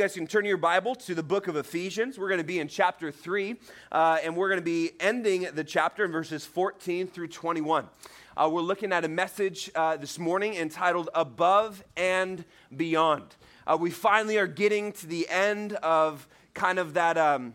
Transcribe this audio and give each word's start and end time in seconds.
guys 0.00 0.14
can 0.14 0.26
turn 0.26 0.46
your 0.46 0.56
Bible 0.56 0.94
to 0.94 1.14
the 1.14 1.22
book 1.22 1.46
of 1.46 1.56
Ephesians. 1.56 2.18
We're 2.18 2.28
going 2.28 2.40
to 2.40 2.44
be 2.44 2.58
in 2.58 2.68
chapter 2.68 3.12
3, 3.12 3.56
uh, 3.92 4.16
and 4.24 4.34
we're 4.34 4.48
going 4.48 4.58
to 4.58 4.64
be 4.64 4.92
ending 4.98 5.46
the 5.52 5.62
chapter 5.62 6.06
in 6.06 6.10
verses 6.10 6.46
14 6.46 7.06
through 7.06 7.28
21. 7.28 7.86
Uh, 8.34 8.48
we're 8.50 8.62
looking 8.62 8.94
at 8.94 9.04
a 9.04 9.08
message 9.08 9.70
uh, 9.74 9.98
this 9.98 10.18
morning 10.18 10.54
entitled 10.54 11.10
Above 11.14 11.84
and 11.98 12.46
Beyond. 12.74 13.36
Uh, 13.66 13.76
we 13.78 13.90
finally 13.90 14.38
are 14.38 14.46
getting 14.46 14.92
to 14.92 15.06
the 15.06 15.28
end 15.28 15.74
of 15.74 16.26
kind 16.54 16.78
of 16.78 16.94
that, 16.94 17.18
um, 17.18 17.52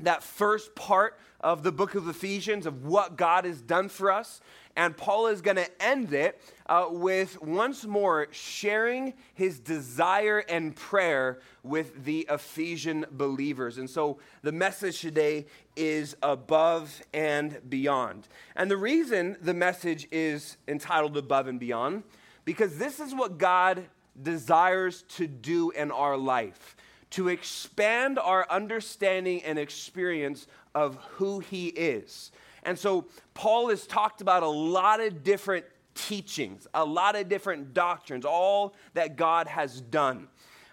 that 0.00 0.22
first 0.22 0.74
part 0.74 1.18
of 1.42 1.62
the 1.62 1.72
book 1.72 1.94
of 1.94 2.08
Ephesians 2.08 2.64
of 2.64 2.86
what 2.86 3.16
God 3.16 3.44
has 3.44 3.60
done 3.60 3.90
for 3.90 4.10
us. 4.10 4.40
And 4.74 4.96
Paul 4.96 5.26
is 5.26 5.42
going 5.42 5.58
to 5.58 5.82
end 5.82 6.14
it 6.14 6.40
uh, 6.66 6.86
with 6.90 7.42
once 7.42 7.84
more 7.84 8.28
sharing 8.30 9.12
his 9.34 9.60
desire 9.60 10.38
and 10.38 10.74
prayer 10.74 11.40
with 11.62 12.04
the 12.04 12.26
Ephesian 12.30 13.04
believers. 13.10 13.76
And 13.78 13.88
so 13.88 14.18
the 14.42 14.52
message 14.52 15.00
today 15.00 15.46
is 15.76 16.16
above 16.22 17.02
and 17.12 17.60
beyond. 17.68 18.28
And 18.56 18.70
the 18.70 18.76
reason 18.76 19.36
the 19.42 19.54
message 19.54 20.08
is 20.10 20.56
entitled 20.66 21.16
Above 21.16 21.48
and 21.48 21.60
Beyond, 21.60 22.02
because 22.44 22.78
this 22.78 22.98
is 22.98 23.14
what 23.14 23.38
God 23.38 23.84
desires 24.20 25.02
to 25.16 25.26
do 25.26 25.70
in 25.70 25.90
our 25.90 26.16
life 26.16 26.76
to 27.12 27.28
expand 27.28 28.18
our 28.18 28.46
understanding 28.50 29.42
and 29.44 29.58
experience 29.58 30.46
of 30.74 30.96
who 31.12 31.40
he 31.40 31.68
is. 31.68 32.32
And 32.62 32.78
so 32.78 33.06
Paul 33.34 33.70
has 33.70 33.86
talked 33.86 34.20
about 34.20 34.42
a 34.42 34.48
lot 34.48 35.00
of 35.00 35.24
different 35.24 35.64
teachings, 35.94 36.66
a 36.74 36.84
lot 36.84 37.16
of 37.16 37.28
different 37.28 37.74
doctrines, 37.74 38.24
all 38.24 38.74
that 38.94 39.16
God 39.16 39.46
has 39.46 39.80
done. 39.80 40.28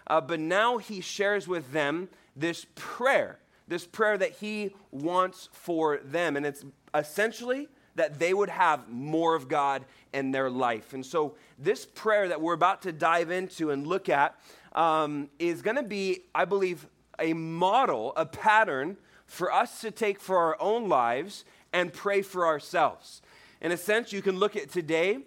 Uh, 0.06 0.20
but 0.20 0.40
now 0.40 0.78
he 0.78 1.00
shares 1.00 1.46
with 1.46 1.72
them 1.72 2.08
this 2.34 2.66
prayer, 2.74 3.38
this 3.68 3.86
prayer 3.86 4.18
that 4.18 4.32
he 4.32 4.74
wants 4.90 5.48
for 5.52 5.98
them. 5.98 6.36
And 6.36 6.46
it's 6.46 6.64
essentially 6.94 7.68
that 7.96 8.18
they 8.18 8.32
would 8.32 8.48
have 8.48 8.88
more 8.88 9.34
of 9.34 9.48
God 9.48 9.84
in 10.12 10.30
their 10.30 10.50
life. 10.50 10.94
And 10.94 11.04
so, 11.04 11.34
this 11.58 11.84
prayer 11.84 12.28
that 12.28 12.40
we're 12.40 12.54
about 12.54 12.82
to 12.82 12.92
dive 12.92 13.30
into 13.30 13.70
and 13.70 13.86
look 13.86 14.08
at 14.08 14.36
um, 14.72 15.28
is 15.38 15.60
going 15.60 15.76
to 15.76 15.82
be, 15.82 16.20
I 16.34 16.44
believe, 16.44 16.86
a 17.18 17.34
model, 17.34 18.12
a 18.16 18.24
pattern 18.24 18.96
for 19.30 19.52
us 19.52 19.80
to 19.80 19.92
take 19.92 20.20
for 20.20 20.36
our 20.36 20.60
own 20.60 20.88
lives 20.88 21.44
and 21.72 21.92
pray 21.92 22.20
for 22.20 22.46
ourselves. 22.46 23.22
In 23.60 23.70
a 23.70 23.76
sense, 23.76 24.12
you 24.12 24.22
can 24.22 24.36
look 24.36 24.56
at 24.56 24.70
today 24.70 25.20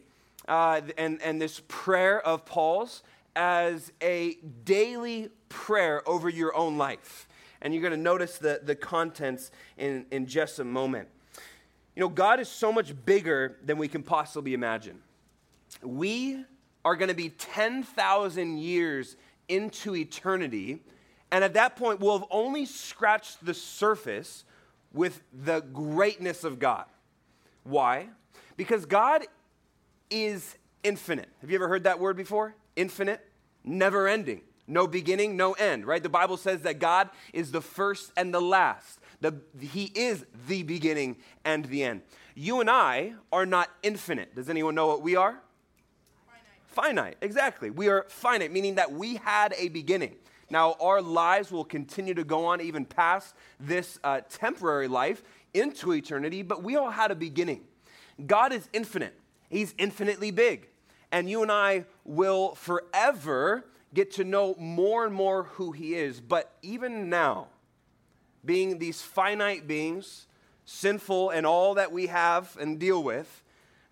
uh, 0.45 0.81
and, 0.97 1.21
and 1.21 1.41
this 1.41 1.61
prayer 1.69 2.21
of 2.21 2.45
Paul's 2.45 3.01
as 3.33 3.93
a 4.01 4.35
daily 4.65 5.29
prayer 5.47 6.07
over 6.07 6.27
your 6.27 6.53
own 6.53 6.77
life. 6.77 7.29
And 7.61 7.73
you're 7.73 7.81
going 7.81 7.93
to 7.93 7.97
notice 7.97 8.37
the, 8.37 8.59
the 8.61 8.75
contents 8.75 9.51
in, 9.77 10.05
in 10.11 10.27
just 10.27 10.59
a 10.59 10.65
moment. 10.65 11.07
You 11.95 12.01
know, 12.01 12.09
God 12.09 12.41
is 12.41 12.49
so 12.49 12.73
much 12.73 12.93
bigger 13.05 13.55
than 13.63 13.77
we 13.77 13.87
can 13.87 14.03
possibly 14.03 14.53
imagine. 14.53 14.99
We 15.81 16.43
are 16.83 16.97
going 16.97 17.07
to 17.07 17.15
be 17.15 17.29
10,000 17.29 18.57
years 18.57 19.15
into 19.47 19.95
eternity, 19.95 20.81
and 21.33 21.43
at 21.43 21.55
that 21.55 21.75
point, 21.75 21.99
we'll 21.99 22.19
have 22.19 22.27
only 22.29 22.67
scratched 22.67 23.43
the 23.43 23.55
surface 23.55 24.45
with 24.93 25.23
the 25.33 25.61
greatness 25.61 26.43
of 26.43 26.59
God. 26.59 26.85
Why? 27.63 28.09
Because 28.55 28.85
God 28.85 29.23
is 30.11 30.55
infinite. 30.83 31.29
Have 31.41 31.49
you 31.49 31.55
ever 31.55 31.67
heard 31.67 31.85
that 31.85 31.99
word 31.99 32.17
before? 32.17 32.53
Infinite, 32.75 33.19
never 33.63 34.07
ending, 34.07 34.41
no 34.67 34.85
beginning, 34.85 35.35
no 35.35 35.53
end, 35.53 35.87
right? 35.87 36.03
The 36.03 36.07
Bible 36.07 36.37
says 36.37 36.61
that 36.61 36.77
God 36.77 37.09
is 37.33 37.51
the 37.51 37.61
first 37.61 38.11
and 38.15 38.31
the 38.31 38.39
last. 38.39 38.99
The, 39.19 39.33
he 39.59 39.85
is 39.95 40.27
the 40.47 40.61
beginning 40.61 41.17
and 41.43 41.65
the 41.65 41.83
end. 41.83 42.03
You 42.35 42.61
and 42.61 42.69
I 42.69 43.13
are 43.31 43.47
not 43.47 43.71
infinite. 43.81 44.35
Does 44.35 44.49
anyone 44.49 44.75
know 44.75 44.85
what 44.85 45.01
we 45.01 45.15
are? 45.15 45.39
Finite. 46.27 47.15
Finite, 47.15 47.17
exactly. 47.21 47.71
We 47.71 47.87
are 47.87 48.05
finite, 48.07 48.51
meaning 48.51 48.75
that 48.75 48.91
we 48.91 49.15
had 49.15 49.55
a 49.57 49.69
beginning. 49.69 50.17
Now, 50.49 50.75
our 50.79 51.01
lives 51.01 51.51
will 51.51 51.65
continue 51.65 52.13
to 52.13 52.23
go 52.23 52.45
on 52.45 52.61
even 52.61 52.85
past 52.85 53.35
this 53.59 53.99
uh, 54.03 54.21
temporary 54.29 54.87
life 54.87 55.23
into 55.53 55.93
eternity, 55.93 56.41
but 56.41 56.63
we 56.63 56.75
all 56.75 56.91
had 56.91 57.11
a 57.11 57.15
beginning. 57.15 57.61
God 58.25 58.53
is 58.53 58.69
infinite, 58.73 59.17
He's 59.49 59.73
infinitely 59.77 60.31
big. 60.31 60.67
And 61.11 61.29
you 61.29 61.43
and 61.43 61.51
I 61.51 61.85
will 62.05 62.55
forever 62.55 63.65
get 63.93 64.11
to 64.13 64.23
know 64.23 64.55
more 64.57 65.05
and 65.05 65.13
more 65.13 65.43
who 65.43 65.71
He 65.71 65.95
is. 65.95 66.19
But 66.19 66.51
even 66.63 67.09
now, 67.09 67.47
being 68.43 68.79
these 68.79 69.01
finite 69.01 69.67
beings, 69.67 70.27
sinful 70.65 71.29
and 71.29 71.45
all 71.45 71.75
that 71.75 71.91
we 71.91 72.07
have 72.07 72.57
and 72.59 72.79
deal 72.79 73.03
with, 73.03 73.43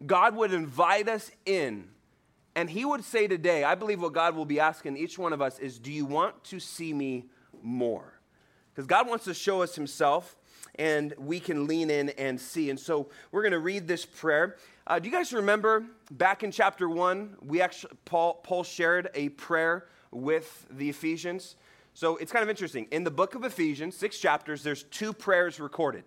God 0.05 0.35
would 0.35 0.53
invite 0.53 1.07
us 1.07 1.31
in 1.45 1.89
and 2.55 2.69
he 2.69 2.83
would 2.83 3.03
say 3.03 3.27
today, 3.27 3.63
I 3.63 3.75
believe 3.75 4.01
what 4.01 4.13
God 4.13 4.35
will 4.35 4.45
be 4.45 4.59
asking 4.59 4.97
each 4.97 5.17
one 5.17 5.33
of 5.33 5.41
us 5.41 5.59
is, 5.59 5.79
Do 5.79 5.91
you 5.91 6.05
want 6.05 6.43
to 6.45 6.59
see 6.59 6.93
me 6.93 7.25
more? 7.61 8.13
Because 8.73 8.87
God 8.87 9.07
wants 9.07 9.25
to 9.25 9.33
show 9.33 9.61
us 9.61 9.75
himself 9.75 10.37
and 10.75 11.13
we 11.17 11.39
can 11.39 11.67
lean 11.67 11.89
in 11.89 12.09
and 12.09 12.39
see. 12.39 12.69
And 12.69 12.79
so 12.79 13.09
we're 13.31 13.41
going 13.41 13.51
to 13.51 13.59
read 13.59 13.87
this 13.87 14.05
prayer. 14.05 14.55
Uh, 14.87 14.99
do 14.99 15.09
you 15.09 15.13
guys 15.13 15.33
remember 15.33 15.85
back 16.11 16.43
in 16.43 16.51
chapter 16.51 16.89
one, 16.89 17.35
we 17.41 17.61
actually 17.61 17.93
Paul, 18.05 18.35
Paul 18.35 18.63
shared 18.63 19.09
a 19.13 19.29
prayer 19.29 19.85
with 20.11 20.67
the 20.71 20.89
Ephesians? 20.89 21.55
So 21.93 22.15
it's 22.17 22.31
kind 22.31 22.43
of 22.43 22.49
interesting. 22.49 22.87
In 22.91 23.03
the 23.03 23.11
book 23.11 23.35
of 23.35 23.43
Ephesians, 23.43 23.97
six 23.97 24.17
chapters, 24.17 24.63
there's 24.63 24.83
two 24.83 25.11
prayers 25.11 25.59
recorded. 25.59 26.03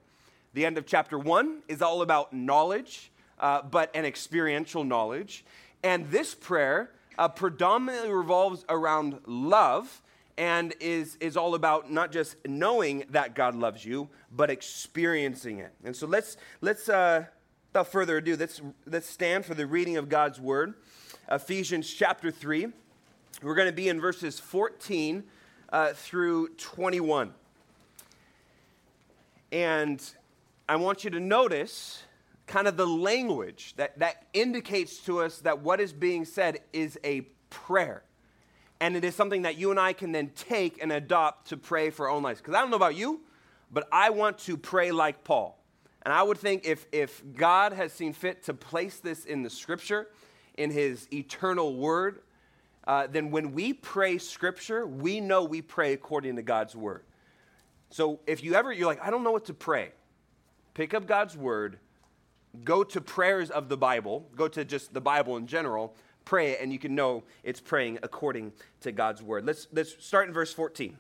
The 0.55 0.65
end 0.65 0.79
of 0.79 0.87
chapter 0.87 1.19
one 1.19 1.63
is 1.69 1.83
all 1.83 2.01
about 2.01 2.33
knowledge, 2.33 3.11
uh, 3.39 3.63
but 3.63 3.95
an 3.95 4.05
experiential 4.05 4.83
knowledge. 4.85 5.45
And 5.85 6.11
this 6.11 6.35
prayer 6.35 6.91
uh, 7.19 7.29
predominantly 7.29 8.11
revolves 8.11 8.65
around 8.71 9.21
love 9.27 10.03
and 10.39 10.75
is, 10.81 11.17
is 11.21 11.37
all 11.37 11.55
about 11.55 11.93
not 11.93 12.11
just 12.11 12.37
knowing 12.47 13.05
that 13.11 13.35
God 13.35 13.55
loves 13.55 13.85
you, 13.85 14.09
but 14.33 14.51
experiencing 14.51 15.59
it. 15.59 15.73
And 15.85 15.95
so 15.95 16.07
let's, 16.07 16.39
let's 16.63 16.89
uh, 16.89 17.27
without 17.69 17.89
further 17.89 18.17
ado, 18.17 18.35
let's, 18.35 18.63
let's 18.87 19.09
stand 19.09 19.45
for 19.45 19.53
the 19.53 19.67
reading 19.67 19.99
of 19.99 20.09
God's 20.09 20.41
word. 20.41 20.73
Ephesians 21.31 21.93
chapter 21.93 22.31
3. 22.31 22.69
We're 23.43 23.55
going 23.55 23.69
to 23.69 23.73
be 23.73 23.91
in 23.91 24.01
verses 24.01 24.41
14 24.41 25.23
uh, 25.69 25.93
through 25.93 26.49
21. 26.55 27.35
And 29.53 30.03
I 30.67 30.77
want 30.77 31.05
you 31.05 31.11
to 31.11 31.21
notice 31.21 32.05
kind 32.47 32.69
of 32.69 32.77
the 32.77 32.87
language 32.87 33.75
that, 33.77 33.99
that 33.99 34.27
indicates 34.33 34.99
to 34.99 35.21
us 35.21 35.39
that 35.41 35.61
what 35.61 35.81
is 35.81 35.93
being 35.93 36.25
said 36.25 36.61
is 36.73 36.99
a 37.05 37.23
prayer. 37.51 38.03
And 38.81 38.97
it 38.97 39.05
is 39.05 39.15
something 39.15 39.43
that 39.43 39.57
you 39.57 39.71
and 39.71 39.81
I 39.81 39.93
can 39.93 40.13
then 40.13 40.31
take 40.35 40.83
and 40.83 40.93
adopt 40.93 41.49
to 41.49 41.57
pray 41.57 41.91
for 41.91 42.09
our 42.09 42.15
own 42.15 42.23
lives. 42.23 42.41
Because 42.41 42.55
I 42.55 42.61
don't 42.61 42.71
know 42.71 42.77
about 42.77 42.97
you, 42.97 43.21
but 43.71 43.89
I 43.91 44.11
want 44.11 44.39
to 44.41 44.57
pray 44.57 44.91
like 44.91 45.25
Paul. 45.25 45.59
And 46.03 46.13
I 46.13 46.23
would 46.23 46.37
think 46.37 46.67
if, 46.67 46.87
if 46.93 47.23
God 47.35 47.73
has 47.73 47.93
seen 47.93 48.13
fit 48.13 48.45
to 48.45 48.55
place 48.55 49.01
this 49.01 49.25
in 49.25 49.43
the 49.43 49.49
scripture, 49.49 50.09
in 50.59 50.71
his 50.71 51.09
eternal 51.13 51.75
word, 51.77 52.21
uh, 52.87 53.07
then 53.07 53.31
when 53.31 53.53
we 53.53 53.73
pray 53.73 54.19
scripture, 54.19 54.87
we 54.87 55.19
know 55.21 55.45
we 55.45 55.63
pray 55.63 55.95
according 55.95 56.37
to 56.37 56.43
God's 56.43 56.77
word. 56.77 57.05
So 57.91 58.21
if 58.27 58.45
you 58.45 58.55
ever, 58.55 58.71
you're 58.71 58.87
like, 58.87 59.03
I 59.03 59.11
don't 59.11 59.25
know 59.25 59.33
what 59.33 59.47
to 59.47 59.55
pray, 59.55 59.93
pick 60.75 60.93
up 60.93 61.07
God's 61.07 61.37
word 61.37 61.79
go 62.63 62.85
to 62.85 63.01
prayers 63.01 63.51
of 63.51 63.69
the 63.69 63.77
Bible, 63.77 64.29
go 64.37 64.49
to 64.49 64.65
just 64.65 64.95
the 64.95 65.01
Bible 65.01 65.37
in 65.37 65.47
general, 65.47 65.95
pray 66.25 66.53
it, 66.53 66.61
and 66.61 66.73
you 66.73 66.79
can 66.79 66.95
know 66.95 67.25
it's 67.43 67.61
praying 67.61 67.99
according 68.03 68.53
to 68.81 68.93
God's 68.93 69.23
word. 69.23 69.45
Let's, 69.45 69.67
let's 69.73 70.05
start 70.05 70.29
in 70.29 70.35
verse 70.35 70.53
14. 70.53 70.97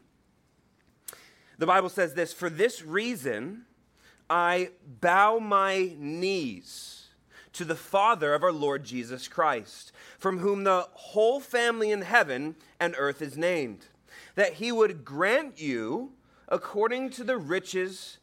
The 1.59 1.67
Bible 1.67 1.89
says 1.89 2.15
this 2.15 2.33
For 2.33 2.51
this 2.51 2.83
reason, 2.85 3.67
I 4.29 4.71
bow 5.01 5.39
my 5.39 5.95
knees 5.99 7.09
to 7.53 7.65
the 7.65 7.77
Father 7.77 8.35
of 8.35 8.43
our 8.43 8.53
Lord 8.53 8.85
Jesus 8.85 9.29
Christ, 9.29 9.93
from 10.19 10.39
whom 10.39 10.65
the 10.65 10.89
whole 10.93 11.39
family 11.39 11.93
in 11.93 12.03
heaven 12.03 12.57
and 12.81 12.95
earth 12.99 13.23
is 13.23 13.37
named, 13.37 13.87
that 14.35 14.55
he 14.55 14.73
would 14.73 15.05
grant 15.05 15.61
you 15.61 16.13
according 16.49 17.11
to 17.11 17.23
the 17.23 17.39
riches 17.39 18.19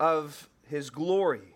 of 0.00 0.48
his 0.66 0.88
glory 0.88 1.55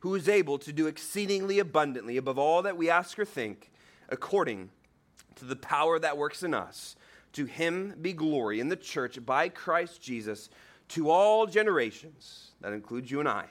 who 0.00 0.14
is 0.14 0.28
able 0.28 0.58
to 0.58 0.72
do 0.72 0.86
exceedingly 0.86 1.58
abundantly 1.58 2.16
above 2.16 2.38
all 2.38 2.62
that 2.62 2.76
we 2.76 2.90
ask 2.90 3.18
or 3.18 3.24
think, 3.24 3.70
according 4.08 4.70
to 5.36 5.44
the 5.44 5.56
power 5.56 5.98
that 5.98 6.18
works 6.18 6.42
in 6.42 6.52
us, 6.52 6.96
to 7.32 7.44
him 7.44 7.94
be 8.00 8.12
glory 8.12 8.60
in 8.60 8.68
the 8.68 8.76
church 8.76 9.24
by 9.24 9.48
Christ 9.48 10.02
Jesus 10.02 10.50
to 10.88 11.10
all 11.10 11.46
generations, 11.46 12.50
that 12.60 12.72
includes 12.72 13.10
you 13.10 13.20
and 13.20 13.28
I, 13.28 13.46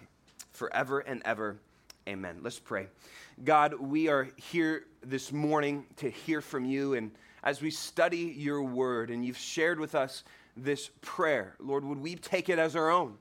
forever 0.51 0.99
and 0.99 1.21
ever. 1.23 1.57
Amen. 2.07 2.39
Let's 2.41 2.59
pray. 2.59 2.87
God, 3.43 3.75
we 3.75 4.09
are 4.09 4.27
here 4.35 4.85
this 5.01 5.31
morning 5.31 5.85
to 5.97 6.09
hear 6.09 6.41
from 6.41 6.65
you. 6.65 6.95
And 6.95 7.11
as 7.43 7.61
we 7.61 7.71
study 7.71 8.35
your 8.37 8.61
word, 8.63 9.09
and 9.09 9.23
you've 9.23 9.37
shared 9.37 9.79
with 9.79 9.95
us 9.95 10.23
this 10.57 10.89
prayer, 11.01 11.55
Lord, 11.59 11.85
would 11.85 11.99
we 11.99 12.15
take 12.15 12.49
it 12.49 12.59
as 12.59 12.75
our 12.75 12.89
own? 12.89 13.17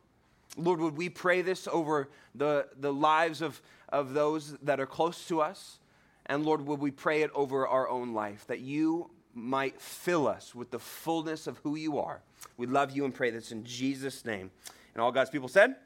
Lord, 0.58 0.80
would 0.80 0.96
we 0.96 1.08
pray 1.08 1.40
this 1.40 1.68
over 1.68 2.08
the, 2.34 2.68
the 2.78 2.92
lives 2.92 3.40
of, 3.40 3.62
of 3.88 4.12
those 4.12 4.52
that 4.62 4.80
are 4.80 4.86
close 4.86 5.26
to 5.28 5.40
us? 5.40 5.78
And 6.26 6.44
Lord, 6.44 6.66
would 6.66 6.80
we 6.80 6.90
pray 6.90 7.22
it 7.22 7.30
over 7.34 7.66
our 7.66 7.88
own 7.88 8.12
life, 8.12 8.46
that 8.48 8.60
you 8.60 9.10
might 9.34 9.80
fill 9.80 10.26
us 10.26 10.54
with 10.54 10.70
the 10.70 10.78
fullness 10.78 11.46
of 11.46 11.58
who 11.58 11.76
you 11.76 11.98
are? 11.98 12.20
We 12.56 12.66
love 12.66 12.90
you 12.90 13.04
and 13.04 13.14
pray 13.14 13.30
this 13.30 13.52
in 13.52 13.64
Jesus' 13.64 14.24
name. 14.24 14.50
And 14.94 15.02
all 15.02 15.12
God's 15.12 15.30
people 15.30 15.48
said, 15.48 15.76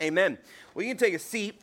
Amen. 0.00 0.02
Amen. 0.02 0.38
Well, 0.74 0.84
you 0.84 0.90
can 0.90 0.98
take 0.98 1.14
a 1.14 1.18
seat. 1.18 1.60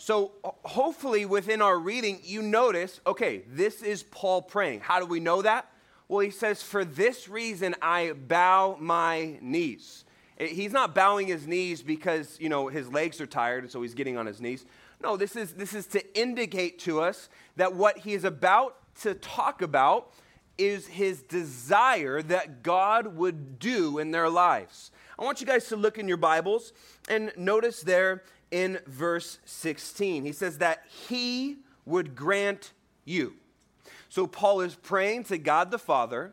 So, 0.00 0.32
hopefully, 0.64 1.26
within 1.26 1.60
our 1.60 1.76
reading, 1.76 2.20
you 2.22 2.40
notice 2.40 3.00
okay, 3.06 3.42
this 3.48 3.82
is 3.82 4.04
Paul 4.04 4.42
praying. 4.42 4.80
How 4.80 5.00
do 5.00 5.06
we 5.06 5.20
know 5.20 5.42
that? 5.42 5.70
Well, 6.08 6.20
he 6.20 6.30
says, 6.30 6.62
For 6.62 6.84
this 6.84 7.28
reason 7.28 7.74
I 7.82 8.12
bow 8.12 8.76
my 8.80 9.38
knees. 9.42 10.04
He's 10.38 10.72
not 10.72 10.94
bowing 10.94 11.26
his 11.26 11.46
knees 11.46 11.82
because, 11.82 12.38
you 12.40 12.48
know, 12.48 12.68
his 12.68 12.92
legs 12.92 13.20
are 13.20 13.26
tired, 13.26 13.64
and 13.64 13.72
so 13.72 13.82
he's 13.82 13.94
getting 13.94 14.16
on 14.16 14.26
his 14.26 14.40
knees. 14.40 14.64
No, 15.02 15.16
this 15.16 15.34
is, 15.34 15.54
this 15.54 15.74
is 15.74 15.86
to 15.88 16.18
indicate 16.18 16.78
to 16.80 17.00
us 17.00 17.28
that 17.56 17.74
what 17.74 17.98
he 17.98 18.14
is 18.14 18.24
about 18.24 18.76
to 19.02 19.14
talk 19.14 19.62
about 19.62 20.12
is 20.56 20.86
his 20.86 21.22
desire 21.22 22.20
that 22.22 22.62
God 22.62 23.16
would 23.16 23.58
do 23.58 23.98
in 23.98 24.10
their 24.10 24.28
lives. 24.28 24.90
I 25.18 25.24
want 25.24 25.40
you 25.40 25.46
guys 25.46 25.68
to 25.68 25.76
look 25.76 25.98
in 25.98 26.08
your 26.08 26.16
Bibles 26.16 26.72
and 27.08 27.32
notice 27.36 27.82
there 27.82 28.22
in 28.50 28.78
verse 28.86 29.38
16. 29.44 30.24
He 30.24 30.32
says 30.32 30.58
that 30.58 30.84
he 31.08 31.58
would 31.84 32.14
grant 32.14 32.72
you. 33.04 33.34
So 34.08 34.26
Paul 34.26 34.60
is 34.60 34.74
praying 34.74 35.24
to 35.24 35.38
God 35.38 35.70
the 35.70 35.78
Father. 35.78 36.32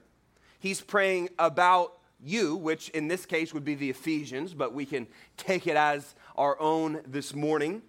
He's 0.60 0.82
praying 0.82 1.30
about 1.38 1.94
you, 2.26 2.56
which 2.56 2.90
in 2.90 3.08
this 3.08 3.26
case 3.26 3.54
would 3.54 3.64
be 3.64 3.76
the 3.76 3.90
Ephesians, 3.90 4.54
but 4.54 4.74
we 4.74 4.86
can 4.86 5.08
take 5.38 5.68
it 5.68 5.78
as 5.78 6.16
our 6.36 6.60
own 6.60 7.02
this 7.08 7.34
morning. 7.34 7.82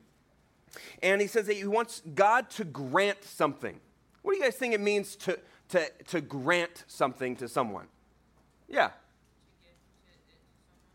And 1.03 1.21
he 1.21 1.27
says 1.27 1.47
that 1.47 1.55
he 1.55 1.65
wants 1.65 2.03
God 2.15 2.51
to 2.51 2.65
grant 2.65 3.25
something. 3.25 3.81
What 4.23 4.33
do 4.33 4.39
you 4.39 4.45
guys 4.45 4.57
think 4.57 4.75
it 4.75 4.81
means 4.81 5.17
to, 5.17 5.39
to, 5.71 5.89
to 6.09 6.21
grant 6.21 6.85
something 6.87 7.37
to 7.37 7.49
someone? 7.49 7.87
Yeah, 8.69 8.91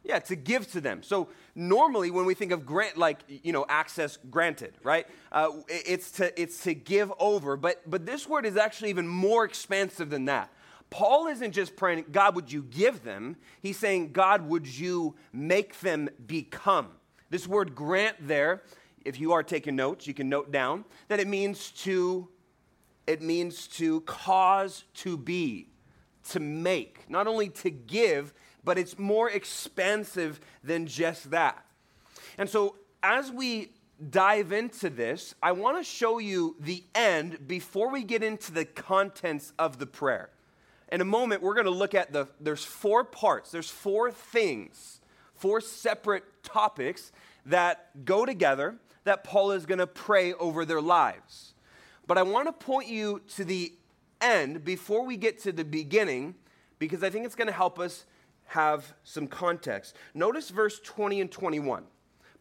yeah, 0.04 0.20
to 0.20 0.36
give 0.36 0.72
to 0.72 0.82
them. 0.82 1.04
So 1.04 1.30
normally 1.54 2.10
when 2.10 2.26
we 2.26 2.34
think 2.34 2.52
of 2.52 2.66
grant, 2.66 2.98
like 2.98 3.20
you 3.28 3.54
know, 3.54 3.66
access 3.70 4.18
granted, 4.30 4.74
right? 4.84 5.06
Uh, 5.32 5.50
it's 5.68 6.12
to 6.14 6.42
it's 6.42 6.64
to 6.64 6.74
give 6.74 7.12
over. 7.20 7.56
But 7.56 7.90
but 7.90 8.06
this 8.06 8.28
word 8.28 8.46
is 8.46 8.58
actually 8.58 8.90
even 8.90 9.08
more 9.08 9.46
expansive 9.46 10.10
than 10.10 10.26
that. 10.26 10.50
Paul 10.92 11.28
isn't 11.28 11.54
just 11.54 11.76
praying, 11.76 12.06
God, 12.12 12.36
would 12.36 12.52
you 12.52 12.64
give 12.64 13.04
them? 13.04 13.38
He's 13.62 13.80
saying, 13.80 14.12
God, 14.12 14.48
would 14.48 14.68
you 14.68 15.16
make 15.34 15.80
them 15.80 16.10
become? 16.28 16.90
This 17.30 17.48
word 17.48 17.74
grant 17.74 18.18
there, 18.20 18.62
if 19.06 19.20
you 19.20 19.32
are 19.32 19.42
taking 19.42 19.76
notes, 19.76 20.06
you 20.06 20.14
can 20.14 20.30
note 20.30 20.52
down 20.52 20.84
that 21.08 21.20
it 21.20 21.28
means 21.28 21.72
to 21.72 22.28
it 23.08 23.22
means 23.22 23.68
to 23.68 24.02
cause 24.02 24.84
to 24.94 25.18
be, 25.18 25.68
to 26.30 26.40
make, 26.40 27.10
not 27.10 27.26
only 27.26 27.50
to 27.50 27.70
give, 27.72 28.34
but 28.64 28.78
it's 28.78 29.00
more 29.00 29.30
expansive 29.30 30.40
than 30.64 30.86
just 30.86 31.32
that. 31.32 31.66
And 32.38 32.48
so, 32.48 32.76
as 33.02 33.32
we 33.32 33.72
dive 34.10 34.52
into 34.52 34.90
this, 34.90 35.34
I 35.42 35.52
want 35.54 35.78
to 35.78 35.84
show 35.84 36.20
you 36.20 36.56
the 36.60 36.84
end 36.94 37.48
before 37.48 37.90
we 37.90 38.04
get 38.04 38.24
into 38.24 38.52
the 38.52 38.66
contents 38.66 39.52
of 39.58 39.80
the 39.80 39.88
prayer. 39.88 40.30
In 40.92 41.00
a 41.00 41.06
moment, 41.06 41.42
we're 41.42 41.54
going 41.54 41.66
to 41.66 41.72
look 41.72 41.96
at 41.96 42.12
the, 42.12 42.28
there's 42.40 42.66
four 42.66 43.04
parts, 43.04 43.52
there's 43.52 43.70
four 43.70 44.12
things, 44.12 45.00
four 45.36 45.62
separate 45.62 46.44
topics 46.44 47.12
that 47.46 48.06
go 48.06 48.26
together 48.26 48.76
that 49.06 49.24
Paul 49.24 49.52
is 49.52 49.66
going 49.66 49.80
to 49.80 49.88
pray 49.88 50.34
over 50.34 50.66
their 50.66 50.82
lives. 50.82 51.54
But 52.08 52.18
I 52.18 52.24
want 52.24 52.48
to 52.48 52.52
point 52.66 52.90
you 52.90 53.22
to 53.36 53.46
the 53.46 53.74
end 54.20 54.64
before 54.66 55.06
we 55.06 55.18
get 55.18 55.40
to 55.40 55.52
the 55.52 55.64
beginning 55.64 56.36
because 56.78 57.04
I 57.04 57.10
think 57.10 57.26
it's 57.26 57.36
going 57.36 57.48
to 57.48 57.54
help 57.54 57.80
us 57.80 58.06
have 58.48 58.94
some 59.04 59.28
context. 59.28 59.96
Notice 60.14 60.50
verse 60.50 60.80
20 60.82 61.22
and 61.22 61.32
21. 61.32 61.86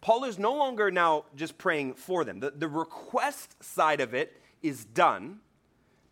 Paul 0.00 0.25
is 0.25 0.38
no 0.38 0.55
longer 0.55 0.91
now 0.91 1.26
just 1.37 1.56
praying 1.56 1.94
for 1.94 2.25
them. 2.25 2.41
The, 2.41 2.50
the 2.50 2.69
request 2.69 3.62
side 3.62 4.00
of 4.00 4.14
it 4.14 4.41
is 4.62 4.85
done, 4.85 5.41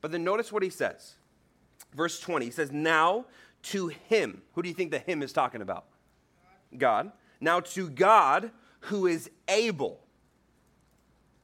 but 0.00 0.12
then 0.12 0.24
notice 0.24 0.52
what 0.52 0.62
he 0.62 0.70
says. 0.70 1.17
Verse 1.94 2.20
20, 2.20 2.46
he 2.46 2.50
says, 2.50 2.70
Now 2.70 3.26
to 3.64 3.88
him. 3.88 4.42
Who 4.54 4.62
do 4.62 4.68
you 4.68 4.74
think 4.74 4.90
the 4.90 4.98
him 4.98 5.22
is 5.22 5.32
talking 5.32 5.62
about? 5.62 5.86
God. 6.76 7.12
Now 7.40 7.60
to 7.60 7.88
God 7.88 8.50
who 8.80 9.06
is 9.06 9.30
able 9.48 10.00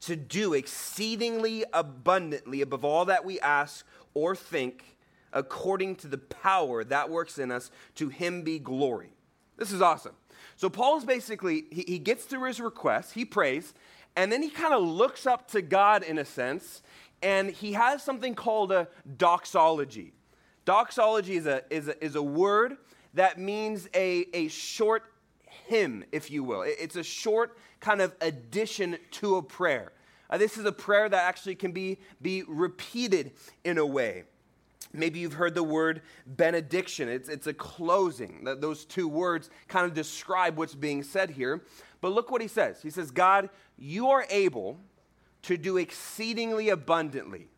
to 0.01 0.17
do 0.17 0.53
exceedingly 0.53 1.65
abundantly 1.73 2.61
above 2.61 2.85
all 2.85 3.07
that 3.07 3.25
we 3.25 3.41
ask 3.41 3.87
or 4.13 4.37
think 4.37 4.85
according 5.33 5.97
to 5.97 6.09
the 6.09 6.19
power 6.19 6.85
that 6.85 7.11
works 7.11 7.39
in 7.39 7.51
us. 7.51 7.71
To 7.97 8.09
him 8.09 8.43
be 8.43 8.59
glory. 8.59 9.11
This 9.57 9.73
is 9.73 9.83
awesome. 9.83 10.15
So 10.57 10.71
Paul's 10.71 11.05
basically, 11.05 11.65
he, 11.71 11.85
he 11.87 11.99
gets 11.99 12.25
through 12.25 12.47
his 12.47 12.61
request, 12.61 13.15
he 13.15 13.25
prays, 13.25 13.75
and 14.17 14.31
then 14.31 14.43
he 14.43 14.51
kind 14.51 14.73
of 14.73 14.83
looks 14.83 15.27
up 15.27 15.49
to 15.51 15.61
God 15.61 16.03
in 16.03 16.19
a 16.19 16.25
sense, 16.25 16.83
and 17.23 17.51
he 17.51 17.73
has 17.73 18.03
something 18.03 18.35
called 18.35 18.71
a 18.71 18.89
doxology. 19.17 20.13
Doxology 20.65 21.37
is 21.37 21.47
a, 21.47 21.63
is 21.71 21.89
a, 21.89 22.05
is 22.05 22.15
a 22.17 22.23
word 22.23 22.77
that 23.15 23.39
means 23.39 23.89
a, 23.95 24.27
a 24.33 24.49
short 24.49 25.05
hymn, 25.67 26.05
if 26.13 26.31
you 26.31 26.43
will. 26.43 26.63
It's 26.63 26.97
a 26.97 27.03
short 27.03 27.57
kind 27.81 28.01
of 28.01 28.15
addition 28.21 28.99
to 29.13 29.37
a 29.37 29.43
prayer. 29.43 29.93
Uh, 30.31 30.39
this 30.39 30.57
is 30.57 30.65
a 30.65 30.73
prayer 30.73 31.09
that 31.09 31.23
actually 31.23 31.55
can 31.55 31.73
be, 31.73 31.99
be 32.21 32.43
repeated 32.49 33.33
in 33.63 33.79
a 33.79 33.87
way. 33.87 34.25
Maybe 34.93 35.19
you've 35.19 35.35
heard 35.35 35.55
the 35.55 35.63
word 35.63 36.03
benediction. 36.27 37.09
It's, 37.09 37.29
it's 37.29 37.47
a 37.47 37.55
closing. 37.55 38.45
Those 38.45 38.85
two 38.85 39.09
words 39.09 39.51
kind 39.69 39.87
of 39.87 39.93
describe 39.93 40.57
what's 40.57 40.75
being 40.75 41.03
said 41.03 41.31
here. 41.31 41.63
But 42.01 42.13
look 42.13 42.31
what 42.31 42.41
he 42.41 42.49
says. 42.49 42.81
He 42.81 42.91
says, 42.91 43.11
God, 43.11 43.51
you 43.77 44.09
are 44.11 44.25
able 44.31 44.79
to 45.43 45.57
do 45.57 45.77
exceedingly 45.77 46.69
abundantly. 46.69 47.49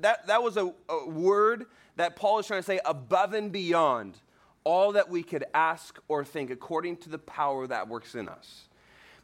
That, 0.00 0.26
that, 0.26 0.42
was 0.42 0.56
a, 0.56 0.72
a 0.88 1.08
word 1.08 1.66
that 1.96 2.16
Paul 2.16 2.38
is 2.38 2.46
trying 2.46 2.60
to 2.60 2.66
say 2.66 2.80
above 2.84 3.34
and 3.34 3.50
beyond 3.50 4.18
all 4.64 4.92
that 4.92 5.08
we 5.08 5.22
could 5.22 5.44
ask 5.54 5.98
or 6.08 6.24
think 6.24 6.50
according 6.50 6.96
to 6.98 7.08
the 7.08 7.18
power 7.18 7.66
that 7.66 7.88
works 7.88 8.14
in 8.14 8.28
us. 8.28 8.68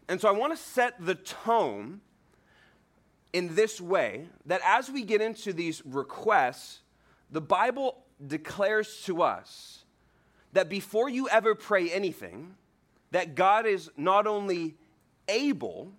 And 0.09 0.21
so 0.21 0.29
I 0.29 0.33
want 0.33 0.57
to 0.57 0.63
set 0.63 0.95
the 1.05 1.15
tone 1.15 2.01
in 3.33 3.55
this 3.55 3.81
way 3.81 4.29
that 4.47 4.61
as 4.65 4.91
we 4.91 5.03
get 5.03 5.21
into 5.21 5.53
these 5.53 5.85
requests, 5.85 6.81
the 7.31 7.41
Bible 7.41 8.05
declares 8.25 9.03
to 9.05 9.23
us 9.23 9.85
that 10.53 10.69
before 10.69 11.09
you 11.11 11.29
ever 11.29 11.55
pray 11.55 11.91
anything, 11.91 12.55
that 13.11 13.35
God 13.35 13.67
is 13.67 13.91
not 13.97 14.27
only 14.27 14.77
able, 15.29 15.93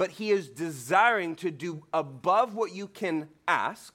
but 0.00 0.12
He 0.12 0.30
is 0.30 0.48
desiring 0.48 1.36
to 1.36 1.50
do 1.50 1.84
above 1.92 2.54
what 2.54 2.74
you 2.74 2.86
can 2.86 3.28
ask 3.46 3.92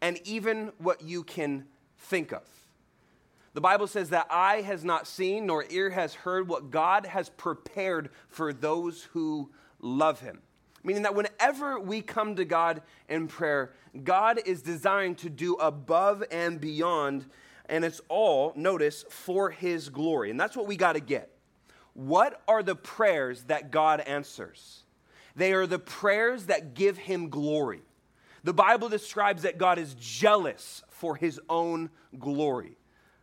and 0.00 0.18
even 0.24 0.72
what 0.78 1.02
you 1.02 1.22
can 1.22 1.66
think 1.98 2.32
of. 2.32 2.40
The 3.52 3.60
Bible 3.60 3.86
says 3.86 4.08
that 4.08 4.28
eye 4.30 4.62
has 4.62 4.82
not 4.82 5.06
seen 5.06 5.44
nor 5.44 5.66
ear 5.68 5.90
has 5.90 6.14
heard 6.14 6.48
what 6.48 6.70
God 6.70 7.04
has 7.04 7.28
prepared 7.28 8.08
for 8.30 8.54
those 8.54 9.02
who 9.12 9.50
love 9.78 10.20
Him. 10.20 10.40
Meaning 10.82 11.02
that 11.02 11.14
whenever 11.14 11.80
we 11.80 12.00
come 12.00 12.36
to 12.36 12.46
God 12.46 12.80
in 13.10 13.28
prayer, 13.28 13.74
God 14.04 14.40
is 14.46 14.62
desiring 14.62 15.16
to 15.16 15.28
do 15.28 15.56
above 15.56 16.24
and 16.30 16.58
beyond, 16.58 17.26
and 17.66 17.84
it's 17.84 18.00
all, 18.08 18.54
notice, 18.56 19.04
for 19.10 19.50
His 19.50 19.90
glory. 19.90 20.30
And 20.30 20.40
that's 20.40 20.56
what 20.56 20.66
we 20.66 20.76
got 20.76 20.94
to 20.94 21.00
get. 21.00 21.30
What 21.92 22.40
are 22.48 22.62
the 22.62 22.74
prayers 22.74 23.42
that 23.48 23.70
God 23.70 24.00
answers? 24.00 24.84
They 25.36 25.52
are 25.52 25.66
the 25.66 25.78
prayers 25.78 26.46
that 26.46 26.74
give 26.74 26.96
Him 26.96 27.28
glory. 27.28 27.82
The 28.42 28.54
Bible 28.54 28.88
describes 28.88 29.42
that 29.42 29.58
God 29.58 29.78
is 29.78 29.94
jealous 29.94 30.82
for 30.88 31.16
His 31.16 31.40
own 31.48 31.90
glory. 32.18 32.76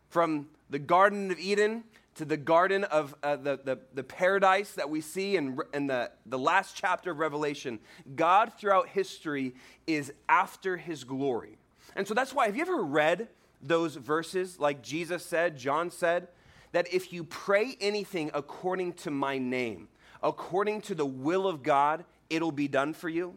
From 0.10 0.48
the 0.70 0.80
Garden 0.80 1.32
of 1.32 1.40
Eden 1.40 1.84
to 2.16 2.26
the 2.26 2.38
garden 2.38 2.84
of 2.86 3.16
uh, 3.24 3.36
the, 3.36 3.60
the, 3.64 3.80
the, 3.94 4.04
paradise 4.04 4.74
that 4.74 4.90
we 4.90 5.02
see 5.02 5.36
in, 5.36 5.58
in 5.74 5.88
the, 5.88 6.12
the 6.26 6.38
last 6.38 6.76
chapter 6.76 7.12
of 7.12 7.18
Revelation, 7.18 7.80
God 8.16 8.54
throughout 8.58 8.90
history 8.90 9.56
is 9.88 10.14
after 10.30 10.78
his 10.78 11.04
glory. 11.04 11.58
And 11.96 12.08
so 12.08 12.14
that's 12.14 12.34
why, 12.34 12.46
have 12.46 12.56
you 12.56 12.62
ever 12.62 12.84
read 12.84 13.30
those 13.62 13.96
verses 13.96 14.60
like 14.60 14.84
Jesus 14.84 15.26
said, 15.26 15.58
John 15.58 15.90
said, 15.90 16.28
that 16.72 16.92
if 16.94 17.14
you 17.14 17.24
pray 17.24 17.78
anything 17.82 18.30
according 18.34 18.94
to 18.94 19.12
my 19.12 19.38
name, 19.38 19.88
according 20.24 20.82
to 20.82 20.96
the 20.96 21.06
will 21.06 21.48
of 21.48 21.62
God, 21.62 22.06
it'll 22.30 22.52
be 22.52 22.68
done 22.68 22.94
for 22.94 23.10
you? 23.10 23.36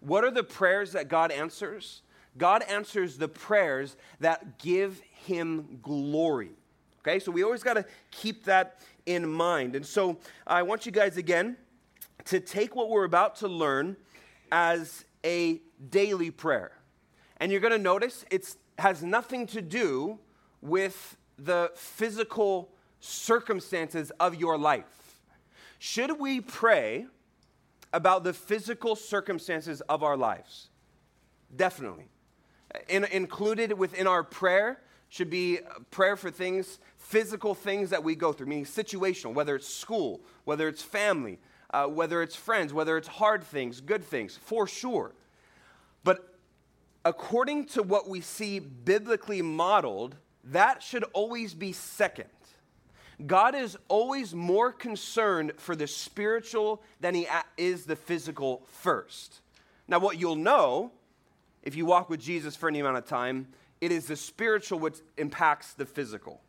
What 0.00 0.24
are 0.24 0.30
the 0.30 0.44
prayers 0.44 0.92
that 0.92 1.08
God 1.08 1.30
answers? 1.30 2.02
God 2.38 2.62
answers 2.62 3.18
the 3.18 3.28
prayers 3.28 3.96
that 4.20 4.58
give 4.58 5.00
him 5.26 5.78
glory. 5.82 6.50
Okay, 7.00 7.18
so 7.18 7.32
we 7.32 7.42
always 7.42 7.62
got 7.62 7.74
to 7.74 7.84
keep 8.10 8.44
that 8.44 8.80
in 9.06 9.28
mind. 9.28 9.74
And 9.74 9.84
so 9.84 10.18
I 10.46 10.62
want 10.62 10.86
you 10.86 10.92
guys 10.92 11.16
again 11.16 11.56
to 12.26 12.38
take 12.38 12.76
what 12.76 12.88
we're 12.88 13.04
about 13.04 13.36
to 13.36 13.48
learn 13.48 13.96
as 14.52 15.04
a 15.24 15.60
daily 15.90 16.30
prayer. 16.30 16.72
And 17.38 17.50
you're 17.50 17.60
going 17.60 17.72
to 17.72 17.78
notice 17.78 18.24
it 18.30 18.54
has 18.78 19.02
nothing 19.02 19.46
to 19.48 19.60
do 19.60 20.18
with 20.60 21.16
the 21.38 21.72
physical 21.74 22.70
circumstances 23.00 24.12
of 24.20 24.36
your 24.36 24.56
life. 24.56 24.84
Should 25.84 26.20
we 26.20 26.40
pray 26.40 27.06
about 27.92 28.22
the 28.22 28.32
physical 28.32 28.94
circumstances 28.94 29.80
of 29.88 30.04
our 30.04 30.16
lives? 30.16 30.68
Definitely. 31.56 32.04
In, 32.88 33.02
included 33.06 33.72
within 33.72 34.06
our 34.06 34.22
prayer 34.22 34.80
should 35.08 35.28
be 35.28 35.58
prayer 35.90 36.16
for 36.16 36.30
things, 36.30 36.78
physical 36.98 37.52
things 37.56 37.90
that 37.90 38.04
we 38.04 38.14
go 38.14 38.32
through, 38.32 38.46
meaning 38.46 38.64
situational, 38.64 39.34
whether 39.34 39.56
it's 39.56 39.66
school, 39.66 40.20
whether 40.44 40.68
it's 40.68 40.82
family, 40.82 41.40
uh, 41.70 41.86
whether 41.86 42.22
it's 42.22 42.36
friends, 42.36 42.72
whether 42.72 42.96
it's 42.96 43.08
hard 43.08 43.42
things, 43.42 43.80
good 43.80 44.04
things, 44.04 44.36
for 44.40 44.68
sure. 44.68 45.16
But 46.04 46.38
according 47.04 47.64
to 47.70 47.82
what 47.82 48.08
we 48.08 48.20
see 48.20 48.60
biblically 48.60 49.42
modeled, 49.42 50.14
that 50.44 50.80
should 50.80 51.02
always 51.12 51.54
be 51.54 51.72
second. 51.72 52.28
God 53.26 53.54
is 53.54 53.76
always 53.88 54.34
more 54.34 54.72
concerned 54.72 55.52
for 55.56 55.76
the 55.76 55.86
spiritual 55.86 56.82
than 57.00 57.14
he 57.14 57.26
is 57.56 57.84
the 57.84 57.96
physical 57.96 58.62
first. 58.66 59.40
Now, 59.88 59.98
what 59.98 60.18
you'll 60.18 60.36
know 60.36 60.92
if 61.62 61.76
you 61.76 61.86
walk 61.86 62.10
with 62.10 62.20
Jesus 62.20 62.56
for 62.56 62.68
any 62.68 62.80
amount 62.80 62.98
of 62.98 63.06
time 63.06 63.48
it 63.82 63.90
is 63.90 64.06
the 64.06 64.14
spiritual 64.14 64.78
which 64.78 64.98
impacts 65.18 65.74
the 65.74 65.84
physical. 65.84 66.40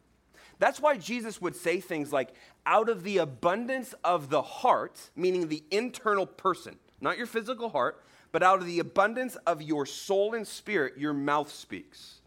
That's 0.59 0.79
why 0.79 0.97
Jesus 0.97 1.41
would 1.41 1.55
say 1.55 1.79
things 1.79 2.13
like, 2.13 2.29
out 2.63 2.89
of 2.89 3.03
the 3.03 3.17
abundance 3.17 3.95
of 4.03 4.29
the 4.29 4.43
heart, 4.43 5.09
meaning 5.15 5.47
the 5.47 5.63
internal 5.71 6.27
person, 6.27 6.77
not 7.01 7.17
your 7.17 7.25
physical 7.25 7.69
heart, 7.69 8.03
but 8.31 8.43
out 8.43 8.59
of 8.59 8.67
the 8.67 8.77
abundance 8.77 9.35
of 9.47 9.63
your 9.63 9.87
soul 9.87 10.35
and 10.35 10.47
spirit, 10.47 10.95
your 10.95 11.11
mouth 11.11 11.51
speaks. 11.51 12.19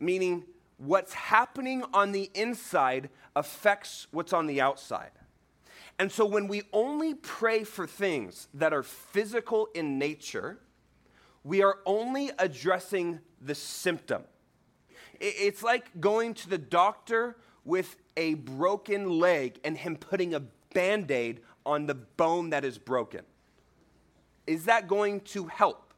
Meaning, 0.00 0.42
what's 0.80 1.12
happening 1.12 1.84
on 1.92 2.12
the 2.12 2.30
inside 2.34 3.10
affects 3.36 4.06
what's 4.10 4.32
on 4.32 4.46
the 4.46 4.60
outside. 4.60 5.10
And 5.98 6.10
so, 6.10 6.24
when 6.24 6.48
we 6.48 6.62
only 6.72 7.14
pray 7.14 7.64
for 7.64 7.86
things 7.86 8.48
that 8.54 8.72
are 8.72 8.82
physical 8.82 9.68
in 9.74 9.98
nature, 9.98 10.58
we 11.44 11.62
are 11.62 11.78
only 11.84 12.30
addressing 12.38 13.20
the 13.40 13.54
symptom. 13.54 14.22
It's 15.20 15.62
like 15.62 16.00
going 16.00 16.32
to 16.34 16.48
the 16.48 16.56
doctor 16.56 17.36
with 17.66 17.96
a 18.16 18.34
broken 18.34 19.10
leg 19.18 19.60
and 19.62 19.76
him 19.76 19.96
putting 19.96 20.34
a 20.34 20.40
band 20.72 21.10
aid 21.10 21.40
on 21.66 21.84
the 21.86 21.94
bone 21.94 22.50
that 22.50 22.64
is 22.64 22.78
broken. 22.78 23.20
Is 24.46 24.64
that 24.64 24.88
going 24.88 25.20
to 25.20 25.46
help? 25.46 25.89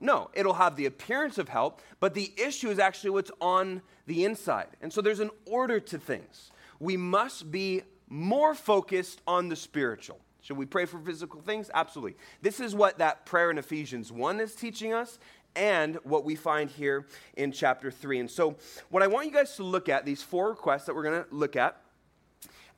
No, 0.00 0.30
it'll 0.34 0.54
have 0.54 0.76
the 0.76 0.86
appearance 0.86 1.38
of 1.38 1.48
help, 1.48 1.80
but 2.00 2.14
the 2.14 2.32
issue 2.36 2.68
is 2.68 2.78
actually 2.78 3.10
what's 3.10 3.30
on 3.40 3.82
the 4.06 4.24
inside. 4.24 4.68
And 4.82 4.92
so 4.92 5.00
there's 5.00 5.20
an 5.20 5.30
order 5.46 5.80
to 5.80 5.98
things. 5.98 6.50
We 6.78 6.96
must 6.96 7.50
be 7.50 7.82
more 8.08 8.54
focused 8.54 9.22
on 9.26 9.48
the 9.48 9.56
spiritual. 9.56 10.18
Should 10.42 10.58
we 10.58 10.66
pray 10.66 10.84
for 10.84 11.00
physical 11.00 11.40
things? 11.40 11.70
Absolutely. 11.74 12.16
This 12.42 12.60
is 12.60 12.74
what 12.74 12.98
that 12.98 13.26
prayer 13.26 13.50
in 13.50 13.58
Ephesians 13.58 14.12
1 14.12 14.38
is 14.40 14.54
teaching 14.54 14.92
us, 14.92 15.18
and 15.56 15.96
what 16.04 16.24
we 16.24 16.36
find 16.36 16.70
here 16.70 17.06
in 17.36 17.50
chapter 17.50 17.90
3. 17.90 18.20
And 18.20 18.30
so, 18.30 18.56
what 18.90 19.02
I 19.02 19.06
want 19.06 19.26
you 19.26 19.32
guys 19.32 19.56
to 19.56 19.64
look 19.64 19.88
at, 19.88 20.04
these 20.04 20.22
four 20.22 20.50
requests 20.50 20.84
that 20.84 20.94
we're 20.94 21.02
going 21.02 21.24
to 21.24 21.34
look 21.34 21.56
at, 21.56 21.80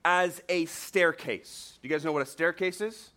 as 0.04 0.40
a 0.48 0.64
staircase. 0.66 1.78
Do 1.82 1.88
you 1.88 1.94
guys 1.94 2.04
know 2.04 2.12
what 2.12 2.22
a 2.22 2.26
staircase 2.26 2.80
is? 2.80 3.10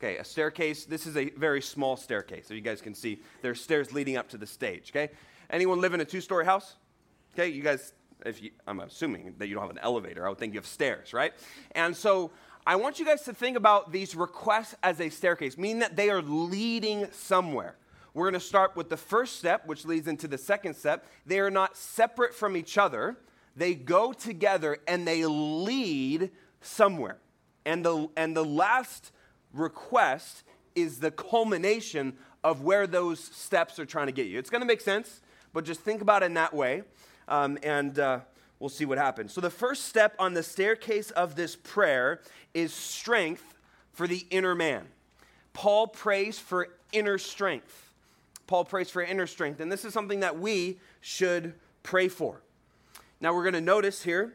Okay, 0.00 0.16
a 0.18 0.24
staircase, 0.24 0.84
this 0.84 1.06
is 1.06 1.16
a 1.16 1.30
very 1.30 1.60
small 1.60 1.96
staircase. 1.96 2.46
So 2.46 2.54
you 2.54 2.60
guys 2.60 2.80
can 2.80 2.94
see 2.94 3.20
there's 3.42 3.60
stairs 3.60 3.92
leading 3.92 4.16
up 4.16 4.28
to 4.28 4.38
the 4.38 4.46
stage, 4.46 4.92
okay? 4.92 5.12
Anyone 5.50 5.80
live 5.80 5.92
in 5.92 6.00
a 6.00 6.04
two 6.04 6.20
story 6.20 6.44
house? 6.44 6.76
Okay, 7.34 7.48
you 7.48 7.62
guys, 7.62 7.94
if 8.24 8.40
you, 8.40 8.50
I'm 8.66 8.78
assuming 8.80 9.34
that 9.38 9.48
you 9.48 9.54
don't 9.54 9.62
have 9.62 9.72
an 9.72 9.80
elevator, 9.82 10.24
I 10.24 10.28
would 10.28 10.38
think 10.38 10.54
you 10.54 10.60
have 10.60 10.66
stairs, 10.66 11.12
right? 11.12 11.32
And 11.72 11.96
so 11.96 12.30
I 12.64 12.76
want 12.76 13.00
you 13.00 13.06
guys 13.06 13.22
to 13.22 13.34
think 13.34 13.56
about 13.56 13.90
these 13.90 14.14
requests 14.14 14.76
as 14.84 15.00
a 15.00 15.08
staircase, 15.08 15.58
meaning 15.58 15.80
that 15.80 15.96
they 15.96 16.10
are 16.10 16.22
leading 16.22 17.10
somewhere. 17.10 17.76
We're 18.14 18.30
going 18.30 18.40
to 18.40 18.46
start 18.46 18.76
with 18.76 18.90
the 18.90 18.96
first 18.96 19.38
step, 19.38 19.66
which 19.66 19.84
leads 19.84 20.06
into 20.06 20.28
the 20.28 20.38
second 20.38 20.74
step. 20.74 21.06
They 21.26 21.40
are 21.40 21.50
not 21.50 21.76
separate 21.76 22.34
from 22.34 22.56
each 22.56 22.78
other, 22.78 23.16
they 23.56 23.74
go 23.74 24.12
together 24.12 24.78
and 24.86 25.08
they 25.08 25.24
lead 25.24 26.30
somewhere. 26.60 27.18
And 27.64 27.84
the, 27.84 28.08
and 28.16 28.36
the 28.36 28.44
last 28.44 29.10
request 29.52 30.42
is 30.74 31.00
the 31.00 31.10
culmination 31.10 32.16
of 32.44 32.62
where 32.62 32.86
those 32.86 33.20
steps 33.20 33.78
are 33.78 33.86
trying 33.86 34.06
to 34.06 34.12
get 34.12 34.26
you. 34.26 34.38
It's 34.38 34.50
going 34.50 34.60
to 34.60 34.66
make 34.66 34.80
sense, 34.80 35.20
but 35.52 35.64
just 35.64 35.80
think 35.80 36.00
about 36.00 36.22
it 36.22 36.26
in 36.26 36.34
that 36.34 36.54
way, 36.54 36.82
um, 37.26 37.58
and 37.62 37.98
uh, 37.98 38.20
we'll 38.60 38.68
see 38.68 38.84
what 38.84 38.98
happens. 38.98 39.32
So, 39.32 39.40
the 39.40 39.50
first 39.50 39.86
step 39.86 40.14
on 40.18 40.34
the 40.34 40.42
staircase 40.42 41.10
of 41.10 41.34
this 41.34 41.56
prayer 41.56 42.20
is 42.54 42.72
strength 42.72 43.54
for 43.92 44.06
the 44.06 44.26
inner 44.30 44.54
man. 44.54 44.86
Paul 45.52 45.88
prays 45.88 46.38
for 46.38 46.68
inner 46.92 47.18
strength. 47.18 47.92
Paul 48.46 48.64
prays 48.64 48.90
for 48.90 49.02
inner 49.02 49.26
strength, 49.26 49.60
and 49.60 49.70
this 49.70 49.84
is 49.84 49.92
something 49.92 50.20
that 50.20 50.38
we 50.38 50.78
should 51.00 51.54
pray 51.82 52.08
for. 52.08 52.40
Now 53.20 53.34
we're 53.34 53.42
going 53.42 53.54
to 53.54 53.60
notice 53.60 54.02
here, 54.02 54.34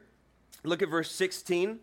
look 0.64 0.82
at 0.82 0.90
verse 0.90 1.10
16. 1.12 1.80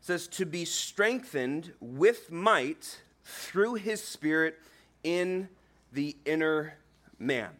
Says, 0.00 0.26
To 0.28 0.46
be 0.46 0.64
strengthened 0.64 1.72
with 1.80 2.30
might 2.30 3.00
through 3.24 3.74
his 3.74 4.02
spirit 4.02 4.58
in 5.02 5.48
the 5.92 6.16
inner 6.24 6.74
man. 7.18 7.50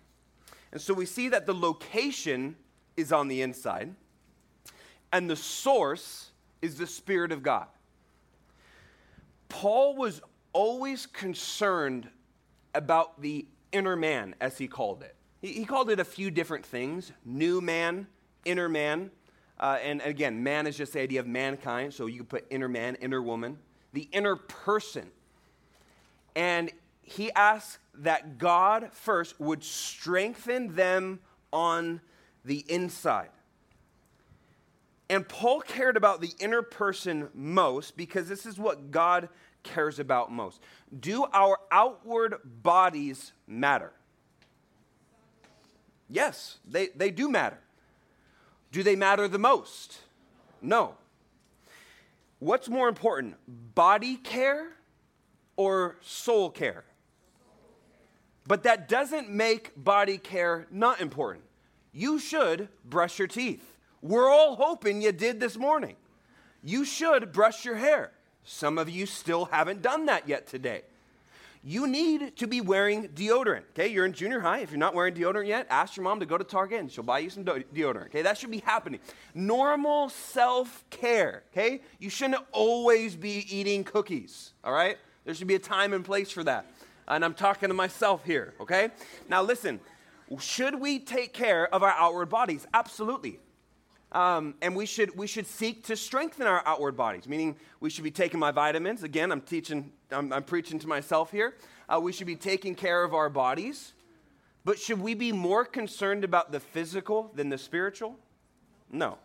And 0.72 0.80
so 0.80 0.94
we 0.94 1.06
see 1.06 1.28
that 1.28 1.46
the 1.46 1.54
location 1.54 2.56
is 2.96 3.12
on 3.12 3.28
the 3.28 3.42
inside, 3.42 3.94
and 5.12 5.28
the 5.28 5.36
source 5.36 6.30
is 6.62 6.76
the 6.76 6.86
Spirit 6.86 7.32
of 7.32 7.42
God. 7.42 7.66
Paul 9.48 9.96
was 9.96 10.20
always 10.52 11.06
concerned 11.06 12.08
about 12.74 13.20
the 13.20 13.46
inner 13.72 13.96
man, 13.96 14.34
as 14.40 14.58
he 14.58 14.68
called 14.68 15.02
it. 15.02 15.16
He, 15.40 15.48
he 15.52 15.64
called 15.64 15.90
it 15.90 15.98
a 15.98 16.04
few 16.04 16.30
different 16.30 16.64
things 16.64 17.12
new 17.24 17.60
man, 17.60 18.06
inner 18.44 18.68
man. 18.68 19.10
Uh, 19.60 19.78
and 19.84 20.00
again, 20.00 20.42
man 20.42 20.66
is 20.66 20.74
just 20.74 20.94
the 20.94 21.00
idea 21.00 21.20
of 21.20 21.26
mankind, 21.26 21.92
so 21.92 22.06
you 22.06 22.24
put 22.24 22.46
inner 22.48 22.68
man, 22.68 22.94
inner 22.96 23.20
woman, 23.20 23.58
the 23.92 24.08
inner 24.10 24.34
person. 24.34 25.06
And 26.34 26.70
he 27.02 27.30
asked 27.32 27.78
that 27.96 28.38
God 28.38 28.88
first 28.92 29.38
would 29.38 29.62
strengthen 29.62 30.74
them 30.74 31.20
on 31.52 32.00
the 32.42 32.64
inside. 32.68 33.28
And 35.10 35.28
Paul 35.28 35.60
cared 35.60 35.96
about 35.96 36.22
the 36.22 36.30
inner 36.38 36.62
person 36.62 37.28
most 37.34 37.98
because 37.98 38.28
this 38.28 38.46
is 38.46 38.58
what 38.58 38.90
God 38.90 39.28
cares 39.62 39.98
about 39.98 40.32
most. 40.32 40.60
Do 40.98 41.26
our 41.34 41.58
outward 41.70 42.36
bodies 42.44 43.32
matter? 43.46 43.92
Yes, 46.08 46.58
they, 46.66 46.88
they 46.94 47.10
do 47.10 47.28
matter. 47.28 47.58
Do 48.72 48.82
they 48.82 48.96
matter 48.96 49.26
the 49.28 49.38
most? 49.38 49.98
No. 50.62 50.94
What's 52.38 52.68
more 52.68 52.88
important, 52.88 53.36
body 53.74 54.16
care 54.16 54.68
or 55.56 55.96
soul 56.00 56.50
care? 56.50 56.84
But 58.46 58.62
that 58.62 58.88
doesn't 58.88 59.28
make 59.28 59.72
body 59.76 60.18
care 60.18 60.66
not 60.70 61.00
important. 61.00 61.44
You 61.92 62.18
should 62.18 62.68
brush 62.84 63.18
your 63.18 63.28
teeth. 63.28 63.76
We're 64.02 64.30
all 64.30 64.56
hoping 64.56 65.02
you 65.02 65.12
did 65.12 65.40
this 65.40 65.56
morning. 65.56 65.96
You 66.62 66.84
should 66.84 67.32
brush 67.32 67.64
your 67.64 67.76
hair. 67.76 68.12
Some 68.44 68.78
of 68.78 68.88
you 68.88 69.06
still 69.06 69.46
haven't 69.46 69.82
done 69.82 70.06
that 70.06 70.28
yet 70.28 70.46
today. 70.46 70.82
You 71.62 71.86
need 71.86 72.36
to 72.36 72.46
be 72.46 72.60
wearing 72.60 73.08
deodorant. 73.08 73.64
Okay, 73.70 73.88
you're 73.88 74.06
in 74.06 74.12
junior 74.12 74.40
high. 74.40 74.60
If 74.60 74.70
you're 74.70 74.78
not 74.78 74.94
wearing 74.94 75.14
deodorant 75.14 75.46
yet, 75.46 75.66
ask 75.68 75.96
your 75.96 76.04
mom 76.04 76.20
to 76.20 76.26
go 76.26 76.38
to 76.38 76.44
Target 76.44 76.80
and 76.80 76.90
she'll 76.90 77.04
buy 77.04 77.18
you 77.18 77.28
some 77.28 77.44
deodorant. 77.44 78.06
Okay, 78.06 78.22
that 78.22 78.38
should 78.38 78.50
be 78.50 78.60
happening. 78.60 79.00
Normal 79.34 80.08
self 80.08 80.84
care. 80.88 81.42
Okay, 81.52 81.82
you 81.98 82.08
shouldn't 82.08 82.42
always 82.52 83.14
be 83.14 83.46
eating 83.54 83.84
cookies. 83.84 84.52
All 84.64 84.72
right, 84.72 84.96
there 85.24 85.34
should 85.34 85.48
be 85.48 85.54
a 85.54 85.60
time 85.60 85.92
and 85.92 86.04
place 86.04 86.30
for 86.30 86.44
that. 86.44 86.66
And 87.08 87.24
I'm 87.24 87.34
talking 87.34 87.68
to 87.68 87.74
myself 87.74 88.24
here. 88.24 88.54
Okay, 88.60 88.88
now 89.28 89.42
listen. 89.42 89.80
Should 90.38 90.76
we 90.76 91.00
take 91.00 91.32
care 91.32 91.72
of 91.74 91.82
our 91.82 91.90
outward 91.90 92.28
bodies? 92.28 92.64
Absolutely. 92.72 93.40
Um, 94.12 94.54
and 94.62 94.74
we 94.74 94.86
should, 94.86 95.16
we 95.16 95.26
should 95.26 95.46
seek 95.46 95.84
to 95.86 95.96
strengthen 95.96 96.46
our 96.46 96.62
outward 96.66 96.96
bodies, 96.96 97.28
meaning 97.28 97.56
we 97.80 97.90
should 97.90 98.04
be 98.04 98.10
taking 98.10 98.40
my 98.40 98.50
vitamins. 98.50 99.02
Again, 99.02 99.30
I'm 99.30 99.40
teaching, 99.40 99.92
I'm, 100.12 100.32
I'm 100.32 100.42
preaching 100.42 100.78
to 100.80 100.86
myself 100.86 101.30
here. 101.30 101.54
Uh, 101.88 102.00
we 102.00 102.12
should 102.12 102.26
be 102.26 102.36
taking 102.36 102.74
care 102.74 103.02
of 103.04 103.14
our 103.14 103.28
bodies. 103.28 103.92
But 104.64 104.78
should 104.78 105.00
we 105.00 105.14
be 105.14 105.32
more 105.32 105.64
concerned 105.64 106.24
about 106.24 106.52
the 106.52 106.60
physical 106.60 107.32
than 107.34 107.48
the 107.48 107.58
spiritual? 107.58 108.16
No. 108.90 109.18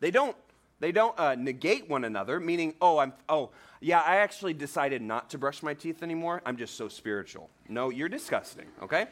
They 0.00 0.10
don't, 0.10 0.36
they 0.80 0.92
don't 0.92 1.18
uh, 1.18 1.34
negate 1.34 1.88
one 1.88 2.04
another, 2.04 2.40
meaning, 2.40 2.74
oh, 2.80 2.98
I'm, 2.98 3.12
oh, 3.28 3.50
yeah, 3.80 4.00
I 4.00 4.16
actually 4.16 4.52
decided 4.52 5.00
not 5.00 5.30
to 5.30 5.38
brush 5.38 5.62
my 5.62 5.74
teeth 5.74 6.02
anymore. 6.02 6.42
I'm 6.44 6.56
just 6.56 6.76
so 6.76 6.88
spiritual. 6.88 7.48
No, 7.68 7.90
you're 7.90 8.08
disgusting, 8.08 8.66
okay? 8.82 9.06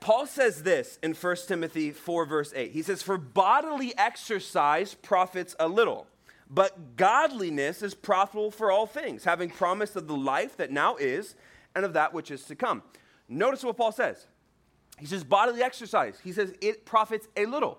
Paul 0.00 0.26
says 0.26 0.62
this 0.62 0.98
in 1.02 1.14
1 1.14 1.36
Timothy 1.46 1.90
4, 1.90 2.26
verse 2.26 2.52
8. 2.54 2.70
He 2.70 2.82
says, 2.82 3.02
For 3.02 3.18
bodily 3.18 3.96
exercise 3.96 4.94
profits 4.94 5.56
a 5.58 5.68
little, 5.68 6.06
but 6.50 6.96
godliness 6.96 7.82
is 7.82 7.94
profitable 7.94 8.50
for 8.50 8.70
all 8.70 8.86
things, 8.86 9.24
having 9.24 9.50
promise 9.50 9.96
of 9.96 10.08
the 10.08 10.16
life 10.16 10.56
that 10.56 10.70
now 10.70 10.96
is 10.96 11.34
and 11.74 11.84
of 11.84 11.92
that 11.92 12.14
which 12.14 12.30
is 12.30 12.44
to 12.44 12.54
come. 12.54 12.82
Notice 13.28 13.62
what 13.62 13.76
Paul 13.76 13.92
says. 13.92 14.26
He 14.98 15.06
says, 15.06 15.22
bodily 15.22 15.62
exercise. 15.62 16.18
He 16.24 16.32
says, 16.32 16.54
it 16.60 16.84
profits 16.84 17.28
a 17.36 17.46
little, 17.46 17.78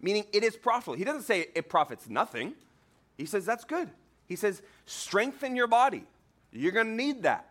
meaning 0.00 0.24
it 0.32 0.44
is 0.44 0.56
profitable. 0.56 0.94
He 0.94 1.04
doesn't 1.04 1.22
say 1.22 1.46
it 1.54 1.68
profits 1.68 2.08
nothing. 2.08 2.54
He 3.18 3.26
says, 3.26 3.44
that's 3.44 3.64
good. 3.64 3.90
He 4.26 4.36
says, 4.36 4.62
strengthen 4.86 5.56
your 5.56 5.66
body. 5.66 6.04
You're 6.52 6.72
going 6.72 6.86
to 6.86 6.92
need 6.92 7.24
that 7.24 7.50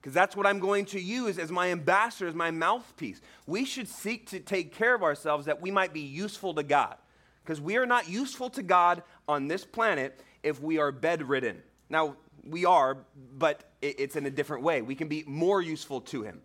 because 0.00 0.12
that's 0.12 0.36
what 0.36 0.46
I'm 0.46 0.58
going 0.58 0.84
to 0.86 1.00
use 1.00 1.38
as 1.38 1.50
my 1.50 1.70
ambassador, 1.70 2.28
as 2.28 2.34
my 2.34 2.50
mouthpiece. 2.50 3.20
We 3.46 3.64
should 3.64 3.88
seek 3.88 4.28
to 4.30 4.40
take 4.40 4.74
care 4.74 4.94
of 4.94 5.02
ourselves 5.02 5.46
that 5.46 5.60
we 5.60 5.70
might 5.70 5.92
be 5.92 6.00
useful 6.00 6.54
to 6.54 6.62
God, 6.62 6.96
because 7.44 7.60
we 7.60 7.76
are 7.76 7.86
not 7.86 8.08
useful 8.08 8.50
to 8.50 8.62
God 8.62 9.02
on 9.28 9.48
this 9.48 9.64
planet 9.64 10.20
if 10.42 10.60
we 10.60 10.78
are 10.78 10.92
bedridden. 10.92 11.62
Now, 11.88 12.16
we 12.44 12.64
are, 12.64 12.98
but 13.36 13.64
it's 13.80 14.16
in 14.16 14.26
a 14.26 14.30
different 14.30 14.62
way. 14.62 14.82
We 14.82 14.94
can 14.94 15.08
be 15.08 15.24
more 15.26 15.60
useful 15.60 16.00
to 16.02 16.22
Him 16.22 16.40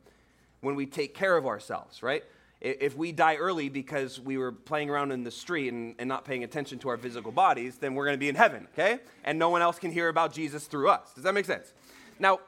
when 0.62 0.76
we 0.76 0.86
take 0.86 1.14
care 1.14 1.38
of 1.38 1.46
ourselves, 1.46 2.04
right? 2.04 2.24
If 2.60 2.98
we 2.98 3.12
die 3.12 3.36
early 3.36 3.70
because 3.70 4.20
we 4.20 4.38
were 4.38 4.52
playing 4.52 4.90
around 4.90 5.12
in 5.12 5.24
the 5.24 5.32
street 5.32 5.72
and, 5.72 5.94
and 6.00 6.08
not 6.08 6.26
paying 6.26 6.44
attention 6.44 6.80
to 6.80 6.90
our 6.90 6.98
physical 6.98 7.32
bodies, 7.32 7.78
then 7.78 7.94
we're 7.94 8.06
going 8.06 8.16
to 8.16 8.20
be 8.20 8.30
in 8.30 8.36
heaven, 8.36 8.68
okay? 8.74 9.00
And 9.24 9.38
no 9.38 9.50
one 9.50 9.62
else 9.62 9.78
can 9.78 9.92
hear 9.92 10.10
about 10.10 10.34
Jesus 10.34 10.66
through 10.66 10.90
us. 10.90 11.14
Does 11.14 11.24
that 11.24 11.34
make 11.34 11.46
sense? 11.46 11.72
Now, 12.20 12.40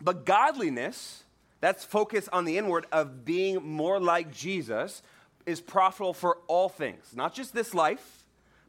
but 0.00 0.24
godliness, 0.24 1.24
that's 1.60 1.84
focus 1.84 2.28
on 2.32 2.44
the 2.44 2.56
inward 2.56 2.86
of 2.92 3.24
being 3.24 3.64
more 3.64 4.00
like 4.00 4.32
Jesus, 4.32 5.02
is 5.46 5.60
profitable 5.60 6.14
for 6.14 6.38
all 6.46 6.68
things, 6.68 7.12
not 7.14 7.34
just 7.34 7.54
this 7.54 7.74
life, 7.74 8.24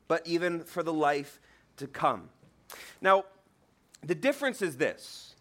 but 0.08 0.26
even 0.28 0.64
for 0.64 0.84
the 0.84 0.94
life 0.94 1.40
to 1.78 1.88
come. 1.88 2.30
Now, 3.02 3.26
the 4.02 4.16
difference 4.16 4.62
is 4.62 4.78
this 4.78 5.36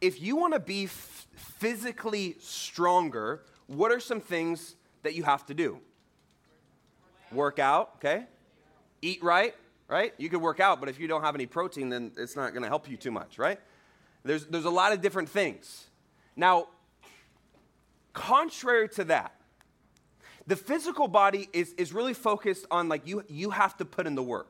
if 0.00 0.20
you 0.20 0.36
want 0.36 0.54
to 0.54 0.60
be 0.60 0.84
f- 0.84 1.26
physically 1.34 2.36
stronger, 2.38 3.42
what 3.66 3.90
are 3.90 4.00
some 4.00 4.20
things 4.20 4.76
that 5.02 5.14
you 5.14 5.24
have 5.24 5.44
to 5.46 5.54
do? 5.54 5.80
Work 7.32 7.58
out, 7.58 7.92
okay? 7.96 8.26
Eat 9.02 9.22
right, 9.22 9.54
right? 9.88 10.14
You 10.18 10.28
could 10.28 10.40
work 10.40 10.60
out, 10.60 10.80
but 10.80 10.88
if 10.88 10.98
you 10.98 11.08
don't 11.08 11.22
have 11.22 11.34
any 11.34 11.46
protein, 11.46 11.88
then 11.88 12.12
it's 12.16 12.36
not 12.36 12.52
going 12.52 12.62
to 12.62 12.68
help 12.68 12.88
you 12.88 12.96
too 12.96 13.10
much, 13.10 13.38
right? 13.38 13.60
There's, 14.24 14.46
there's 14.46 14.64
a 14.64 14.70
lot 14.70 14.92
of 14.92 15.00
different 15.00 15.28
things. 15.28 15.86
Now, 16.36 16.68
contrary 18.12 18.88
to 18.90 19.04
that, 19.04 19.37
the 20.48 20.56
physical 20.56 21.08
body 21.08 21.48
is, 21.52 21.74
is 21.74 21.92
really 21.92 22.14
focused 22.14 22.64
on 22.70 22.88
like 22.88 23.06
you, 23.06 23.22
you 23.28 23.50
have 23.50 23.76
to 23.76 23.84
put 23.84 24.06
in 24.06 24.14
the 24.14 24.22
work. 24.22 24.48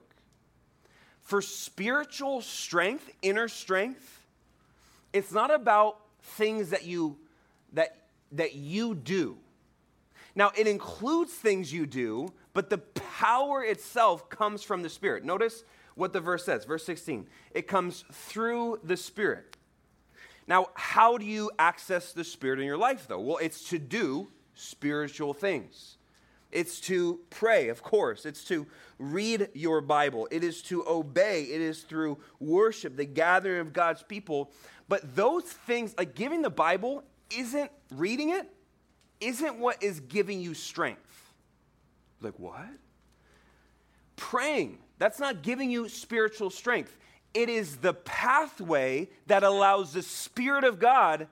For 1.23 1.43
spiritual 1.43 2.41
strength, 2.41 3.11
inner 3.21 3.49
strength, 3.49 4.23
it's 5.13 5.33
not 5.33 5.53
about 5.53 5.99
things 6.23 6.71
that 6.71 6.87
you 6.87 7.17
that 7.73 7.97
that 8.33 8.55
you 8.55 8.95
do. 8.95 9.37
Now, 10.35 10.53
it 10.57 10.69
includes 10.69 11.33
things 11.33 11.73
you 11.73 11.85
do, 11.85 12.33
but 12.55 12.71
the 12.71 12.79
power 12.79 13.65
itself 13.65 14.31
comes 14.31 14.63
from 14.63 14.83
the 14.83 14.89
Spirit. 14.89 15.25
Notice 15.25 15.65
what 15.97 16.13
the 16.13 16.21
verse 16.21 16.45
says, 16.45 16.65
verse 16.65 16.85
16. 16.85 17.27
It 17.51 17.67
comes 17.67 18.05
through 18.13 18.79
the 18.85 18.97
Spirit. 18.97 19.57
Now, 20.47 20.69
how 20.75 21.19
do 21.19 21.25
you 21.25 21.51
access 21.59 22.13
the 22.13 22.25
Spirit 22.25 22.61
in 22.61 22.67
your 22.67 22.79
life, 22.79 23.07
though? 23.09 23.21
Well, 23.21 23.39
it's 23.39 23.69
to 23.71 23.79
do 23.79 24.29
spiritual 24.59 25.35
things. 25.35 25.97
It's 26.51 26.81
to 26.83 27.21
pray, 27.31 27.69
of 27.69 27.83
course. 27.83 28.25
It's 28.25 28.45
to 28.45 28.67
read 28.99 29.49
your 29.55 29.81
Bible. 29.81 30.29
It 30.31 30.43
is 30.43 30.63
to 30.63 30.87
obey. 30.89 31.45
It 31.45 31.61
is 31.61 31.83
through 31.83 32.19
worship, 32.41 32.97
the 32.97 33.05
gathering 33.05 33.61
of 33.61 33.73
God's 33.73 34.03
people. 34.03 34.51
But 34.89 35.15
those 35.15 35.45
things, 35.45 35.95
like 35.99 36.15
giving 36.15 36.41
the 36.41 36.51
Bible, 36.51 37.05
isn't 37.37 37.71
reading 37.91 38.31
it, 38.31 38.49
isn't 39.21 39.59
what 39.59 39.83
is 39.83 40.01
giving 40.01 40.41
you 40.41 40.55
strength. 40.55 41.33
Like, 42.23 42.39
what? 42.39 42.67
Praying, 44.17 44.79
that's 44.99 45.21
not 45.21 45.43
giving 45.43 45.71
you 45.71 45.89
spiritual 45.89 46.51
strength 46.51 46.97
it 47.35 47.49
is 47.49 47.77
the 47.77 47.95
pathway 47.95 49.09
that 49.27 49.43
allows 49.43 49.93
the 49.93 50.03
Spirit 50.03 50.65
of 50.65 50.79
God 50.79 51.29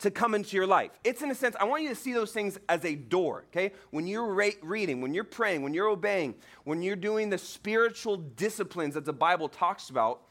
to 0.00 0.10
come 0.10 0.34
into 0.34 0.56
your 0.56 0.66
life. 0.66 0.90
It's 1.02 1.22
in 1.22 1.30
a 1.30 1.34
sense, 1.34 1.56
I 1.58 1.64
want 1.64 1.82
you 1.82 1.88
to 1.88 1.94
see 1.94 2.12
those 2.12 2.32
things 2.32 2.58
as 2.68 2.84
a 2.84 2.94
door, 2.94 3.44
okay? 3.50 3.72
When 3.90 4.06
you're 4.06 4.32
re- 4.32 4.56
reading, 4.62 5.00
when 5.00 5.12
you're 5.12 5.24
praying, 5.24 5.62
when 5.62 5.74
you're 5.74 5.88
obeying, 5.88 6.36
when 6.64 6.82
you're 6.82 6.96
doing 6.96 7.30
the 7.30 7.38
spiritual 7.38 8.16
disciplines 8.16 8.94
that 8.94 9.04
the 9.04 9.12
Bible 9.12 9.48
talks 9.48 9.90
about, 9.90 10.22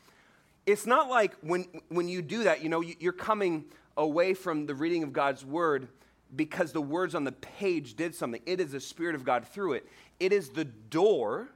it's 0.66 0.86
not 0.86 1.10
like 1.10 1.36
when, 1.42 1.66
when 1.90 2.08
you 2.08 2.22
do 2.22 2.44
that, 2.44 2.64
you 2.64 2.70
know, 2.70 2.82
you're 2.82 3.14
coming 3.14 3.66
away 3.98 4.34
from 4.34 4.66
the 4.66 4.76
reading 4.76 5.04
of 5.04 5.12
God's 5.12 5.46
word 5.46 5.88
because 6.36 6.72
the 6.72 6.82
words 6.82 7.16
on 7.16 7.24
the 7.24 7.32
page 7.32 7.96
did 7.96 8.14
something. 8.14 8.42
It 8.46 8.60
is 8.60 8.72
the 8.72 8.80
Spirit 8.80 9.16
of 9.16 9.24
God 9.24 9.48
through 9.48 9.74
it. 9.74 9.88
It 10.20 10.34
is 10.34 10.50
the 10.50 10.66
door, 10.66 11.50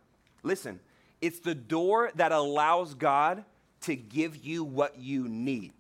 listen, 0.44 0.80
it's 1.22 1.40
the 1.40 1.56
door 1.56 2.12
that 2.16 2.32
allows 2.32 2.94
God 2.94 3.44
to 3.82 3.96
give 3.96 4.38
you 4.38 4.64
what 4.64 5.00
you 5.00 5.28
need. 5.28 5.74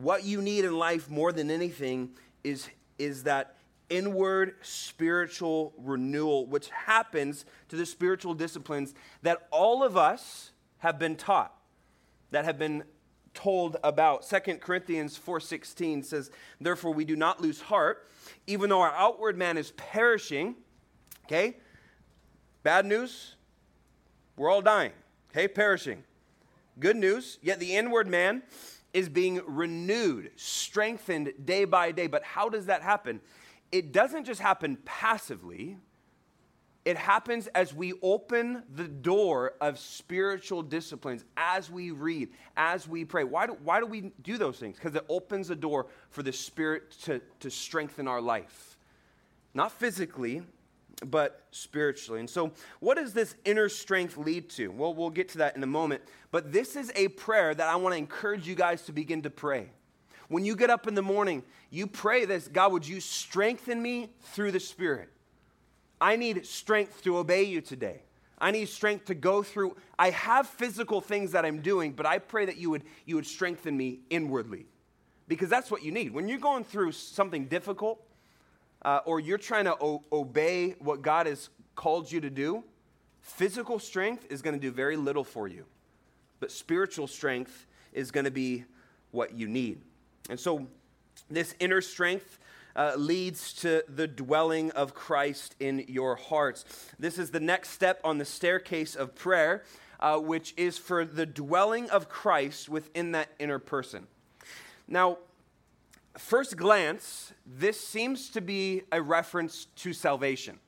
What 0.00 0.24
you 0.24 0.40
need 0.40 0.64
in 0.64 0.78
life 0.78 1.10
more 1.10 1.32
than 1.32 1.50
anything 1.50 2.10
is, 2.42 2.68
is 2.98 3.24
that 3.24 3.56
inward 3.90 4.54
spiritual 4.62 5.74
renewal, 5.76 6.46
which 6.46 6.70
happens 6.70 7.44
to 7.68 7.76
the 7.76 7.84
spiritual 7.84 8.34
disciplines 8.34 8.94
that 9.22 9.46
all 9.50 9.82
of 9.82 9.96
us 9.96 10.52
have 10.78 10.98
been 10.98 11.16
taught, 11.16 11.54
that 12.30 12.44
have 12.44 12.58
been 12.58 12.84
told 13.34 13.76
about. 13.84 14.24
Second 14.24 14.60
Corinthians 14.60 15.18
4:16 15.18 16.02
says, 16.02 16.30
"Therefore 16.60 16.92
we 16.92 17.04
do 17.04 17.16
not 17.16 17.40
lose 17.40 17.60
heart, 17.62 18.08
even 18.46 18.70
though 18.70 18.80
our 18.80 18.94
outward 18.94 19.36
man 19.36 19.58
is 19.58 19.72
perishing." 19.72 20.56
Okay? 21.24 21.58
Bad 22.62 22.86
news, 22.86 23.36
we're 24.36 24.50
all 24.50 24.62
dying, 24.62 24.92
okay, 25.30 25.46
perishing. 25.48 26.04
Good 26.78 26.96
news, 26.96 27.38
yet 27.42 27.58
the 27.58 27.76
inward 27.76 28.08
man 28.08 28.42
is 28.92 29.08
being 29.08 29.40
renewed, 29.46 30.30
strengthened 30.36 31.32
day 31.44 31.64
by 31.64 31.92
day. 31.92 32.06
But 32.06 32.24
how 32.24 32.48
does 32.48 32.66
that 32.66 32.82
happen? 32.82 33.20
It 33.72 33.92
doesn't 33.92 34.24
just 34.24 34.40
happen 34.40 34.78
passively, 34.84 35.76
it 36.84 36.96
happens 36.96 37.46
as 37.48 37.74
we 37.74 37.92
open 38.02 38.62
the 38.74 38.88
door 38.88 39.52
of 39.60 39.78
spiritual 39.78 40.62
disciplines, 40.62 41.24
as 41.36 41.70
we 41.70 41.90
read, 41.90 42.30
as 42.56 42.88
we 42.88 43.04
pray. 43.04 43.22
Why 43.22 43.46
do, 43.46 43.56
why 43.62 43.80
do 43.80 43.86
we 43.86 44.12
do 44.22 44.38
those 44.38 44.58
things? 44.58 44.76
Because 44.76 44.94
it 44.94 45.04
opens 45.08 45.48
the 45.48 45.56
door 45.56 45.88
for 46.08 46.22
the 46.22 46.32
Spirit 46.32 46.90
to, 47.02 47.20
to 47.40 47.50
strengthen 47.50 48.08
our 48.08 48.20
life. 48.20 48.78
Not 49.52 49.72
physically, 49.72 50.42
but 51.04 51.46
spiritually. 51.50 52.20
And 52.20 52.28
so, 52.28 52.52
what 52.80 52.96
does 52.96 53.12
this 53.12 53.34
inner 53.44 53.68
strength 53.68 54.16
lead 54.16 54.50
to? 54.50 54.68
Well, 54.68 54.94
we'll 54.94 55.10
get 55.10 55.30
to 55.30 55.38
that 55.38 55.56
in 55.56 55.62
a 55.62 55.66
moment. 55.66 56.02
But 56.30 56.52
this 56.52 56.76
is 56.76 56.92
a 56.94 57.08
prayer 57.08 57.54
that 57.54 57.68
I 57.68 57.76
want 57.76 57.94
to 57.94 57.98
encourage 57.98 58.46
you 58.46 58.54
guys 58.54 58.82
to 58.82 58.92
begin 58.92 59.22
to 59.22 59.30
pray. 59.30 59.70
When 60.28 60.44
you 60.44 60.54
get 60.54 60.70
up 60.70 60.86
in 60.86 60.94
the 60.94 61.02
morning, 61.02 61.42
you 61.70 61.86
pray 61.86 62.24
this 62.24 62.48
God, 62.48 62.72
would 62.72 62.86
you 62.86 63.00
strengthen 63.00 63.80
me 63.82 64.10
through 64.20 64.52
the 64.52 64.60
Spirit? 64.60 65.08
I 66.00 66.16
need 66.16 66.46
strength 66.46 67.02
to 67.02 67.18
obey 67.18 67.42
you 67.42 67.60
today. 67.60 68.02
I 68.38 68.52
need 68.52 68.68
strength 68.68 69.06
to 69.06 69.14
go 69.14 69.42
through. 69.42 69.76
I 69.98 70.10
have 70.10 70.46
physical 70.46 71.02
things 71.02 71.32
that 71.32 71.44
I'm 71.44 71.60
doing, 71.60 71.92
but 71.92 72.06
I 72.06 72.18
pray 72.18 72.46
that 72.46 72.56
you 72.56 72.70
would, 72.70 72.84
you 73.04 73.16
would 73.16 73.26
strengthen 73.26 73.76
me 73.76 74.00
inwardly 74.08 74.66
because 75.28 75.50
that's 75.50 75.70
what 75.70 75.82
you 75.84 75.92
need. 75.92 76.14
When 76.14 76.26
you're 76.26 76.38
going 76.38 76.64
through 76.64 76.92
something 76.92 77.46
difficult 77.46 78.02
uh, 78.82 79.00
or 79.04 79.20
you're 79.20 79.38
trying 79.38 79.64
to 79.66 79.76
o- 79.80 80.02
obey 80.12 80.70
what 80.78 81.02
God 81.02 81.26
has 81.26 81.50
called 81.74 82.10
you 82.10 82.20
to 82.20 82.30
do, 82.30 82.64
physical 83.20 83.78
strength 83.78 84.26
is 84.30 84.42
going 84.42 84.54
to 84.54 84.60
do 84.60 84.70
very 84.70 84.96
little 84.96 85.24
for 85.24 85.48
you. 85.48 85.64
But 86.40 86.50
spiritual 86.50 87.06
strength 87.06 87.66
is 87.92 88.10
going 88.10 88.24
to 88.24 88.30
be 88.30 88.64
what 89.10 89.34
you 89.34 89.48
need. 89.48 89.80
And 90.28 90.38
so, 90.38 90.66
this 91.28 91.54
inner 91.60 91.80
strength 91.80 92.38
uh, 92.74 92.94
leads 92.96 93.52
to 93.52 93.84
the 93.88 94.06
dwelling 94.06 94.70
of 94.72 94.94
Christ 94.94 95.54
in 95.60 95.84
your 95.88 96.16
hearts. 96.16 96.64
This 96.98 97.18
is 97.18 97.30
the 97.30 97.40
next 97.40 97.70
step 97.70 98.00
on 98.04 98.18
the 98.18 98.24
staircase 98.24 98.94
of 98.94 99.14
prayer, 99.14 99.64
uh, 99.98 100.18
which 100.18 100.54
is 100.56 100.78
for 100.78 101.04
the 101.04 101.26
dwelling 101.26 101.90
of 101.90 102.08
Christ 102.08 102.68
within 102.68 103.12
that 103.12 103.28
inner 103.38 103.58
person. 103.58 104.06
Now, 104.88 105.18
first 106.18 106.56
glance, 106.56 107.32
this 107.46 107.80
seems 107.80 108.30
to 108.30 108.40
be 108.40 108.82
a 108.92 109.00
reference 109.00 109.66
to 109.76 109.92
salvation. 109.92 110.58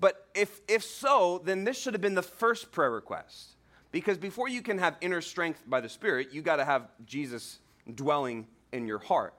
But 0.00 0.28
if, 0.34 0.60
if 0.68 0.82
so, 0.82 1.40
then 1.44 1.64
this 1.64 1.78
should 1.78 1.94
have 1.94 2.00
been 2.00 2.14
the 2.14 2.22
first 2.22 2.72
prayer 2.72 2.90
request. 2.90 3.56
Because 3.92 4.18
before 4.18 4.48
you 4.48 4.60
can 4.60 4.78
have 4.78 4.96
inner 5.00 5.20
strength 5.20 5.62
by 5.66 5.80
the 5.80 5.88
Spirit, 5.88 6.28
you 6.32 6.42
got 6.42 6.56
to 6.56 6.64
have 6.64 6.88
Jesus 7.06 7.60
dwelling 7.94 8.46
in 8.72 8.86
your 8.86 8.98
heart. 8.98 9.34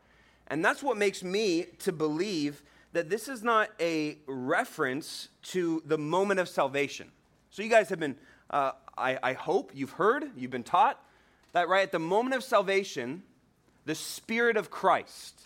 And 0.48 0.64
that's 0.64 0.82
what 0.82 0.98
makes 0.98 1.24
me 1.24 1.66
to 1.80 1.92
believe 1.92 2.64
that 2.94 3.10
this 3.10 3.28
is 3.28 3.44
not 3.44 3.70
a 3.80 4.18
reference 4.26 5.28
to 5.44 5.84
the 5.86 5.98
moment 5.98 6.40
of 6.40 6.48
salvation. 6.48 7.12
So 7.50 7.62
you 7.62 7.70
guys 7.70 7.90
have 7.90 8.00
been, 8.00 8.16
uh, 8.50 8.72
I, 8.98 9.18
I 9.22 9.34
hope 9.34 9.72
you've 9.74 9.92
heard, 9.92 10.32
you've 10.38 10.52
been 10.52 10.64
taught 10.64 11.04
that 11.52 11.68
right 11.68 11.84
at 11.84 11.92
the 11.92 12.00
moment 12.00 12.36
of 12.36 12.44
salvation, 12.44 13.24
the 13.86 13.96
Spirit 13.96 14.58
of 14.58 14.70
Christ, 14.70 15.42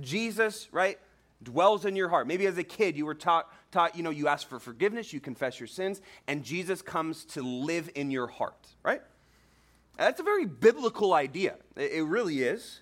Jesus, 0.00 0.68
right, 0.72 0.98
dwells 1.42 1.84
in 1.84 1.96
your 1.96 2.08
heart. 2.08 2.26
Maybe 2.26 2.46
as 2.46 2.56
a 2.58 2.64
kid 2.64 2.96
you 2.96 3.06
were 3.06 3.14
taught, 3.14 3.52
taught, 3.70 3.96
you 3.96 4.02
know, 4.02 4.10
you 4.10 4.28
ask 4.28 4.48
for 4.48 4.58
forgiveness, 4.58 5.12
you 5.12 5.20
confess 5.20 5.60
your 5.60 5.66
sins, 5.66 6.00
and 6.26 6.42
Jesus 6.42 6.82
comes 6.82 7.24
to 7.26 7.42
live 7.42 7.90
in 7.94 8.10
your 8.10 8.26
heart, 8.26 8.66
right? 8.82 9.02
That's 9.98 10.20
a 10.20 10.22
very 10.22 10.46
biblical 10.46 11.12
idea. 11.12 11.56
It 11.76 12.04
really 12.06 12.42
is. 12.42 12.80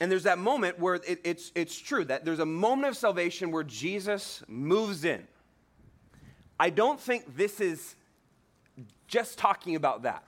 And 0.00 0.10
there's 0.10 0.22
that 0.22 0.38
moment 0.38 0.78
where 0.78 0.94
it, 0.94 1.20
it's, 1.24 1.52
it's 1.54 1.76
true 1.78 2.04
that 2.04 2.24
there's 2.24 2.38
a 2.38 2.46
moment 2.46 2.88
of 2.88 2.96
salvation 2.96 3.50
where 3.50 3.64
Jesus 3.64 4.42
moves 4.48 5.04
in. 5.04 5.26
I 6.58 6.70
don't 6.70 7.00
think 7.00 7.36
this 7.36 7.60
is 7.60 7.96
just 9.08 9.38
talking 9.38 9.76
about 9.76 10.02
that 10.02 10.24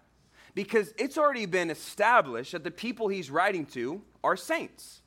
because 0.54 0.92
it's 0.98 1.16
already 1.16 1.46
been 1.46 1.70
established 1.70 2.52
that 2.52 2.64
the 2.64 2.70
people 2.70 3.08
he's 3.08 3.30
writing 3.30 3.66
to 3.66 4.02
are 4.22 4.36
saints. 4.36 5.00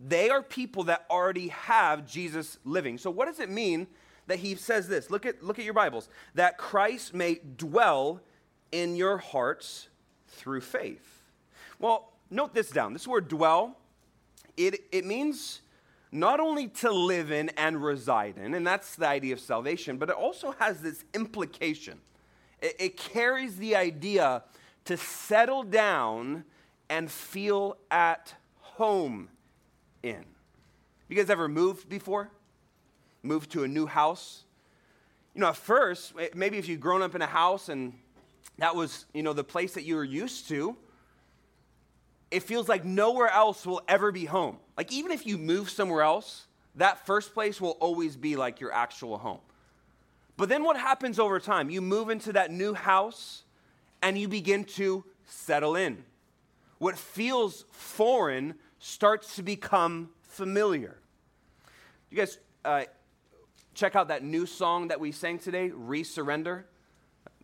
They 0.00 0.30
are 0.30 0.42
people 0.42 0.84
that 0.84 1.04
already 1.10 1.48
have 1.48 2.06
Jesus 2.06 2.58
living. 2.64 2.98
So, 2.98 3.10
what 3.10 3.26
does 3.26 3.40
it 3.40 3.50
mean 3.50 3.88
that 4.28 4.38
he 4.38 4.54
says 4.54 4.88
this? 4.88 5.10
Look 5.10 5.26
at, 5.26 5.42
look 5.42 5.58
at 5.58 5.64
your 5.64 5.74
Bibles 5.74 6.08
that 6.34 6.58
Christ 6.58 7.14
may 7.14 7.40
dwell 7.56 8.20
in 8.70 8.94
your 8.94 9.18
hearts 9.18 9.88
through 10.28 10.60
faith. 10.60 11.22
Well, 11.80 12.12
note 12.30 12.54
this 12.54 12.70
down. 12.70 12.92
This 12.92 13.08
word 13.08 13.28
dwell 13.28 13.76
it, 14.58 14.80
it 14.92 15.06
means 15.06 15.60
not 16.10 16.40
only 16.40 16.68
to 16.68 16.90
live 16.90 17.30
in 17.30 17.50
and 17.50 17.82
reside 17.82 18.36
in, 18.36 18.54
and 18.54 18.66
that's 18.66 18.96
the 18.96 19.06
idea 19.06 19.32
of 19.32 19.40
salvation, 19.40 19.96
but 19.96 20.08
it 20.08 20.16
also 20.16 20.52
has 20.58 20.80
this 20.80 21.04
implication. 21.14 22.00
It, 22.60 22.76
it 22.78 22.96
carries 22.96 23.56
the 23.56 23.76
idea 23.76 24.42
to 24.88 24.96
settle 24.96 25.64
down 25.64 26.44
and 26.88 27.10
feel 27.10 27.76
at 27.90 28.34
home 28.60 29.28
in. 30.02 30.24
You 31.10 31.16
guys 31.16 31.28
ever 31.28 31.46
moved 31.46 31.90
before? 31.90 32.30
Moved 33.22 33.50
to 33.52 33.64
a 33.64 33.68
new 33.68 33.84
house? 33.84 34.44
You 35.34 35.42
know, 35.42 35.48
at 35.48 35.56
first, 35.56 36.14
eh, 36.18 36.28
maybe 36.34 36.56
if 36.56 36.68
you've 36.68 36.80
grown 36.80 37.02
up 37.02 37.14
in 37.14 37.20
a 37.20 37.26
house 37.26 37.68
and 37.68 37.92
that 38.56 38.74
was, 38.74 39.04
you 39.12 39.22
know, 39.22 39.34
the 39.34 39.44
place 39.44 39.74
that 39.74 39.84
you 39.84 39.94
were 39.94 40.04
used 40.04 40.48
to, 40.48 40.74
it 42.30 42.42
feels 42.42 42.66
like 42.66 42.86
nowhere 42.86 43.28
else 43.28 43.66
will 43.66 43.82
ever 43.88 44.10
be 44.10 44.24
home. 44.24 44.56
Like, 44.78 44.90
even 44.90 45.12
if 45.12 45.26
you 45.26 45.36
move 45.36 45.68
somewhere 45.68 46.00
else, 46.00 46.46
that 46.76 47.04
first 47.04 47.34
place 47.34 47.60
will 47.60 47.76
always 47.80 48.16
be 48.16 48.36
like 48.36 48.58
your 48.58 48.72
actual 48.72 49.18
home. 49.18 49.40
But 50.38 50.48
then 50.48 50.62
what 50.62 50.78
happens 50.78 51.18
over 51.18 51.38
time? 51.40 51.68
You 51.68 51.82
move 51.82 52.08
into 52.08 52.32
that 52.32 52.50
new 52.50 52.72
house 52.72 53.42
and 54.02 54.18
you 54.18 54.28
begin 54.28 54.64
to 54.64 55.04
settle 55.24 55.76
in. 55.76 56.04
What 56.78 56.96
feels 56.96 57.64
foreign 57.72 58.54
starts 58.78 59.36
to 59.36 59.42
become 59.42 60.10
familiar. 60.22 60.98
You 62.10 62.18
guys 62.18 62.38
uh, 62.64 62.84
check 63.74 63.96
out 63.96 64.08
that 64.08 64.22
new 64.22 64.46
song 64.46 64.88
that 64.88 65.00
we 65.00 65.12
sang 65.12 65.38
today, 65.38 65.70
Resurrender. 65.70 66.64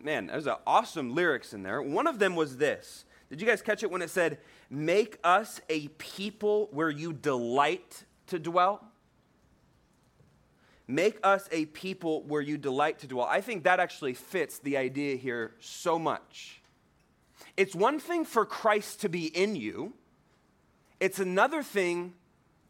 Man, 0.00 0.26
there's 0.26 0.46
an 0.46 0.56
awesome 0.66 1.14
lyrics 1.14 1.52
in 1.52 1.62
there. 1.62 1.82
One 1.82 2.06
of 2.06 2.18
them 2.18 2.36
was 2.36 2.56
this. 2.56 3.04
Did 3.30 3.40
you 3.40 3.46
guys 3.46 3.62
catch 3.62 3.82
it 3.82 3.90
when 3.90 4.02
it 4.02 4.10
said, 4.10 4.38
Make 4.70 5.18
us 5.24 5.60
a 5.68 5.88
people 5.88 6.68
where 6.72 6.90
you 6.90 7.12
delight 7.12 8.04
to 8.28 8.38
dwell. 8.38 8.86
Make 10.86 11.18
us 11.22 11.48
a 11.50 11.64
people 11.66 12.22
where 12.24 12.42
you 12.42 12.58
delight 12.58 12.98
to 13.00 13.06
dwell. 13.06 13.26
I 13.26 13.40
think 13.40 13.64
that 13.64 13.80
actually 13.80 14.14
fits 14.14 14.58
the 14.58 14.76
idea 14.76 15.16
here 15.16 15.54
so 15.60 15.98
much. 15.98 16.60
It's 17.56 17.74
one 17.74 17.98
thing 17.98 18.24
for 18.24 18.44
Christ 18.44 19.00
to 19.00 19.08
be 19.08 19.26
in 19.26 19.56
you, 19.56 19.94
it's 21.00 21.18
another 21.18 21.62
thing 21.62 22.14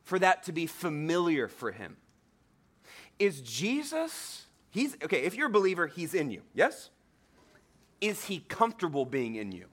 for 0.03 0.19
that 0.19 0.45
to 0.45 0.53
be 0.53 0.67
familiar 0.67 1.49
for 1.49 1.73
him. 1.73 1.97
Is 3.19 3.41
Jesus, 3.41 4.47
he's, 4.71 4.97
okay, 5.03 5.23
if 5.23 5.35
you're 5.35 5.47
a 5.47 5.51
believer, 5.51 5.87
he's 5.87 6.15
in 6.15 6.31
you, 6.31 6.43
yes? 6.53 6.91
Is 8.01 8.25
he 8.25 8.41
comfortable 8.49 9.07
being 9.07 9.37
in 9.37 9.53
you? 9.53 9.67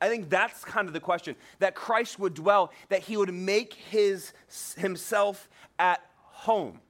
I 0.00 0.08
think 0.08 0.30
that's 0.30 0.64
kind 0.64 0.88
of 0.88 0.94
the 0.94 1.00
question 1.00 1.36
that 1.58 1.74
Christ 1.74 2.18
would 2.18 2.34
dwell, 2.34 2.72
that 2.88 3.00
he 3.00 3.16
would 3.16 3.32
make 3.32 3.74
his, 3.74 4.32
himself 4.76 5.48
at 5.78 6.00
home. 6.14 6.80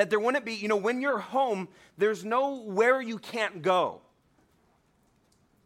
That 0.00 0.08
there 0.08 0.18
wouldn't 0.18 0.46
be, 0.46 0.54
you 0.54 0.66
know, 0.66 0.78
when 0.78 1.02
you're 1.02 1.18
home, 1.18 1.68
there's 1.98 2.24
nowhere 2.24 3.02
you 3.02 3.18
can't 3.18 3.60
go. 3.60 4.00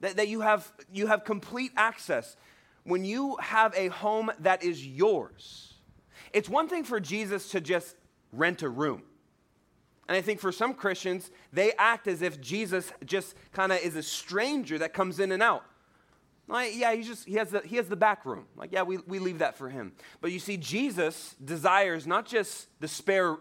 That, 0.01 0.17
that 0.17 0.27
you, 0.27 0.41
have, 0.41 0.73
you 0.93 1.07
have 1.07 1.25
complete 1.25 1.71
access. 1.77 2.37
When 2.83 3.05
you 3.05 3.37
have 3.37 3.73
a 3.77 3.87
home 3.87 4.33
that 4.41 4.65
is 4.65 4.85
yours, 4.85 5.75
it's 6.33 6.49
one 6.49 6.69
thing 6.69 6.83
for 6.83 6.99
Jesus 6.99 7.51
to 7.51 7.61
just 7.61 7.95
rent 8.33 8.63
a 8.63 8.69
room. 8.69 9.03
And 10.09 10.17
I 10.17 10.21
think 10.21 10.41
for 10.41 10.51
some 10.51 10.75
Christians, 10.75 11.31
they 11.53 11.71
act 11.79 12.09
as 12.09 12.21
if 12.21 12.41
Jesus 12.41 12.93
just 13.05 13.37
kind 13.53 13.71
of 13.71 13.79
is 13.79 13.95
a 13.95 14.03
stranger 14.03 14.79
that 14.79 14.93
comes 14.93 15.21
in 15.21 15.31
and 15.31 15.45
out. 15.45 15.63
Like, 16.49 16.73
yeah, 16.75 16.93
he 16.93 17.05
just 17.05 17.25
he 17.25 17.35
has 17.35 17.51
the 17.51 17.61
he 17.61 17.77
has 17.77 17.87
the 17.87 17.95
back 17.95 18.27
room. 18.27 18.47
Like, 18.57 18.73
yeah, 18.73 18.83
we, 18.83 18.97
we 19.07 19.21
leave 19.21 19.39
that 19.39 19.57
for 19.57 19.69
him. 19.69 19.93
But 20.21 20.33
you 20.33 20.41
see, 20.41 20.57
Jesus 20.57 21.37
desires 21.45 22.05
not 22.05 22.27
just 22.27 22.67
the 22.81 22.89
spare 22.89 23.39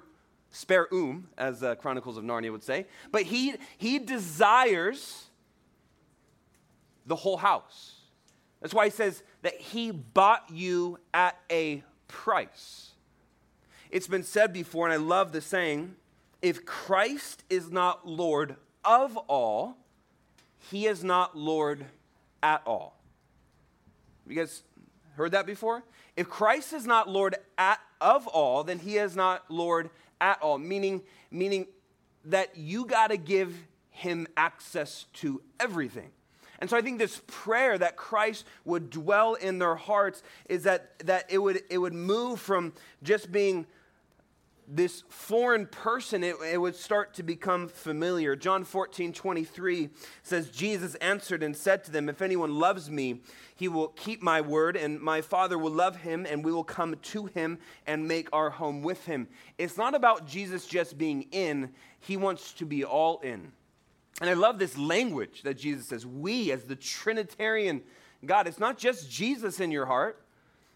spare 0.53 0.87
room, 0.91 1.27
as 1.37 1.63
uh, 1.63 1.75
Chronicles 1.75 2.15
of 2.15 2.23
Narnia 2.23 2.51
would 2.51 2.63
say, 2.63 2.85
but 3.11 3.23
he 3.23 3.55
he 3.77 3.99
desires 3.99 5.25
the 7.05 7.15
whole 7.17 7.37
house. 7.37 7.95
That's 8.61 8.73
why 8.73 8.85
he 8.85 8.91
says 8.91 9.23
that 9.41 9.59
he 9.59 9.91
bought 9.91 10.45
you 10.49 10.97
at 11.13 11.37
a 11.51 11.83
price. 12.07 12.91
It's 13.91 14.07
been 14.07 14.23
said 14.23 14.53
before, 14.53 14.85
and 14.85 14.93
I 14.93 14.97
love 14.97 15.33
the 15.33 15.41
saying 15.41 15.95
if 16.41 16.65
Christ 16.65 17.43
is 17.49 17.71
not 17.71 18.07
Lord 18.07 18.55
of 18.85 19.17
all, 19.17 19.77
he 20.71 20.87
is 20.87 21.03
not 21.03 21.37
Lord 21.37 21.85
at 22.41 22.61
all. 22.65 22.99
You 24.27 24.35
guys 24.35 24.63
heard 25.15 25.31
that 25.31 25.45
before? 25.45 25.83
If 26.15 26.29
Christ 26.29 26.73
is 26.73 26.85
not 26.85 27.09
Lord 27.09 27.35
at, 27.57 27.79
of 27.99 28.27
all, 28.27 28.63
then 28.63 28.79
he 28.79 28.97
is 28.97 29.15
not 29.15 29.49
Lord 29.49 29.89
at 30.21 30.41
all, 30.41 30.57
meaning, 30.57 31.01
meaning 31.31 31.67
that 32.25 32.57
you 32.57 32.85
got 32.85 33.07
to 33.07 33.17
give 33.17 33.55
him 33.89 34.27
access 34.37 35.05
to 35.13 35.41
everything. 35.59 36.09
And 36.59 36.69
so 36.69 36.77
I 36.77 36.81
think 36.81 36.97
this 36.97 37.21
prayer 37.27 37.77
that 37.77 37.97
Christ 37.97 38.45
would 38.63 38.89
dwell 38.89 39.33
in 39.33 39.59
their 39.59 39.75
hearts 39.75 40.23
is 40.47 40.63
that, 40.63 40.97
that 40.99 41.25
it, 41.29 41.37
would, 41.37 41.61
it 41.69 41.77
would 41.77 41.93
move 41.93 42.39
from 42.39 42.73
just 43.03 43.31
being 43.31 43.65
this 44.67 45.03
foreign 45.09 45.65
person, 45.65 46.23
it, 46.23 46.35
it, 46.45 46.57
would 46.57 46.75
start 46.75 47.13
to 47.15 47.23
become 47.23 47.67
familiar. 47.67 48.35
John 48.35 48.63
14, 48.63 49.13
23 49.13 49.89
says, 50.23 50.49
Jesus 50.49 50.95
answered 50.95 51.43
and 51.43 51.55
said 51.55 51.83
to 51.83 51.91
them, 51.91 52.09
If 52.09 52.21
anyone 52.21 52.55
loves 52.55 52.89
me, 52.89 53.21
he 53.55 53.67
will 53.67 53.89
keep 53.89 54.21
my 54.21 54.41
word, 54.41 54.75
and 54.75 54.99
my 54.99 55.21
Father 55.21 55.57
will 55.57 55.71
love 55.71 55.97
him, 55.97 56.25
and 56.29 56.43
we 56.43 56.51
will 56.51 56.63
come 56.63 56.95
to 57.01 57.25
him 57.25 57.59
and 57.85 58.07
make 58.07 58.29
our 58.31 58.49
home 58.49 58.81
with 58.81 59.05
him. 59.05 59.27
It's 59.57 59.77
not 59.77 59.95
about 59.95 60.27
Jesus 60.27 60.65
just 60.65 60.97
being 60.97 61.27
in, 61.31 61.71
he 61.99 62.17
wants 62.17 62.53
to 62.53 62.65
be 62.65 62.83
all 62.83 63.19
in. 63.19 63.51
And 64.21 64.29
I 64.29 64.33
love 64.33 64.59
this 64.59 64.77
language 64.77 65.41
that 65.43 65.57
Jesus 65.57 65.87
says. 65.87 66.05
We, 66.05 66.51
as 66.51 66.63
the 66.63 66.75
Trinitarian 66.75 67.81
God. 68.25 68.47
It's 68.47 68.59
not 68.59 68.77
just 68.77 69.09
Jesus 69.09 69.59
in 69.59 69.71
your 69.71 69.85
heart, 69.85 70.22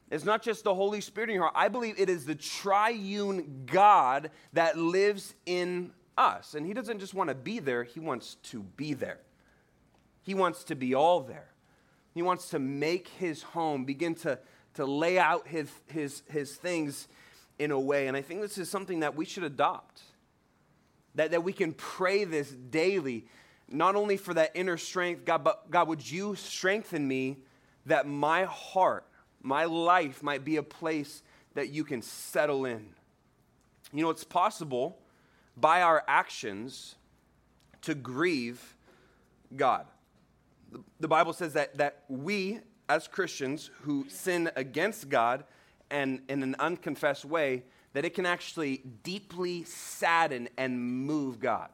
it's 0.09 0.25
not 0.25 0.41
just 0.41 0.63
the 0.63 0.73
Holy 0.73 1.01
Spirit 1.01 1.29
in 1.29 1.35
your 1.35 1.43
heart. 1.43 1.55
I 1.55 1.67
believe 1.67 1.99
it 1.99 2.09
is 2.09 2.25
the 2.25 2.35
triune 2.35 3.63
God 3.65 4.31
that 4.53 4.77
lives 4.77 5.35
in 5.45 5.91
us. 6.17 6.53
And 6.53 6.65
He 6.65 6.73
doesn't 6.73 6.99
just 6.99 7.13
want 7.13 7.29
to 7.29 7.35
be 7.35 7.59
there, 7.59 7.83
He 7.83 7.99
wants 7.99 8.35
to 8.43 8.63
be 8.63 8.93
there. 8.93 9.19
He 10.23 10.33
wants 10.33 10.63
to 10.65 10.75
be 10.75 10.93
all 10.93 11.21
there. 11.21 11.49
He 12.13 12.21
wants 12.21 12.49
to 12.49 12.59
make 12.59 13.07
His 13.07 13.43
home, 13.43 13.85
begin 13.85 14.15
to, 14.15 14.39
to 14.77 14.85
lay 14.85 15.17
out 15.17 15.47
his, 15.47 15.71
his, 15.87 16.21
his 16.29 16.55
things 16.55 17.07
in 17.57 17.71
a 17.71 17.79
way. 17.79 18.07
And 18.07 18.15
I 18.15 18.21
think 18.21 18.41
this 18.41 18.59
is 18.59 18.69
something 18.69 18.99
that 18.99 19.15
we 19.15 19.25
should 19.25 19.43
adopt. 19.43 20.01
That, 21.15 21.31
that 21.31 21.43
we 21.43 21.51
can 21.51 21.73
pray 21.73 22.25
this 22.25 22.51
daily, 22.51 23.25
not 23.67 23.95
only 23.95 24.17
for 24.17 24.35
that 24.35 24.51
inner 24.53 24.77
strength, 24.77 25.25
God, 25.25 25.43
but 25.43 25.71
God, 25.71 25.87
would 25.87 26.09
you 26.09 26.35
strengthen 26.35 27.07
me 27.07 27.37
that 27.87 28.07
my 28.07 28.43
heart, 28.43 29.06
my 29.47 29.65
life 29.65 30.21
might 30.21 30.43
be 30.43 30.57
a 30.57 30.63
place 30.63 31.23
that 31.55 31.69
you 31.69 31.83
can 31.83 32.01
settle 32.01 32.65
in? 32.65 32.89
You 33.93 34.03
know, 34.03 34.09
it's 34.09 34.25
possible 34.25 34.99
by 35.55 35.81
our 35.81 36.03
actions 36.07 36.95
to 37.83 37.95
grieve 37.95 38.75
God. 39.55 39.85
The, 40.99 41.07
Bible 41.07 41.31
says 41.31 41.53
that, 41.53 41.77
that 41.77 42.03
we, 42.09 42.59
as 42.89 43.07
Christians 43.07 43.71
who 43.83 44.05
sin 44.09 44.51
against 44.57 45.07
God 45.07 45.45
and 45.89 46.21
in 46.27 46.43
an 46.43 46.55
unconfessed 46.59 47.23
way, 47.23 47.63
that 47.93 48.03
it 48.03 48.13
can 48.13 48.25
actually 48.25 48.83
deeply 49.03 49.63
sadden 49.63 50.49
and 50.57 50.79
move 50.79 51.39
God. 51.39 51.69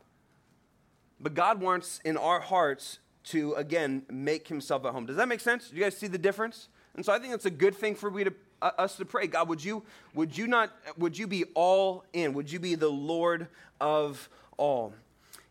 But 1.20 1.34
God 1.34 1.60
wants 1.60 2.00
in 2.06 2.18
our 2.18 2.40
hearts 2.40 3.00
to, 3.26 3.54
again, 3.54 4.04
make 4.12 4.48
himself 4.48 4.86
at 4.86 4.92
home. 4.92 5.08
Does 5.08 5.16
that 5.16 5.28
make 5.28 5.40
sense? 5.40 5.70
Do 5.70 5.76
you 5.76 5.82
guys 5.82 5.98
see 5.98 6.08
the 6.08 6.20
difference? 6.20 6.70
And 6.96 7.06
so 7.06 7.12
I 7.12 7.20
think 7.20 7.34
it's 7.34 7.46
a 7.46 7.52
good 7.52 7.76
thing 7.76 7.96
for 7.96 8.10
we 8.10 8.24
to, 8.26 8.34
uh, 8.62 8.72
us 8.78 8.98
to 8.98 9.06
pray. 9.06 9.28
God, 9.28 9.50
would 9.50 9.64
you, 9.64 9.84
would 10.14 10.38
you 10.38 10.48
not, 10.48 10.72
would 10.98 11.18
you 11.18 11.28
be 11.28 11.46
all 11.56 12.06
in? 12.14 12.34
Would 12.34 12.52
you 12.52 12.60
be 12.60 12.76
the 12.76 12.90
Lord 12.90 13.48
of 13.82 14.30
all? 14.58 14.94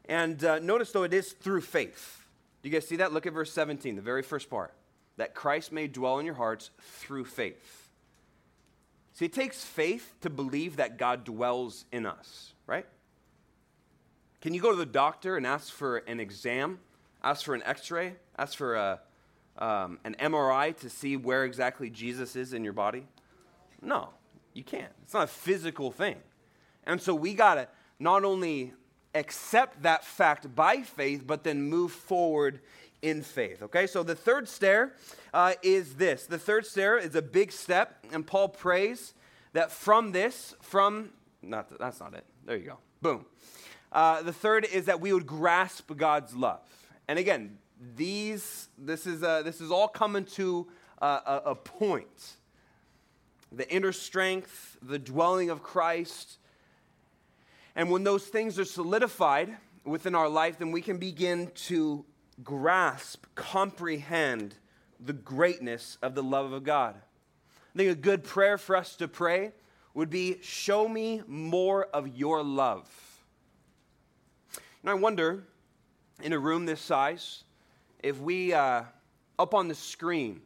And 0.07 0.43
uh, 0.45 0.59
notice, 0.59 0.93
though, 0.93 1.03
it 1.03 1.13
is 1.15 1.33
through 1.33 1.63
faith. 1.63 2.27
Do 2.63 2.69
you 2.69 2.73
guys 2.73 2.87
see 2.87 2.97
that? 2.97 3.13
Look 3.13 3.27
at 3.27 3.33
verse 3.33 3.53
17, 3.53 3.97
the 3.97 4.03
very 4.03 4.23
first 4.23 4.49
part. 4.49 4.73
That 5.17 5.35
Christ 5.35 5.73
may 5.73 5.89
dwell 5.89 6.19
in 6.19 6.27
your 6.27 6.35
hearts 6.37 6.71
through 6.81 7.25
faith. 7.25 7.91
See, 9.15 9.27
it 9.27 9.33
takes 9.33 9.63
faith 9.63 10.15
to 10.23 10.31
believe 10.31 10.77
that 10.77 10.97
God 10.97 11.25
dwells 11.25 11.85
in 11.93 12.07
us, 12.07 12.55
right? 12.67 12.87
Can 14.41 14.55
you 14.55 14.61
go 14.61 14.71
to 14.71 14.77
the 14.77 14.87
doctor 14.87 15.37
and 15.37 15.47
ask 15.47 15.73
for 15.73 15.99
an 15.99 16.19
exam, 16.19 16.81
ask 17.23 17.45
for 17.45 17.55
an 17.55 17.63
x 17.65 17.91
ray, 17.91 18.15
ask 18.39 18.57
for 18.57 18.75
a, 18.75 19.01
um, 19.59 19.99
an 20.05 20.17
MRI 20.21 20.77
to 20.79 20.91
see 20.91 21.17
where 21.17 21.45
exactly 21.45 21.91
Jesus 21.91 22.37
is 22.37 22.53
in 22.53 22.65
your 22.65 22.73
body? 22.73 23.07
No, 23.81 24.11
you 24.55 24.65
can't. 24.65 24.93
It's 25.03 25.15
not 25.15 25.25
a 25.25 25.29
physical 25.29 25.91
thing. 25.91 26.17
And 26.85 27.01
so 27.01 27.15
we 27.15 27.35
got 27.35 27.55
to 27.55 27.69
not 27.99 28.25
only 28.25 28.73
accept 29.15 29.83
that 29.83 30.05
fact 30.05 30.55
by 30.55 30.83
faith, 30.83 31.27
but 31.27 31.45
then 31.45 31.63
move 31.63 31.93
forward 31.93 32.61
in 33.03 33.23
faith. 33.23 33.63
Okay, 33.63 33.87
so 33.87 34.03
the 34.03 34.15
third 34.15 34.49
stair 34.49 34.95
uh, 35.35 35.55
is 35.63 35.97
this. 35.97 36.27
The 36.27 36.39
third 36.39 36.65
stair 36.65 36.99
is 36.99 37.15
a 37.15 37.23
big 37.23 37.53
step, 37.53 38.05
and 38.13 38.27
Paul 38.27 38.49
prays 38.49 39.15
that 39.53 39.71
from 39.71 40.13
this, 40.13 40.55
from, 40.61 41.11
not, 41.43 41.79
that's 41.79 42.01
not 42.01 42.15
it. 42.15 42.25
There 42.45 42.57
you 42.57 42.67
go. 42.67 42.79
Boom. 43.03 43.27
Uh, 43.91 44.23
the 44.23 44.33
third 44.33 44.65
is 44.65 44.87
that 44.87 45.01
we 45.01 45.13
would 45.13 45.27
grasp 45.27 45.91
God's 45.97 46.35
love. 46.35 46.61
And 47.09 47.19
again, 47.19 47.59
these, 47.97 48.69
this 48.79 49.07
is, 49.07 49.23
uh, 49.23 49.43
this 49.43 49.61
is 49.61 49.71
all 49.71 49.89
coming 49.89 50.25
to 50.25 50.69
a, 51.01 51.43
a 51.47 51.55
point. 51.55 52.37
The 53.51 53.69
inner 53.71 53.93
strength, 53.93 54.79
the 54.81 54.99
dwelling 54.99 55.51
of 55.51 55.63
Christ, 55.63 56.39
and 57.75 57.91
when 57.91 58.05
those 58.05 58.27
things 58.27 58.59
are 58.59 58.65
solidified 58.65 59.57
within 59.85 60.15
our 60.15 60.29
life, 60.29 60.59
then 60.59 60.73
we 60.73 60.83
can 60.83 60.99
begin 60.99 61.51
to 61.67 62.05
grasp, 62.45 63.25
comprehend 63.35 64.55
the 65.01 65.13
greatness 65.13 65.99
of 66.03 66.15
the 66.15 66.23
love 66.23 66.53
of 66.53 66.65
God. 66.65 66.95
I 67.75 67.79
think 67.79 67.91
a 67.91 67.95
good 67.95 68.25
prayer 68.25 68.59
for 68.59 68.77
us 68.77 68.97
to 68.97 69.09
pray 69.09 69.53
would 69.95 70.11
be 70.11 70.39
Show 70.43 70.89
me 70.89 71.23
more 71.27 71.87
of 71.87 72.09
your 72.09 72.43
love. 72.43 72.89
And 74.83 74.91
I 74.91 74.95
wonder, 74.95 75.45
in 76.23 76.33
a 76.33 76.39
room 76.39 76.67
this 76.67 76.81
size, 76.81 77.45
if 78.03 78.21
we, 78.21 78.53
uh, 78.53 78.83
up 79.39 79.55
on 79.55 79.69
the 79.69 79.75
screen, 79.75 80.41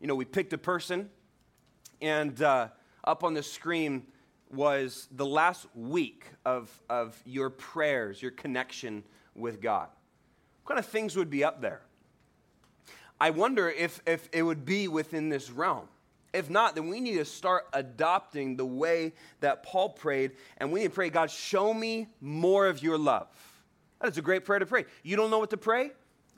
you 0.00 0.06
know, 0.06 0.14
we 0.14 0.24
picked 0.24 0.52
a 0.52 0.58
person, 0.58 1.10
and 2.00 2.40
uh, 2.42 2.68
up 3.04 3.24
on 3.24 3.34
the 3.34 3.42
screen, 3.42 4.06
was 4.50 5.08
the 5.10 5.26
last 5.26 5.66
week 5.74 6.26
of, 6.44 6.70
of 6.88 7.20
your 7.24 7.50
prayers, 7.50 8.22
your 8.22 8.30
connection 8.30 9.02
with 9.34 9.60
God. 9.60 9.88
What 10.62 10.76
kind 10.76 10.78
of 10.78 10.86
things 10.86 11.16
would 11.16 11.30
be 11.30 11.44
up 11.44 11.60
there? 11.60 11.82
I 13.20 13.30
wonder 13.30 13.68
if, 13.68 14.00
if 14.06 14.28
it 14.32 14.42
would 14.42 14.64
be 14.64 14.88
within 14.88 15.28
this 15.28 15.50
realm. 15.50 15.88
If 16.32 16.50
not, 16.50 16.74
then 16.74 16.88
we 16.88 17.00
need 17.00 17.16
to 17.16 17.24
start 17.24 17.66
adopting 17.72 18.56
the 18.56 18.66
way 18.66 19.12
that 19.40 19.62
Paul 19.62 19.90
prayed, 19.90 20.32
and 20.58 20.72
we 20.72 20.80
need 20.80 20.88
to 20.88 20.94
pray, 20.94 21.10
God, 21.10 21.30
show 21.30 21.72
me 21.72 22.08
more 22.20 22.66
of 22.66 22.82
your 22.82 22.98
love. 22.98 23.28
That 24.00 24.10
is 24.10 24.18
a 24.18 24.22
great 24.22 24.44
prayer 24.44 24.58
to 24.58 24.66
pray. 24.66 24.84
You 25.02 25.16
don't 25.16 25.30
know 25.30 25.38
what 25.38 25.50
to 25.50 25.56
pray? 25.56 25.92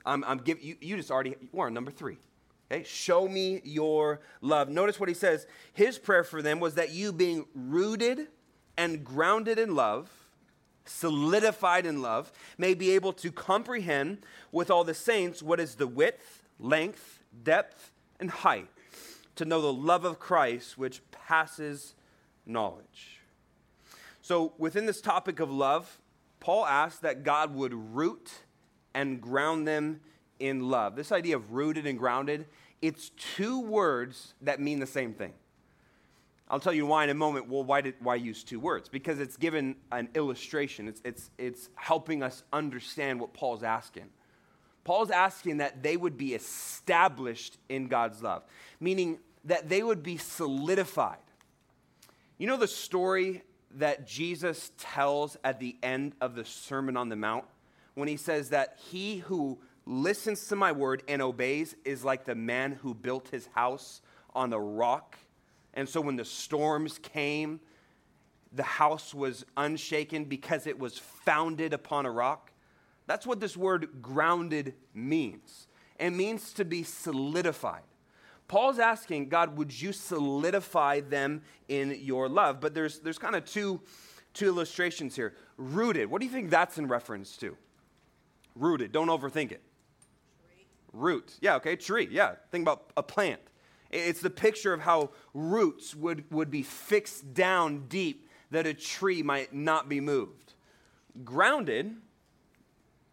I'm, 0.07 0.23
I'm 0.23 0.37
giving 0.37 0.63
you, 0.63 0.75
you 0.79 0.95
just 0.95 1.11
already, 1.11 1.35
are 1.55 1.69
number 1.69 1.91
three. 1.91 2.17
Okay, 2.71 2.83
show 2.83 3.27
me 3.27 3.61
your 3.63 4.21
love. 4.41 4.69
Notice 4.69 4.99
what 4.99 5.09
he 5.09 5.15
says. 5.15 5.45
His 5.73 5.97
prayer 5.97 6.23
for 6.23 6.41
them 6.41 6.59
was 6.59 6.75
that 6.75 6.91
you, 6.91 7.13
being 7.13 7.45
rooted 7.53 8.27
and 8.77 9.03
grounded 9.03 9.59
in 9.59 9.75
love, 9.75 10.09
solidified 10.85 11.85
in 11.85 12.01
love, 12.01 12.31
may 12.57 12.73
be 12.73 12.91
able 12.91 13.13
to 13.13 13.31
comprehend 13.31 14.19
with 14.51 14.71
all 14.71 14.83
the 14.83 14.93
saints 14.93 15.43
what 15.43 15.59
is 15.59 15.75
the 15.75 15.87
width, 15.87 16.43
length, 16.59 17.23
depth, 17.43 17.91
and 18.19 18.31
height, 18.31 18.67
to 19.35 19.45
know 19.45 19.61
the 19.61 19.73
love 19.73 20.03
of 20.03 20.19
Christ 20.19 20.77
which 20.77 21.01
passes 21.11 21.93
knowledge. 22.45 23.21
So, 24.21 24.53
within 24.57 24.85
this 24.85 24.99
topic 24.99 25.39
of 25.39 25.49
love, 25.49 25.99
Paul 26.41 26.65
asks 26.65 26.99
that 26.99 27.23
God 27.23 27.55
would 27.55 27.73
root 27.73 28.31
and 28.97 29.21
ground 29.21 29.67
them 29.67 30.01
in 30.39 30.69
love. 30.71 30.95
This 30.95 31.11
idea 31.11 31.35
of 31.35 31.53
rooted 31.53 31.85
and 31.85 31.99
grounded, 31.99 32.47
it's 32.81 33.11
two 33.11 33.61
words 33.61 34.33
that 34.41 34.59
mean 34.59 34.79
the 34.79 34.87
same 34.87 35.13
thing. 35.13 35.33
I'll 36.49 36.59
tell 36.59 36.73
you 36.73 36.87
why 36.87 37.03
in 37.03 37.11
a 37.11 37.13
moment. 37.13 37.47
Well, 37.47 37.63
why, 37.63 37.81
did, 37.81 37.93
why 37.99 38.15
use 38.15 38.43
two 38.43 38.59
words? 38.59 38.89
Because 38.89 39.19
it's 39.19 39.37
given 39.37 39.75
an 39.91 40.09
illustration, 40.15 40.87
it's, 40.87 40.99
it's, 41.05 41.29
it's 41.37 41.69
helping 41.75 42.23
us 42.23 42.43
understand 42.51 43.19
what 43.19 43.35
Paul's 43.35 43.61
asking. 43.61 44.05
Paul's 44.83 45.11
asking 45.11 45.57
that 45.57 45.83
they 45.83 45.95
would 45.95 46.17
be 46.17 46.33
established 46.33 47.59
in 47.69 47.87
God's 47.89 48.23
love, 48.23 48.43
meaning 48.79 49.19
that 49.45 49.69
they 49.69 49.83
would 49.83 50.01
be 50.01 50.17
solidified. 50.17 51.17
You 52.39 52.47
know 52.47 52.57
the 52.57 52.67
story 52.67 53.43
that 53.75 54.07
Jesus 54.07 54.71
tells 54.79 55.37
at 55.43 55.59
the 55.59 55.75
end 55.83 56.15
of 56.19 56.33
the 56.33 56.45
Sermon 56.45 56.97
on 56.97 57.09
the 57.09 57.15
Mount 57.15 57.45
when 57.97 58.07
he 58.07 58.15
says 58.15 58.49
that 58.49 58.77
he 58.91 59.17
who 59.17 59.57
listens 59.87 60.45
to 60.45 60.55
my 60.55 60.71
word 60.71 61.01
and 61.07 61.19
obeys 61.19 61.75
is 61.83 62.05
like 62.05 62.25
the 62.25 62.35
man 62.35 62.73
who 62.73 62.93
built 62.93 63.29
his 63.29 63.47
house 63.55 64.01
on 64.35 64.51
the 64.51 64.59
rock. 64.59 65.17
And 65.73 65.89
so 65.89 65.99
when 65.99 66.15
the 66.15 66.23
storms 66.23 66.99
came, 66.99 67.59
the 68.53 68.61
house 68.61 69.15
was 69.15 69.45
unshaken 69.57 70.25
because 70.25 70.67
it 70.67 70.77
was 70.77 70.99
founded 70.99 71.73
upon 71.73 72.05
a 72.05 72.11
rock. 72.11 72.51
That's 73.07 73.25
what 73.25 73.39
this 73.39 73.57
word 73.57 73.99
grounded 73.99 74.75
means. 74.93 75.65
It 75.99 76.11
means 76.11 76.53
to 76.53 76.65
be 76.65 76.83
solidified. 76.83 77.81
Paul's 78.47 78.77
asking, 78.77 79.29
God, 79.29 79.57
would 79.57 79.81
you 79.81 79.91
solidify 79.91 80.99
them 80.99 81.41
in 81.67 81.97
your 81.99 82.29
love? 82.29 82.61
But 82.61 82.75
there's, 82.75 82.99
there's 82.99 83.17
kind 83.17 83.35
of 83.35 83.43
two, 83.45 83.81
two 84.35 84.45
illustrations 84.45 85.15
here. 85.15 85.33
Rooted, 85.57 86.11
what 86.11 86.21
do 86.21 86.27
you 86.27 86.31
think 86.31 86.51
that's 86.51 86.77
in 86.77 86.87
reference 86.87 87.35
to? 87.37 87.57
Rooted, 88.57 88.91
don't 88.91 89.07
overthink 89.07 89.51
it. 89.51 89.61
Root. 90.93 91.35
Yeah, 91.41 91.55
okay, 91.55 91.75
tree. 91.75 92.07
Yeah, 92.09 92.35
think 92.51 92.63
about 92.63 92.91
a 92.97 93.03
plant. 93.03 93.41
It's 93.91 94.19
the 94.19 94.29
picture 94.29 94.73
of 94.73 94.81
how 94.81 95.11
roots 95.33 95.95
would, 95.95 96.29
would 96.31 96.51
be 96.51 96.63
fixed 96.63 97.33
down 97.33 97.87
deep 97.87 98.29
that 98.51 98.65
a 98.65 98.73
tree 98.73 99.23
might 99.23 99.53
not 99.53 99.87
be 99.87 100.01
moved. 100.01 100.53
Grounded 101.23 101.95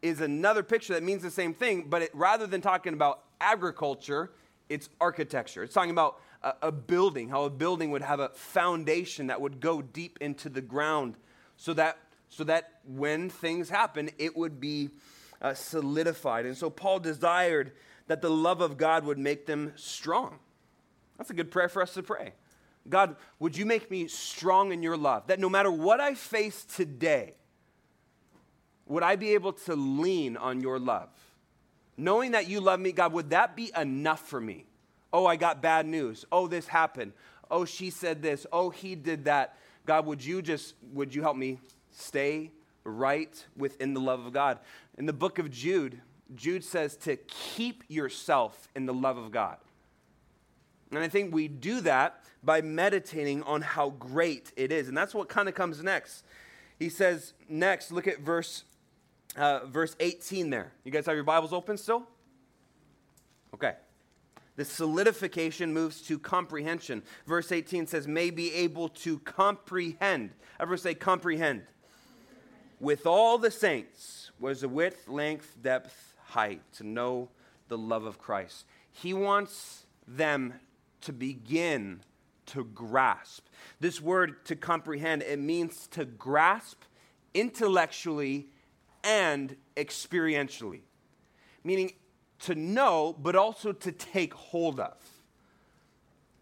is 0.02 0.20
another 0.20 0.62
picture 0.62 0.94
that 0.94 1.02
means 1.02 1.22
the 1.22 1.30
same 1.30 1.54
thing, 1.54 1.86
but 1.88 2.02
it, 2.02 2.10
rather 2.14 2.46
than 2.46 2.60
talking 2.60 2.92
about 2.92 3.22
agriculture, 3.40 4.32
it's 4.68 4.88
architecture. 5.00 5.62
It's 5.62 5.74
talking 5.74 5.90
about 5.90 6.20
a, 6.42 6.54
a 6.62 6.72
building, 6.72 7.28
how 7.28 7.44
a 7.44 7.50
building 7.50 7.90
would 7.90 8.02
have 8.02 8.20
a 8.20 8.28
foundation 8.30 9.28
that 9.28 9.40
would 9.40 9.60
go 9.60 9.82
deep 9.82 10.18
into 10.20 10.48
the 10.48 10.60
ground 10.60 11.16
so 11.56 11.72
that, 11.74 11.98
so 12.28 12.44
that 12.44 12.80
when 12.84 13.30
things 13.30 13.70
happen, 13.70 14.10
it 14.18 14.36
would 14.36 14.60
be 14.60 14.90
uh, 15.44 15.52
solidified. 15.52 16.46
And 16.46 16.56
so 16.56 16.70
Paul 16.70 16.98
desired 16.98 17.72
that 18.06 18.22
the 18.22 18.30
love 18.30 18.62
of 18.62 18.78
God 18.78 19.04
would 19.04 19.18
make 19.18 19.44
them 19.44 19.74
strong. 19.76 20.38
That's 21.18 21.28
a 21.30 21.34
good 21.34 21.50
prayer 21.50 21.68
for 21.68 21.82
us 21.82 21.92
to 21.94 22.02
pray. 22.02 22.32
God, 22.88 23.16
would 23.38 23.56
you 23.56 23.66
make 23.66 23.90
me 23.90 24.08
strong 24.08 24.72
in 24.72 24.82
your 24.82 24.96
love? 24.96 25.26
That 25.26 25.38
no 25.38 25.50
matter 25.50 25.70
what 25.70 26.00
I 26.00 26.14
face 26.14 26.64
today, 26.64 27.34
would 28.86 29.02
I 29.02 29.16
be 29.16 29.34
able 29.34 29.52
to 29.52 29.76
lean 29.76 30.38
on 30.38 30.60
your 30.60 30.78
love? 30.78 31.10
Knowing 31.96 32.32
that 32.32 32.48
you 32.48 32.60
love 32.60 32.80
me, 32.80 32.92
God, 32.92 33.12
would 33.12 33.30
that 33.30 33.54
be 33.54 33.70
enough 33.76 34.26
for 34.26 34.40
me? 34.40 34.64
Oh, 35.12 35.26
I 35.26 35.36
got 35.36 35.62
bad 35.62 35.86
news. 35.86 36.24
Oh, 36.32 36.46
this 36.46 36.66
happened. 36.66 37.12
Oh, 37.50 37.66
she 37.66 37.90
said 37.90 38.22
this. 38.22 38.46
Oh, 38.50 38.70
he 38.70 38.94
did 38.94 39.26
that. 39.26 39.56
God, 39.86 40.06
would 40.06 40.24
you 40.24 40.40
just, 40.40 40.74
would 40.92 41.14
you 41.14 41.20
help 41.22 41.36
me 41.36 41.60
stay 41.92 42.50
right 42.84 43.44
within 43.56 43.94
the 43.94 44.00
love 44.00 44.24
of 44.26 44.32
God? 44.32 44.58
In 44.98 45.06
the 45.06 45.12
book 45.12 45.38
of 45.38 45.50
Jude, 45.50 46.00
Jude 46.34 46.64
says 46.64 46.96
to 46.98 47.16
keep 47.16 47.84
yourself 47.88 48.68
in 48.74 48.86
the 48.86 48.94
love 48.94 49.16
of 49.16 49.30
God. 49.30 49.58
And 50.90 50.98
I 50.98 51.08
think 51.08 51.34
we 51.34 51.48
do 51.48 51.80
that 51.82 52.24
by 52.42 52.60
meditating 52.60 53.42
on 53.42 53.62
how 53.62 53.90
great 53.90 54.52
it 54.56 54.70
is. 54.70 54.88
And 54.88 54.96
that's 54.96 55.14
what 55.14 55.28
kind 55.28 55.48
of 55.48 55.54
comes 55.54 55.82
next. 55.82 56.24
He 56.78 56.88
says, 56.88 57.32
next, 57.48 57.90
look 57.90 58.06
at 58.06 58.20
verse, 58.20 58.64
uh, 59.36 59.66
verse 59.66 59.96
18 60.00 60.50
there. 60.50 60.72
You 60.84 60.92
guys 60.92 61.06
have 61.06 61.14
your 61.14 61.24
Bibles 61.24 61.52
open 61.52 61.76
still? 61.76 62.06
Okay. 63.54 63.74
The 64.56 64.64
solidification 64.64 65.72
moves 65.72 66.00
to 66.02 66.18
comprehension. 66.18 67.02
Verse 67.26 67.50
18 67.50 67.86
says, 67.86 68.06
may 68.06 68.30
be 68.30 68.52
able 68.54 68.88
to 68.90 69.18
comprehend. 69.20 70.30
Ever 70.60 70.76
say 70.76 70.94
comprehend? 70.94 71.62
With 72.80 73.06
all 73.06 73.38
the 73.38 73.50
saints 73.50 74.30
was 74.38 74.60
the 74.60 74.68
width, 74.68 75.08
length, 75.08 75.56
depth, 75.62 76.14
height, 76.26 76.62
to 76.74 76.84
know 76.84 77.28
the 77.68 77.78
love 77.78 78.04
of 78.04 78.18
Christ. 78.18 78.66
He 78.90 79.14
wants 79.14 79.86
them 80.06 80.54
to 81.02 81.12
begin 81.12 82.00
to 82.46 82.64
grasp. 82.64 83.46
This 83.80 84.00
word 84.00 84.44
to 84.46 84.56
comprehend, 84.56 85.22
it 85.22 85.38
means 85.38 85.86
to 85.88 86.04
grasp 86.04 86.82
intellectually 87.32 88.48
and 89.02 89.56
experientially, 89.76 90.80
meaning 91.62 91.92
to 92.40 92.54
know, 92.54 93.14
but 93.18 93.34
also 93.36 93.72
to 93.72 93.92
take 93.92 94.34
hold 94.34 94.80
of. 94.80 94.96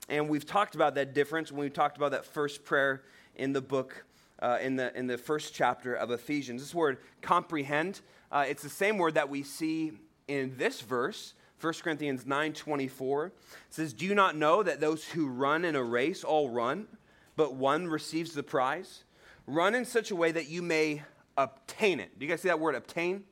And 0.08 0.28
we've 0.28 0.46
talked 0.46 0.74
about 0.74 0.94
that 0.96 1.14
difference 1.14 1.52
when 1.52 1.60
we 1.60 1.70
talked 1.70 1.96
about 1.96 2.10
that 2.10 2.24
first 2.24 2.64
prayer 2.64 3.02
in 3.36 3.52
the 3.52 3.60
book, 3.60 4.04
uh, 4.42 4.58
in, 4.60 4.76
the, 4.76 4.94
in 4.98 5.06
the 5.06 5.16
first 5.16 5.54
chapter 5.54 5.94
of 5.94 6.10
Ephesians. 6.10 6.60
This 6.60 6.74
word 6.74 6.98
comprehend, 7.22 8.00
uh, 8.30 8.44
it's 8.46 8.62
the 8.62 8.68
same 8.68 8.98
word 8.98 9.14
that 9.14 9.30
we 9.30 9.42
see 9.42 9.92
in 10.28 10.56
this 10.58 10.80
verse, 10.80 11.34
1 11.60 11.74
Corinthians 11.82 12.24
9:24 12.26 13.30
says, 13.70 13.92
"Do 13.92 14.04
you 14.04 14.14
not 14.14 14.36
know 14.36 14.62
that 14.62 14.80
those 14.80 15.04
who 15.04 15.28
run 15.28 15.64
in 15.64 15.76
a 15.76 15.82
race 15.82 16.24
all 16.24 16.50
run, 16.50 16.88
but 17.36 17.54
one 17.54 17.86
receives 17.86 18.34
the 18.34 18.42
prize? 18.42 19.04
Run 19.46 19.74
in 19.74 19.84
such 19.84 20.10
a 20.10 20.16
way 20.16 20.32
that 20.32 20.48
you 20.48 20.60
may 20.60 21.04
obtain 21.36 22.00
it." 22.00 22.18
Do 22.18 22.24
you 22.24 22.30
guys 22.30 22.40
see 22.40 22.48
that 22.48 22.58
word 22.58 22.74
obtain? 22.74 23.18
Do 23.18 23.24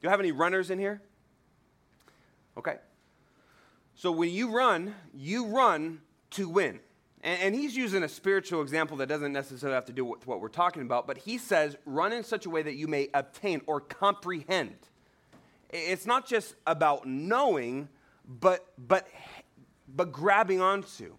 you 0.00 0.08
have 0.08 0.20
any 0.20 0.32
runners 0.32 0.70
in 0.70 0.78
here? 0.78 1.02
Okay. 2.56 2.78
So 3.94 4.10
when 4.10 4.30
you 4.30 4.50
run, 4.50 4.94
you 5.12 5.46
run 5.46 6.00
to 6.30 6.48
win. 6.48 6.80
And, 7.24 7.42
and, 7.42 7.54
he's 7.54 7.74
using 7.76 8.04
a 8.04 8.08
spiritual 8.08 8.62
example 8.62 8.98
that 8.98 9.08
doesn't 9.08 9.32
necessarily 9.32 9.74
have 9.74 9.86
to 9.86 9.92
do 9.92 10.04
with 10.04 10.26
what 10.26 10.40
we're 10.40 10.48
talking 10.48 10.82
about, 10.82 11.08
but 11.08 11.18
he 11.18 11.38
says, 11.38 11.76
run 11.86 12.12
in 12.12 12.22
such 12.22 12.46
a 12.46 12.50
way 12.50 12.62
that 12.62 12.74
you 12.74 12.86
may 12.86 13.08
obtain 13.14 13.62
or 13.66 13.80
comprehend 13.80 14.76
it's 15.74 16.06
not 16.06 16.26
just 16.26 16.54
about 16.66 17.06
knowing, 17.06 17.88
but, 18.26 18.64
but, 18.78 19.08
but 19.94 20.12
grabbing 20.12 20.60
onto. 20.60 21.14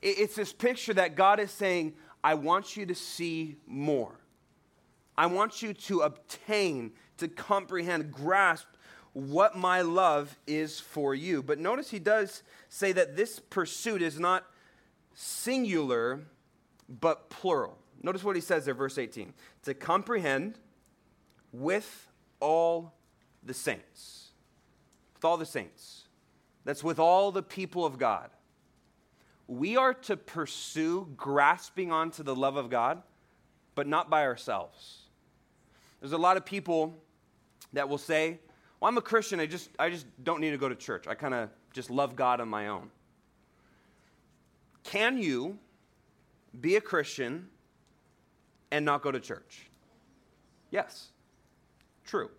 It's 0.00 0.36
this 0.36 0.52
picture 0.52 0.94
that 0.94 1.16
God 1.16 1.40
is 1.40 1.50
saying, 1.50 1.94
I 2.22 2.34
want 2.34 2.76
you 2.76 2.86
to 2.86 2.94
see 2.94 3.56
more. 3.66 4.12
I 5.18 5.26
want 5.26 5.60
you 5.60 5.74
to 5.74 6.00
obtain, 6.00 6.92
to 7.18 7.28
comprehend, 7.28 8.12
grasp 8.12 8.66
what 9.12 9.56
my 9.56 9.82
love 9.82 10.38
is 10.46 10.78
for 10.78 11.14
you. 11.14 11.42
But 11.42 11.58
notice 11.58 11.90
he 11.90 11.98
does 11.98 12.42
say 12.68 12.92
that 12.92 13.16
this 13.16 13.40
pursuit 13.40 14.00
is 14.02 14.20
not 14.20 14.46
singular, 15.20 16.20
but 16.88 17.28
plural. 17.28 17.76
Notice 18.02 18.24
what 18.24 18.36
he 18.36 18.40
says 18.40 18.64
there, 18.64 18.74
verse 18.74 18.96
18 18.96 19.34
to 19.64 19.74
comprehend 19.74 20.58
with 21.52 22.08
all 22.40 22.94
the 23.42 23.52
saints. 23.52 24.30
With 25.14 25.24
all 25.24 25.36
the 25.36 25.44
saints. 25.44 26.04
That's 26.64 26.82
with 26.82 26.98
all 26.98 27.32
the 27.32 27.42
people 27.42 27.84
of 27.84 27.98
God. 27.98 28.30
We 29.46 29.76
are 29.76 29.92
to 29.92 30.16
pursue 30.16 31.08
grasping 31.16 31.92
onto 31.92 32.22
the 32.22 32.34
love 32.34 32.56
of 32.56 32.70
God, 32.70 33.02
but 33.74 33.86
not 33.86 34.08
by 34.08 34.24
ourselves. 34.24 35.02
There's 36.00 36.12
a 36.12 36.18
lot 36.18 36.38
of 36.38 36.46
people 36.46 36.94
that 37.74 37.88
will 37.88 37.98
say, 37.98 38.38
Well, 38.78 38.88
I'm 38.88 38.96
a 38.96 39.02
Christian, 39.02 39.38
I 39.38 39.46
just, 39.46 39.68
I 39.78 39.90
just 39.90 40.06
don't 40.24 40.40
need 40.40 40.52
to 40.52 40.58
go 40.58 40.68
to 40.68 40.74
church. 40.74 41.06
I 41.06 41.14
kind 41.14 41.34
of 41.34 41.50
just 41.74 41.90
love 41.90 42.16
God 42.16 42.40
on 42.40 42.48
my 42.48 42.68
own. 42.68 42.90
Can 44.84 45.18
you 45.18 45.58
be 46.58 46.76
a 46.76 46.80
Christian 46.80 47.48
and 48.70 48.84
not 48.84 49.02
go 49.02 49.10
to 49.10 49.20
church? 49.20 49.66
Yes. 50.70 51.08
True 52.04 52.30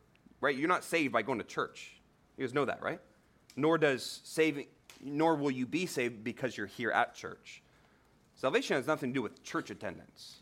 right? 0.41 0.57
You're 0.57 0.67
not 0.67 0.83
saved 0.83 1.13
by 1.13 1.21
going 1.21 1.37
to 1.37 1.45
church. 1.45 1.95
You 2.35 2.45
guys 2.45 2.53
know 2.53 2.65
that, 2.65 2.81
right? 2.81 2.99
Nor 3.55 3.77
does 3.77 4.21
saving, 4.23 4.65
nor 5.01 5.35
will 5.35 5.51
you 5.51 5.65
be 5.65 5.85
saved 5.85 6.23
because 6.23 6.57
you're 6.57 6.67
here 6.67 6.91
at 6.91 7.15
church. 7.15 7.61
Salvation 8.35 8.75
has 8.75 8.87
nothing 8.87 9.11
to 9.11 9.13
do 9.13 9.21
with 9.21 9.43
church 9.43 9.69
attendance, 9.69 10.37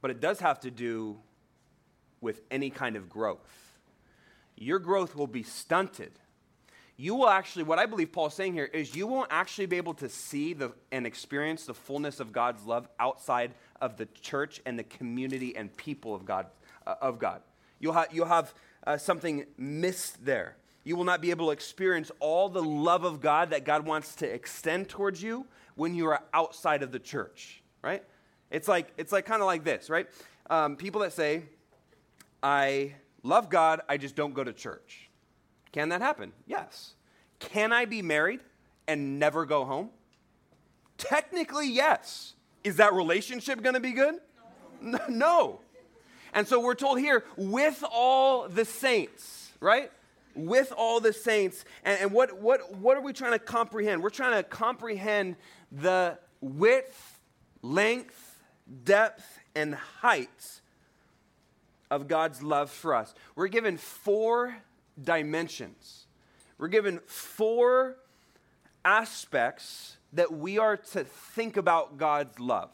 but 0.00 0.10
it 0.10 0.20
does 0.20 0.40
have 0.40 0.58
to 0.60 0.70
do 0.70 1.18
with 2.20 2.40
any 2.50 2.70
kind 2.70 2.96
of 2.96 3.08
growth. 3.08 3.78
Your 4.56 4.78
growth 4.78 5.14
will 5.14 5.26
be 5.26 5.42
stunted. 5.42 6.12
You 7.00 7.14
will 7.14 7.30
actually, 7.30 7.62
what 7.62 7.78
I 7.78 7.86
believe 7.86 8.12
Paul's 8.12 8.34
saying 8.34 8.52
here 8.52 8.66
is 8.66 8.94
you 8.94 9.06
won't 9.06 9.28
actually 9.32 9.64
be 9.64 9.78
able 9.78 9.94
to 9.94 10.08
see 10.10 10.52
the, 10.52 10.74
and 10.92 11.06
experience 11.06 11.64
the 11.64 11.72
fullness 11.72 12.20
of 12.20 12.30
God's 12.30 12.66
love 12.66 12.90
outside 12.98 13.54
of 13.80 13.96
the 13.96 14.04
church 14.20 14.60
and 14.66 14.78
the 14.78 14.84
community 14.84 15.56
and 15.56 15.74
people 15.78 16.14
of 16.14 16.26
God. 16.26 16.48
Uh, 16.86 16.96
of 17.00 17.18
God. 17.18 17.40
You'll, 17.78 17.94
ha- 17.94 18.08
you'll 18.12 18.26
have 18.26 18.52
uh, 18.86 18.98
something 18.98 19.46
missed 19.56 20.26
there. 20.26 20.58
You 20.84 20.94
will 20.94 21.04
not 21.04 21.22
be 21.22 21.30
able 21.30 21.46
to 21.46 21.52
experience 21.52 22.10
all 22.20 22.50
the 22.50 22.62
love 22.62 23.04
of 23.04 23.22
God 23.22 23.48
that 23.48 23.64
God 23.64 23.86
wants 23.86 24.14
to 24.16 24.30
extend 24.30 24.90
towards 24.90 25.22
you 25.22 25.46
when 25.76 25.94
you 25.94 26.06
are 26.08 26.22
outside 26.34 26.82
of 26.82 26.92
the 26.92 26.98
church, 26.98 27.62
right? 27.80 28.04
It's 28.50 28.68
like, 28.68 28.92
it's 28.98 29.10
like 29.10 29.24
kind 29.24 29.40
of 29.40 29.46
like 29.46 29.64
this, 29.64 29.88
right? 29.88 30.06
Um, 30.50 30.76
people 30.76 31.00
that 31.00 31.14
say, 31.14 31.44
I 32.42 32.94
love 33.22 33.48
God, 33.48 33.80
I 33.88 33.96
just 33.96 34.16
don't 34.16 34.34
go 34.34 34.44
to 34.44 34.52
church. 34.52 35.09
Can 35.72 35.90
that 35.90 36.00
happen? 36.00 36.32
Yes. 36.46 36.94
Can 37.38 37.72
I 37.72 37.84
be 37.84 38.02
married 38.02 38.40
and 38.86 39.18
never 39.18 39.46
go 39.46 39.64
home? 39.64 39.90
Technically, 40.98 41.68
yes. 41.70 42.34
Is 42.64 42.76
that 42.76 42.92
relationship 42.92 43.62
going 43.62 43.74
to 43.74 43.80
be 43.80 43.92
good? 43.92 44.16
No. 44.80 45.00
no. 45.08 45.60
And 46.32 46.46
so 46.46 46.60
we're 46.60 46.74
told 46.74 46.98
here, 46.98 47.24
with 47.36 47.82
all 47.90 48.48
the 48.48 48.64
saints, 48.64 49.50
right? 49.60 49.90
With 50.34 50.72
all 50.76 51.00
the 51.00 51.12
saints. 51.12 51.64
And, 51.84 52.00
and 52.02 52.12
what, 52.12 52.40
what, 52.40 52.76
what 52.76 52.96
are 52.96 53.00
we 53.00 53.12
trying 53.12 53.32
to 53.32 53.38
comprehend? 53.38 54.02
We're 54.02 54.10
trying 54.10 54.34
to 54.34 54.48
comprehend 54.48 55.36
the 55.72 56.18
width, 56.40 57.20
length, 57.62 58.40
depth, 58.84 59.40
and 59.54 59.74
height 59.74 60.60
of 61.90 62.06
God's 62.06 62.42
love 62.42 62.70
for 62.70 62.94
us. 62.94 63.14
We're 63.34 63.48
given 63.48 63.76
four 63.76 64.56
dimensions. 65.02 66.06
We're 66.58 66.68
given 66.68 67.00
four 67.06 67.96
aspects 68.84 69.96
that 70.12 70.32
we 70.32 70.58
are 70.58 70.76
to 70.76 71.04
think 71.04 71.56
about 71.56 71.98
God's 71.98 72.38
love 72.38 72.70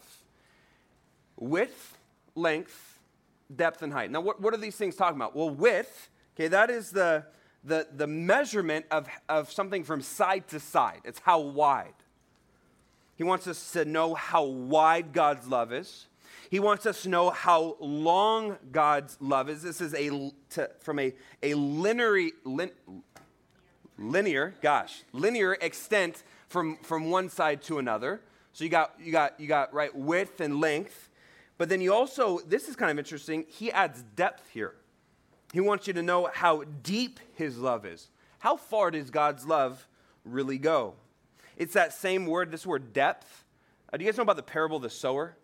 width, 1.39 1.99
length, 2.35 2.99
depth 3.55 3.83
and 3.83 3.93
height. 3.93 4.11
Now, 4.11 4.21
what, 4.21 4.41
what 4.41 4.55
are 4.55 4.59
these 4.59 4.77
things 4.77 4.97
talking 4.97 5.17
about? 5.17 5.37
Well, 5.37 5.51
width, 5.51 6.09
okay, 6.35 6.49
that 6.49 6.71
is 6.71 6.91
the, 6.91 7.27
the, 7.63 7.87
the 7.95 8.07
measurement 8.07 8.87
of, 8.91 9.07
of 9.29 9.53
something 9.53 9.85
from 9.85 10.01
side 10.01 10.49
to 10.49 10.61
side. 10.61 11.03
It's 11.05 11.19
how 11.21 11.41
wide. 11.41 11.93
He 13.17 13.25
wants 13.25 13.47
us 13.47 13.73
to 13.73 13.85
know 13.85 14.15
how 14.15 14.45
wide 14.45 15.13
God's 15.13 15.47
love 15.47 15.73
is. 15.73 16.07
He 16.51 16.61
wants 16.61 16.87
us 16.87 17.03
to 17.03 17.09
know 17.09 17.31
how 17.31 17.77
long 17.81 18.59
God's 18.71 19.17
love 19.21 19.51
is. 19.51 19.63
This 19.63 19.81
is 19.81 19.95
a 19.95 20.33
to, 20.51 20.71
from 20.81 20.99
a, 20.99 21.15
a 21.43 21.55
linear, 21.55 22.31
lin, 22.45 22.71
linear, 23.99 24.55
gosh, 24.63 25.03
linear 25.13 25.55
extent 25.61 26.23
from, 26.49 26.77
from 26.79 27.11
one 27.11 27.29
side 27.29 27.63
to 27.63 27.79
another. 27.79 28.21
So 28.53 28.65
you 28.65 28.71
got, 28.71 28.95
you 28.99 29.13
got, 29.13 29.39
you 29.41 29.47
got 29.49 29.75
right 29.75 29.95
width 29.95 30.41
and 30.41 30.61
length. 30.61 31.11
But 31.59 31.69
then 31.69 31.81
you 31.81 31.93
also, 31.93 32.39
this 32.41 32.69
is 32.69 32.77
kind 32.77 32.91
of 32.91 32.99
interesting, 32.99 33.47
he 33.49 33.73
adds 33.73 34.03
depth 34.15 34.49
here. 34.51 34.75
He 35.53 35.61
wants 35.61 35.87
you 35.87 35.93
to 35.95 36.03
know 36.03 36.29
how 36.33 36.65
deep 36.83 37.19
his 37.35 37.59
love 37.59 37.87
is. 37.87 38.09
how 38.39 38.57
far 38.57 38.91
does 38.91 39.11
God's 39.11 39.47
love 39.47 39.89
really 40.25 40.59
go? 40.59 40.95
It's 41.57 41.73
that 41.75 41.93
same 41.93 42.27
word, 42.27 42.51
this 42.51 42.67
word 42.67 42.93
depth. 42.93 43.45
Uh, 43.93 43.97
do 43.97 44.05
you 44.05 44.11
guys 44.11 44.17
know 44.17 44.23
about 44.23 44.37
the 44.37 44.43
parable 44.43 44.77
of 44.77 44.83
the 44.83 44.91
sower? 44.91 45.37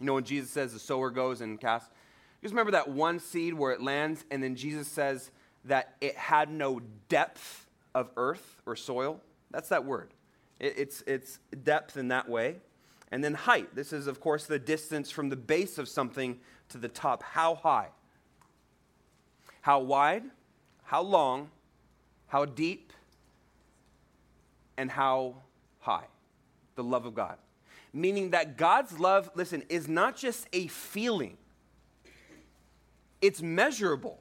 You 0.00 0.06
know, 0.06 0.14
when 0.14 0.24
Jesus 0.24 0.50
says 0.50 0.72
the 0.72 0.78
sower 0.78 1.10
goes 1.10 1.40
and 1.40 1.60
casts. 1.60 1.90
Guys 2.42 2.52
remember 2.52 2.72
that 2.72 2.88
one 2.88 3.18
seed 3.18 3.54
where 3.54 3.72
it 3.72 3.82
lands, 3.82 4.24
and 4.30 4.42
then 4.42 4.54
Jesus 4.54 4.86
says 4.86 5.30
that 5.64 5.96
it 6.00 6.16
had 6.16 6.50
no 6.50 6.80
depth 7.08 7.66
of 7.94 8.10
earth 8.16 8.60
or 8.64 8.76
soil? 8.76 9.20
That's 9.50 9.68
that 9.70 9.84
word. 9.84 10.10
It, 10.60 10.74
it's, 10.76 11.02
it's 11.06 11.40
depth 11.64 11.96
in 11.96 12.08
that 12.08 12.28
way. 12.28 12.56
And 13.10 13.24
then 13.24 13.34
height. 13.34 13.74
This 13.74 13.92
is, 13.92 14.06
of 14.06 14.20
course, 14.20 14.44
the 14.44 14.58
distance 14.58 15.10
from 15.10 15.30
the 15.30 15.36
base 15.36 15.78
of 15.78 15.88
something 15.88 16.38
to 16.68 16.78
the 16.78 16.88
top. 16.88 17.22
How 17.22 17.54
high? 17.56 17.88
How 19.62 19.80
wide? 19.80 20.24
How 20.84 21.02
long? 21.02 21.50
How 22.26 22.44
deep? 22.44 22.92
And 24.76 24.90
how 24.90 25.36
high? 25.80 26.04
The 26.76 26.84
love 26.84 27.06
of 27.06 27.14
God. 27.14 27.38
Meaning 27.92 28.30
that 28.30 28.56
God's 28.56 28.98
love, 28.98 29.30
listen, 29.34 29.62
is 29.68 29.88
not 29.88 30.16
just 30.16 30.46
a 30.52 30.66
feeling, 30.68 31.36
it's 33.20 33.42
measurable. 33.42 34.20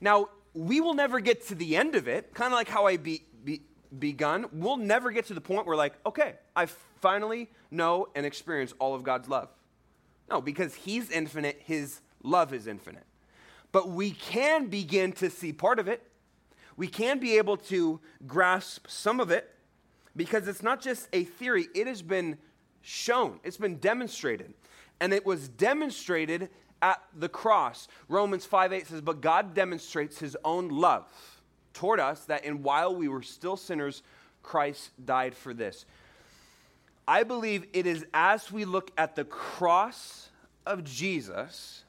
Now, 0.00 0.28
we 0.54 0.80
will 0.80 0.94
never 0.94 1.20
get 1.20 1.46
to 1.48 1.54
the 1.54 1.76
end 1.76 1.94
of 1.94 2.08
it, 2.08 2.34
kind 2.34 2.52
of 2.52 2.56
like 2.56 2.68
how 2.68 2.86
I 2.86 2.96
be, 2.96 3.24
be, 3.44 3.62
begun. 3.98 4.46
We'll 4.52 4.76
never 4.76 5.10
get 5.10 5.26
to 5.26 5.34
the 5.34 5.40
point 5.40 5.66
where, 5.66 5.76
like, 5.76 5.94
okay, 6.06 6.34
I 6.56 6.66
finally 7.00 7.50
know 7.70 8.08
and 8.14 8.24
experience 8.24 8.72
all 8.78 8.94
of 8.94 9.02
God's 9.02 9.28
love. 9.28 9.48
No, 10.30 10.40
because 10.40 10.74
He's 10.74 11.10
infinite, 11.10 11.60
His 11.64 12.00
love 12.22 12.52
is 12.52 12.66
infinite. 12.66 13.04
But 13.72 13.88
we 13.88 14.12
can 14.12 14.68
begin 14.68 15.12
to 15.14 15.28
see 15.28 15.52
part 15.52 15.78
of 15.78 15.88
it. 15.88 16.02
We 16.76 16.86
can 16.86 17.18
be 17.18 17.36
able 17.38 17.56
to 17.58 18.00
grasp 18.26 18.86
some 18.88 19.20
of 19.20 19.30
it 19.30 19.52
because 20.16 20.46
it's 20.48 20.62
not 20.62 20.80
just 20.80 21.08
a 21.12 21.24
theory, 21.24 21.68
it 21.74 21.86
has 21.86 22.02
been 22.02 22.38
shown, 22.84 23.40
it's 23.42 23.56
been 23.56 23.76
demonstrated. 23.76 24.54
And 25.00 25.12
it 25.12 25.26
was 25.26 25.48
demonstrated 25.48 26.50
at 26.80 27.02
the 27.16 27.28
cross. 27.28 27.88
Romans 28.08 28.44
5 28.44 28.72
8 28.72 28.86
says, 28.86 29.00
But 29.00 29.20
God 29.20 29.54
demonstrates 29.54 30.18
his 30.18 30.36
own 30.44 30.68
love 30.68 31.06
toward 31.72 31.98
us 31.98 32.24
that 32.26 32.44
in 32.44 32.62
while 32.62 32.94
we 32.94 33.08
were 33.08 33.22
still 33.22 33.56
sinners, 33.56 34.02
Christ 34.42 34.90
died 35.04 35.34
for 35.34 35.52
this. 35.52 35.84
I 37.06 37.22
believe 37.22 37.66
it 37.72 37.86
is 37.86 38.06
as 38.14 38.50
we 38.52 38.64
look 38.64 38.90
at 38.96 39.16
the 39.16 39.24
cross 39.24 40.28
of 40.66 40.84
Jesus 40.84 41.82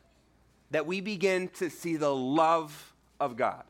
that 0.71 0.85
we 0.85 0.99
begin 0.99 1.47
to 1.49 1.69
see 1.69 1.95
the 1.95 2.13
love 2.13 2.93
of 3.19 3.37
God. 3.37 3.63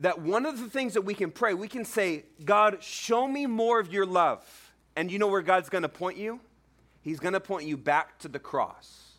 That 0.00 0.20
one 0.20 0.46
of 0.46 0.58
the 0.58 0.68
things 0.68 0.94
that 0.94 1.02
we 1.02 1.14
can 1.14 1.30
pray, 1.30 1.54
we 1.54 1.68
can 1.68 1.84
say, 1.84 2.24
God, 2.44 2.82
show 2.82 3.26
me 3.28 3.46
more 3.46 3.78
of 3.78 3.92
your 3.92 4.04
love. 4.04 4.44
And 4.96 5.10
you 5.10 5.18
know 5.18 5.26
where 5.26 5.42
God's 5.42 5.68
going 5.68 5.82
to 5.82 5.88
point 5.88 6.18
you? 6.18 6.40
He's 7.02 7.18
going 7.18 7.34
to 7.34 7.40
point 7.40 7.66
you 7.66 7.76
back 7.76 8.18
to 8.20 8.28
the 8.28 8.38
cross. 8.38 9.12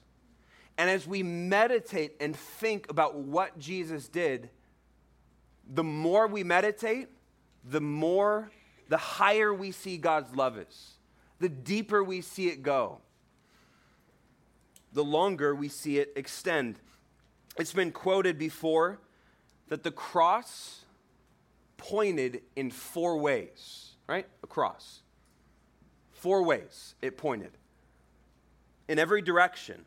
And 0.78 0.90
as 0.90 1.06
we 1.06 1.22
meditate 1.22 2.16
and 2.20 2.36
think 2.36 2.90
about 2.90 3.16
what 3.16 3.60
Jesus 3.60 4.08
did, 4.08 4.50
the 5.72 5.84
more 5.84 6.28
we 6.28 6.44
meditate, 6.44 7.10
the 7.64 7.82
more, 7.82 8.52
the 8.90 8.98
higher 8.98 9.54
we 9.54 9.72
see 9.72 9.98
God's 9.98 10.36
love 10.36 10.58
is, 10.58 10.94
the 11.40 11.50
deeper 11.50 12.04
we 12.04 12.22
see 12.22 12.48
it 12.48 12.64
go, 12.64 13.00
the 14.94 15.04
longer 15.04 15.54
we 15.54 15.70
see 15.70 16.00
it 16.00 16.14
extend. 16.16 16.80
It's 17.58 17.74
been 17.74 17.92
quoted 17.92 18.38
before 18.38 19.00
that 19.70 19.84
the 19.84 19.92
cross 19.92 20.86
pointed 21.78 22.42
in 22.56 22.72
four 22.72 23.18
ways, 23.18 23.92
right? 24.08 24.28
A 24.44 24.48
cross. 24.48 25.03
Four 26.24 26.44
ways 26.44 26.96
it 27.02 27.18
pointed 27.18 27.52
in 28.88 28.98
every 28.98 29.22
direction. 29.22 29.84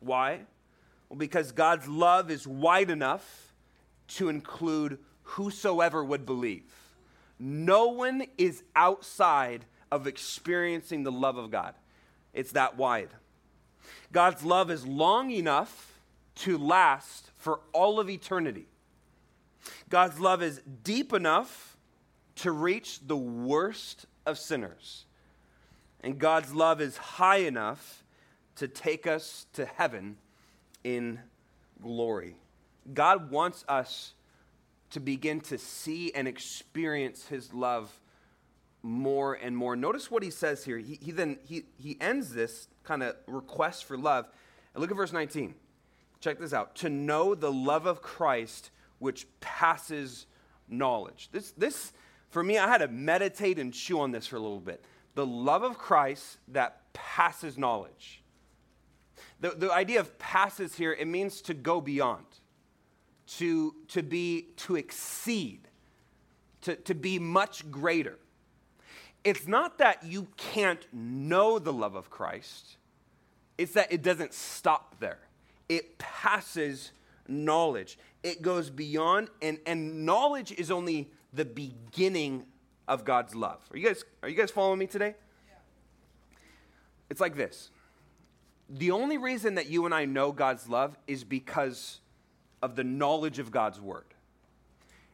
Why? 0.00 0.40
Well, 1.08 1.16
because 1.16 1.52
God's 1.52 1.86
love 1.86 2.32
is 2.32 2.48
wide 2.48 2.90
enough 2.90 3.54
to 4.16 4.28
include 4.28 4.98
whosoever 5.22 6.02
would 6.02 6.26
believe. 6.26 6.64
No 7.38 7.86
one 7.86 8.24
is 8.36 8.64
outside 8.74 9.64
of 9.92 10.08
experiencing 10.08 11.04
the 11.04 11.12
love 11.12 11.36
of 11.36 11.52
God. 11.52 11.74
It's 12.34 12.50
that 12.50 12.76
wide. 12.76 13.10
God's 14.10 14.42
love 14.42 14.68
is 14.68 14.84
long 14.84 15.30
enough 15.30 15.92
to 16.38 16.58
last 16.58 17.30
for 17.36 17.60
all 17.72 18.00
of 18.00 18.10
eternity. 18.10 18.66
God's 19.88 20.18
love 20.18 20.42
is 20.42 20.60
deep 20.82 21.12
enough 21.12 21.76
to 22.34 22.50
reach 22.50 22.98
the 23.06 23.16
worst 23.16 24.06
of 24.26 24.38
sinners. 24.38 25.04
And 26.02 26.18
God's 26.18 26.52
love 26.52 26.80
is 26.80 26.96
high 26.96 27.38
enough 27.38 28.02
to 28.56 28.68
take 28.68 29.06
us 29.06 29.46
to 29.54 29.64
heaven 29.64 30.16
in 30.84 31.20
glory. 31.80 32.36
God 32.92 33.30
wants 33.30 33.64
us 33.68 34.14
to 34.90 35.00
begin 35.00 35.40
to 35.40 35.58
see 35.58 36.12
and 36.12 36.28
experience 36.28 37.26
his 37.28 37.54
love 37.54 38.00
more 38.82 39.34
and 39.34 39.56
more. 39.56 39.76
Notice 39.76 40.10
what 40.10 40.22
he 40.22 40.30
says 40.30 40.64
here. 40.64 40.78
He, 40.78 40.98
he 41.00 41.12
then 41.12 41.38
he, 41.44 41.64
he 41.78 41.96
ends 42.00 42.34
this 42.34 42.68
kind 42.84 43.02
of 43.02 43.16
request 43.26 43.84
for 43.84 43.96
love. 43.96 44.26
And 44.74 44.80
look 44.80 44.90
at 44.90 44.96
verse 44.96 45.12
19. 45.12 45.54
Check 46.20 46.38
this 46.38 46.52
out. 46.52 46.74
To 46.76 46.88
know 46.88 47.34
the 47.34 47.52
love 47.52 47.86
of 47.86 48.02
Christ 48.02 48.70
which 48.98 49.26
passes 49.40 50.26
knowledge. 50.68 51.28
This 51.32 51.52
this 51.52 51.92
for 52.32 52.42
me, 52.42 52.56
I 52.56 52.66
had 52.66 52.78
to 52.78 52.88
meditate 52.88 53.58
and 53.58 53.74
chew 53.74 54.00
on 54.00 54.10
this 54.10 54.26
for 54.26 54.36
a 54.36 54.40
little 54.40 54.58
bit. 54.58 54.82
The 55.14 55.26
love 55.26 55.62
of 55.62 55.78
Christ 55.78 56.38
that 56.48 56.92
passes 56.92 57.58
knowledge. 57.58 58.22
The, 59.40 59.50
the 59.50 59.72
idea 59.72 60.00
of 60.00 60.18
passes 60.18 60.76
here, 60.76 60.92
it 60.92 61.06
means 61.06 61.42
to 61.42 61.54
go 61.54 61.80
beyond, 61.80 62.26
to, 63.38 63.74
to 63.88 64.02
be, 64.02 64.48
to 64.58 64.76
exceed, 64.76 65.68
to, 66.62 66.76
to 66.76 66.94
be 66.94 67.18
much 67.18 67.70
greater. 67.70 68.18
It's 69.24 69.46
not 69.46 69.78
that 69.78 70.02
you 70.04 70.28
can't 70.36 70.86
know 70.92 71.58
the 71.58 71.72
love 71.72 71.94
of 71.94 72.10
Christ, 72.10 72.76
it's 73.58 73.72
that 73.72 73.92
it 73.92 74.02
doesn't 74.02 74.32
stop 74.32 74.96
there. 74.98 75.18
It 75.68 75.98
passes 75.98 76.92
knowledge, 77.28 77.98
it 78.22 78.42
goes 78.42 78.70
beyond, 78.70 79.28
and, 79.40 79.58
and 79.66 80.04
knowledge 80.04 80.52
is 80.52 80.70
only 80.70 81.10
the 81.32 81.44
beginning 81.44 82.44
of 82.88 83.04
God's 83.04 83.34
love. 83.34 83.60
Are 83.70 83.76
you 83.76 83.86
guys, 83.86 84.04
are 84.22 84.28
you 84.28 84.36
guys 84.36 84.50
following 84.50 84.78
me 84.78 84.86
today? 84.86 85.14
Yeah. 85.48 85.54
It's 87.10 87.20
like 87.20 87.36
this 87.36 87.70
the 88.68 88.90
only 88.90 89.18
reason 89.18 89.56
that 89.56 89.68
you 89.68 89.84
and 89.84 89.94
I 89.94 90.06
know 90.06 90.32
God's 90.32 90.68
love 90.68 90.96
is 91.06 91.24
because 91.24 92.00
of 92.62 92.74
the 92.74 92.84
knowledge 92.84 93.38
of 93.38 93.50
God's 93.50 93.80
word. 93.80 94.06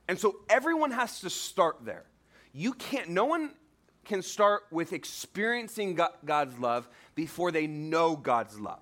And 0.07 0.19
so 0.19 0.37
everyone 0.49 0.93
has 0.93 1.21
to 1.21 1.31
start 1.31 1.85
there. 1.85 2.05
You 2.53 2.73
can't, 2.73 3.09
no 3.09 3.25
one 3.25 3.51
can 4.05 4.23
start 4.23 4.63
with 4.71 4.93
experiencing 4.93 5.99
God's 6.25 6.59
love 6.59 6.89
before 7.15 7.51
they 7.51 7.67
know 7.67 8.17
God's 8.17 8.59
love. 8.59 8.79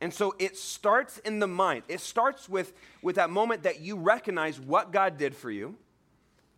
And 0.00 0.14
so 0.14 0.34
it 0.38 0.56
starts 0.56 1.18
in 1.18 1.40
the 1.40 1.46
mind. 1.46 1.82
It 1.88 2.00
starts 2.00 2.48
with, 2.48 2.72
with 3.02 3.16
that 3.16 3.30
moment 3.30 3.64
that 3.64 3.80
you 3.80 3.96
recognize 3.96 4.58
what 4.58 4.92
God 4.92 5.18
did 5.18 5.36
for 5.36 5.50
you. 5.50 5.76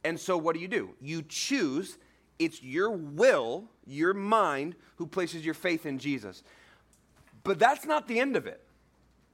And 0.04 0.18
so 0.18 0.36
what 0.36 0.54
do 0.54 0.60
you 0.60 0.68
do? 0.68 0.90
You 1.00 1.22
choose, 1.22 1.98
it's 2.38 2.62
your 2.62 2.90
will, 2.90 3.64
your 3.86 4.14
mind, 4.14 4.74
who 4.96 5.06
places 5.06 5.44
your 5.44 5.54
faith 5.54 5.86
in 5.86 5.98
Jesus. 5.98 6.42
But 7.44 7.58
that's 7.58 7.84
not 7.84 8.08
the 8.08 8.18
end 8.18 8.36
of 8.36 8.46
it. 8.46 8.62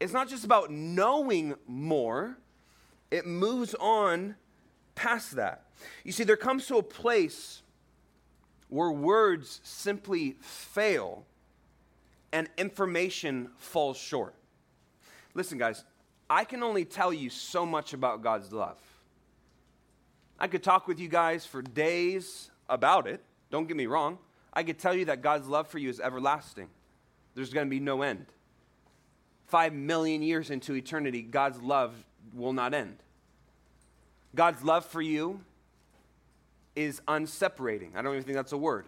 It's 0.01 0.13
not 0.13 0.29
just 0.29 0.45
about 0.45 0.71
knowing 0.71 1.55
more, 1.67 2.37
it 3.11 3.27
moves 3.27 3.75
on 3.75 4.35
past 4.95 5.37
that. 5.37 5.65
You 6.05 6.13
see, 6.13 6.25
there 6.25 6.37
comes 6.37 6.67
to 6.67 6.77
a 6.79 6.83
place 6.83 7.63
where 8.69 8.91
words 8.91 9.61
simply 9.63 10.37
fail 10.41 11.25
and 12.33 12.49
information 12.59 13.51
falls 13.57 13.97
short. 13.97 14.35
Listen, 15.35 15.59
guys, 15.59 15.85
I 16.29 16.45
can 16.45 16.63
only 16.63 16.85
tell 16.85 17.13
you 17.13 17.31
so 17.31 17.65
much 17.65 17.93
about 17.93 18.23
God's 18.23 18.53
love. 18.53 18.79
I 20.39 20.49
could 20.49 20.63
talk 20.63 20.87
with 20.87 21.01
you 21.01 21.09
guys 21.09 21.47
for 21.47 21.63
days 21.63 22.51
about 22.69 23.07
it. 23.07 23.23
Don't 23.51 23.67
get 23.67 23.77
me 23.77 23.87
wrong. 23.87 24.19
I 24.53 24.63
could 24.63 24.79
tell 24.79 24.95
you 24.95 25.07
that 25.07 25.23
God's 25.23 25.49
love 25.49 25.69
for 25.69 25.79
you 25.79 25.89
is 25.89 26.01
everlasting 26.01 26.69
there's 27.37 27.53
going 27.53 27.67
to 27.67 27.71
be 27.71 27.79
no 27.79 28.03
end. 28.03 28.27
Five 29.47 29.73
million 29.73 30.23
years 30.23 30.51
into 30.51 30.75
eternity, 30.75 31.23
God's 31.23 31.61
love 31.61 31.95
will 32.35 32.55
not 32.55 32.75
end. 32.75 32.97
God's 34.35 34.65
love 34.65 34.85
for 34.85 35.01
you 35.01 35.41
is 36.75 37.01
unseparating. 37.07 37.95
I 37.95 38.03
don't 38.03 38.15
even 38.15 38.25
think 38.25 38.37
that's 38.37 38.53
a 38.53 38.57
word. 38.57 38.87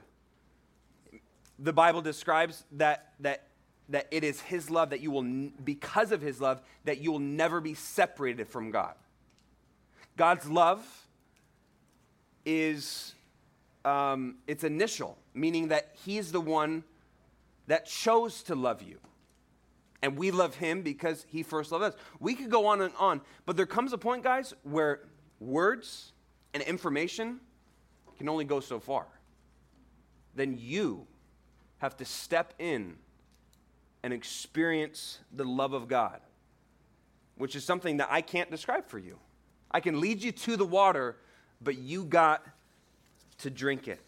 The 1.58 1.72
Bible 1.72 2.00
describes 2.00 2.64
that, 2.72 3.12
that, 3.20 3.44
that 3.90 4.08
it 4.10 4.24
is 4.24 4.40
His 4.40 4.70
love 4.70 4.90
that 4.90 5.00
you 5.00 5.10
will, 5.10 5.50
because 5.62 6.10
of 6.10 6.20
His 6.20 6.40
love, 6.40 6.60
that 6.84 6.98
you 6.98 7.12
will 7.12 7.18
never 7.18 7.60
be 7.60 7.74
separated 7.74 8.48
from 8.48 8.70
God. 8.70 8.94
God's 10.16 10.48
love 10.48 11.06
is 12.44 13.14
um, 13.84 14.36
it's 14.46 14.64
initial, 14.64 15.16
meaning 15.34 15.68
that 15.68 15.94
He's 16.04 16.32
the 16.32 16.40
one 16.40 16.84
that 17.66 17.86
chose 17.86 18.42
to 18.44 18.54
love 18.54 18.82
you. 18.82 18.98
And 20.02 20.16
we 20.16 20.30
love 20.30 20.54
Him 20.54 20.82
because 20.82 21.26
He 21.28 21.42
first 21.42 21.72
loved 21.72 21.84
us. 21.84 21.94
We 22.20 22.34
could 22.34 22.50
go 22.50 22.66
on 22.66 22.80
and 22.80 22.94
on, 22.98 23.20
but 23.46 23.56
there 23.56 23.66
comes 23.66 23.92
a 23.92 23.98
point, 23.98 24.22
guys, 24.22 24.54
where 24.62 25.00
words 25.40 26.12
and 26.54 26.62
information 26.62 27.40
can 28.16 28.28
only 28.28 28.44
go 28.44 28.60
so 28.60 28.80
far. 28.80 29.06
Then 30.34 30.56
you 30.58 31.06
have 31.78 31.96
to 31.96 32.04
step 32.04 32.54
in 32.58 32.96
and 34.02 34.12
experience 34.12 35.18
the 35.32 35.44
love 35.44 35.72
of 35.72 35.88
God, 35.88 36.20
which 37.36 37.56
is 37.56 37.64
something 37.64 37.98
that 37.98 38.08
I 38.10 38.20
can't 38.20 38.50
describe 38.50 38.86
for 38.86 38.98
you. 38.98 39.18
I 39.70 39.80
can 39.80 40.00
lead 40.00 40.22
you 40.22 40.32
to 40.32 40.56
the 40.56 40.64
water, 40.64 41.16
but 41.60 41.78
you 41.78 42.04
got 42.04 42.44
to 43.38 43.50
drink 43.50 43.88
it. 43.88 44.00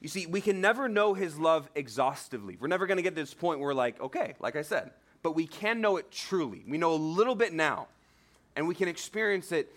You 0.00 0.08
see, 0.08 0.26
we 0.26 0.40
can 0.40 0.60
never 0.60 0.88
know 0.88 1.14
his 1.14 1.38
love 1.38 1.68
exhaustively. 1.74 2.56
We're 2.60 2.68
never 2.68 2.86
going 2.86 2.96
to 2.96 3.02
get 3.02 3.14
to 3.14 3.22
this 3.22 3.34
point 3.34 3.60
where 3.60 3.68
we're 3.68 3.74
like, 3.74 4.00
okay, 4.00 4.34
like 4.40 4.56
I 4.56 4.62
said, 4.62 4.90
but 5.22 5.34
we 5.34 5.46
can 5.46 5.80
know 5.80 5.96
it 5.96 6.10
truly. 6.10 6.64
We 6.66 6.78
know 6.78 6.92
a 6.92 6.96
little 6.96 7.34
bit 7.34 7.52
now, 7.52 7.88
and 8.56 8.66
we 8.66 8.74
can 8.74 8.88
experience 8.88 9.52
it 9.52 9.72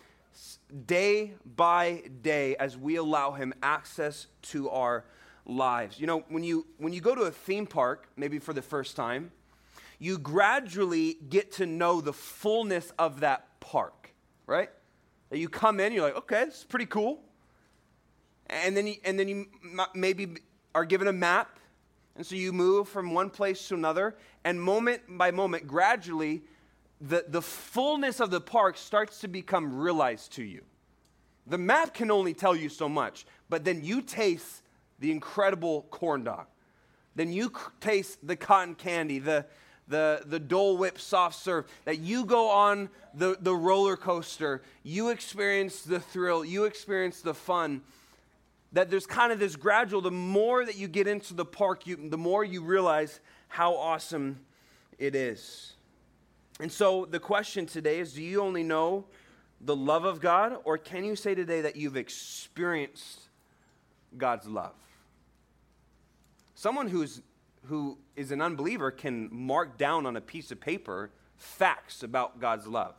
day 0.86 1.34
by 1.56 2.04
day 2.22 2.56
as 2.58 2.78
we 2.78 2.96
allow 2.98 3.32
him 3.32 3.54
access 3.64 4.28
to 4.42 4.70
our 4.70 5.06
lives. 5.46 6.00
You 6.00 6.08
know, 6.08 6.26
when 6.30 6.44
you 6.44 6.66
when 6.78 6.92
you 6.92 7.02
go 7.02 7.16
to 7.16 7.22
a 7.22 7.32
theme 7.32 7.68
park, 7.68 8.08
maybe 8.18 8.40
for 8.40 8.54
the 8.54 8.62
first 8.62 8.96
time, 8.96 9.32
you 10.00 10.18
gradually 10.18 11.18
get 11.30 11.54
to 11.54 11.66
know 11.66 12.02
the 12.02 12.14
fullness 12.14 12.92
of 12.98 13.22
that 13.22 13.60
park, 13.60 14.14
right? 14.48 14.70
That 15.30 15.40
you 15.40 15.50
come 15.50 15.80
in, 15.80 15.94
you're 15.94 16.04
like, 16.04 16.18
okay, 16.18 16.46
this 16.46 16.60
is 16.60 16.64
pretty 16.64 16.86
cool. 16.86 17.20
And 18.48 18.78
then 18.78 18.88
you, 18.88 18.96
and 19.04 19.20
then 19.20 19.28
you 19.28 19.48
maybe 19.94 20.38
are 20.76 20.86
given 20.86 21.08
a 21.08 21.14
map, 21.14 21.60
and 22.16 22.26
so 22.26 22.36
you 22.36 22.54
move 22.54 22.88
from 22.88 23.14
one 23.14 23.30
place 23.30 23.68
to 23.70 23.74
another, 23.74 24.16
and 24.44 24.62
moment 24.62 25.02
by 25.08 25.32
moment, 25.32 25.68
gradually, 25.68 26.44
the, 27.02 27.26
the 27.28 27.42
fullness 27.42 28.20
of 28.20 28.30
the 28.30 28.40
park 28.40 28.78
starts 28.78 29.20
to 29.22 29.28
become 29.28 29.76
realized 29.76 30.34
to 30.34 30.44
you. 30.44 30.64
The 31.48 31.58
map 31.58 31.94
can 31.94 32.12
only 32.12 32.34
tell 32.34 32.56
you 32.56 32.70
so 32.70 32.88
much, 32.88 33.26
but 33.50 33.64
then 33.64 33.84
you 33.84 34.02
taste 34.02 34.62
the 35.00 35.12
incredible 35.12 35.84
corn 35.92 36.24
dog. 36.24 36.46
Then 37.16 37.32
you 37.32 37.52
taste 37.80 38.26
the 38.26 38.36
cotton 38.36 38.76
candy, 38.76 39.20
the, 39.20 39.46
the, 39.88 40.22
the 40.26 40.40
Dole 40.40 40.78
Whip 40.78 41.00
soft 41.00 41.42
serve, 41.42 41.66
that 41.86 42.00
you 42.00 42.26
go 42.26 42.50
on 42.50 42.90
the, 43.14 43.38
the 43.40 43.56
roller 43.56 43.96
coaster, 43.96 44.62
you 44.84 45.10
experience 45.10 45.82
the 45.82 46.00
thrill, 46.00 46.44
you 46.44 46.66
experience 46.66 47.22
the 47.22 47.34
fun. 47.34 47.82
That 48.74 48.90
there's 48.90 49.06
kind 49.06 49.32
of 49.32 49.40
this 49.40 49.56
gradual, 49.56 50.02
the 50.02 50.12
more 50.12 50.66
that 50.66 50.76
you 50.76 50.88
get 50.88 51.08
into 51.08 51.34
the 51.34 51.46
park, 51.46 51.88
you, 51.88 52.10
the 52.10 52.18
more 52.18 52.44
you 52.44 52.62
realize 52.62 53.20
how 53.48 53.76
awesome 53.76 54.40
it 54.98 55.16
is. 55.16 55.74
And 56.60 56.72
so 56.72 57.06
the 57.06 57.20
question 57.20 57.66
today 57.66 58.00
is 58.00 58.14
do 58.14 58.24
you 58.24 58.42
only 58.42 58.64
know 58.64 59.06
the 59.62 59.76
love 59.76 60.06
of 60.06 60.20
God, 60.20 60.58
or 60.64 60.78
can 60.78 61.04
you 61.04 61.16
say 61.16 61.36
today 61.36 61.62
that 61.62 61.76
you've 61.76 61.98
experienced 61.98 63.22
God's 64.18 64.48
love? 64.48 64.76
Someone 66.56 66.88
who's, 66.88 67.22
who 67.68 67.98
is 68.16 68.32
an 68.32 68.42
unbeliever 68.42 68.92
can 68.92 69.30
mark 69.32 69.78
down 69.78 70.06
on 70.06 70.16
a 70.16 70.22
piece 70.22 70.52
of 70.52 70.60
paper 70.60 71.12
facts 71.38 72.04
about 72.04 72.40
God's 72.40 72.68
love. 72.68 72.96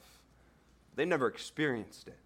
They 0.95 1.05
never 1.05 1.27
experienced 1.27 2.09
it. 2.09 2.19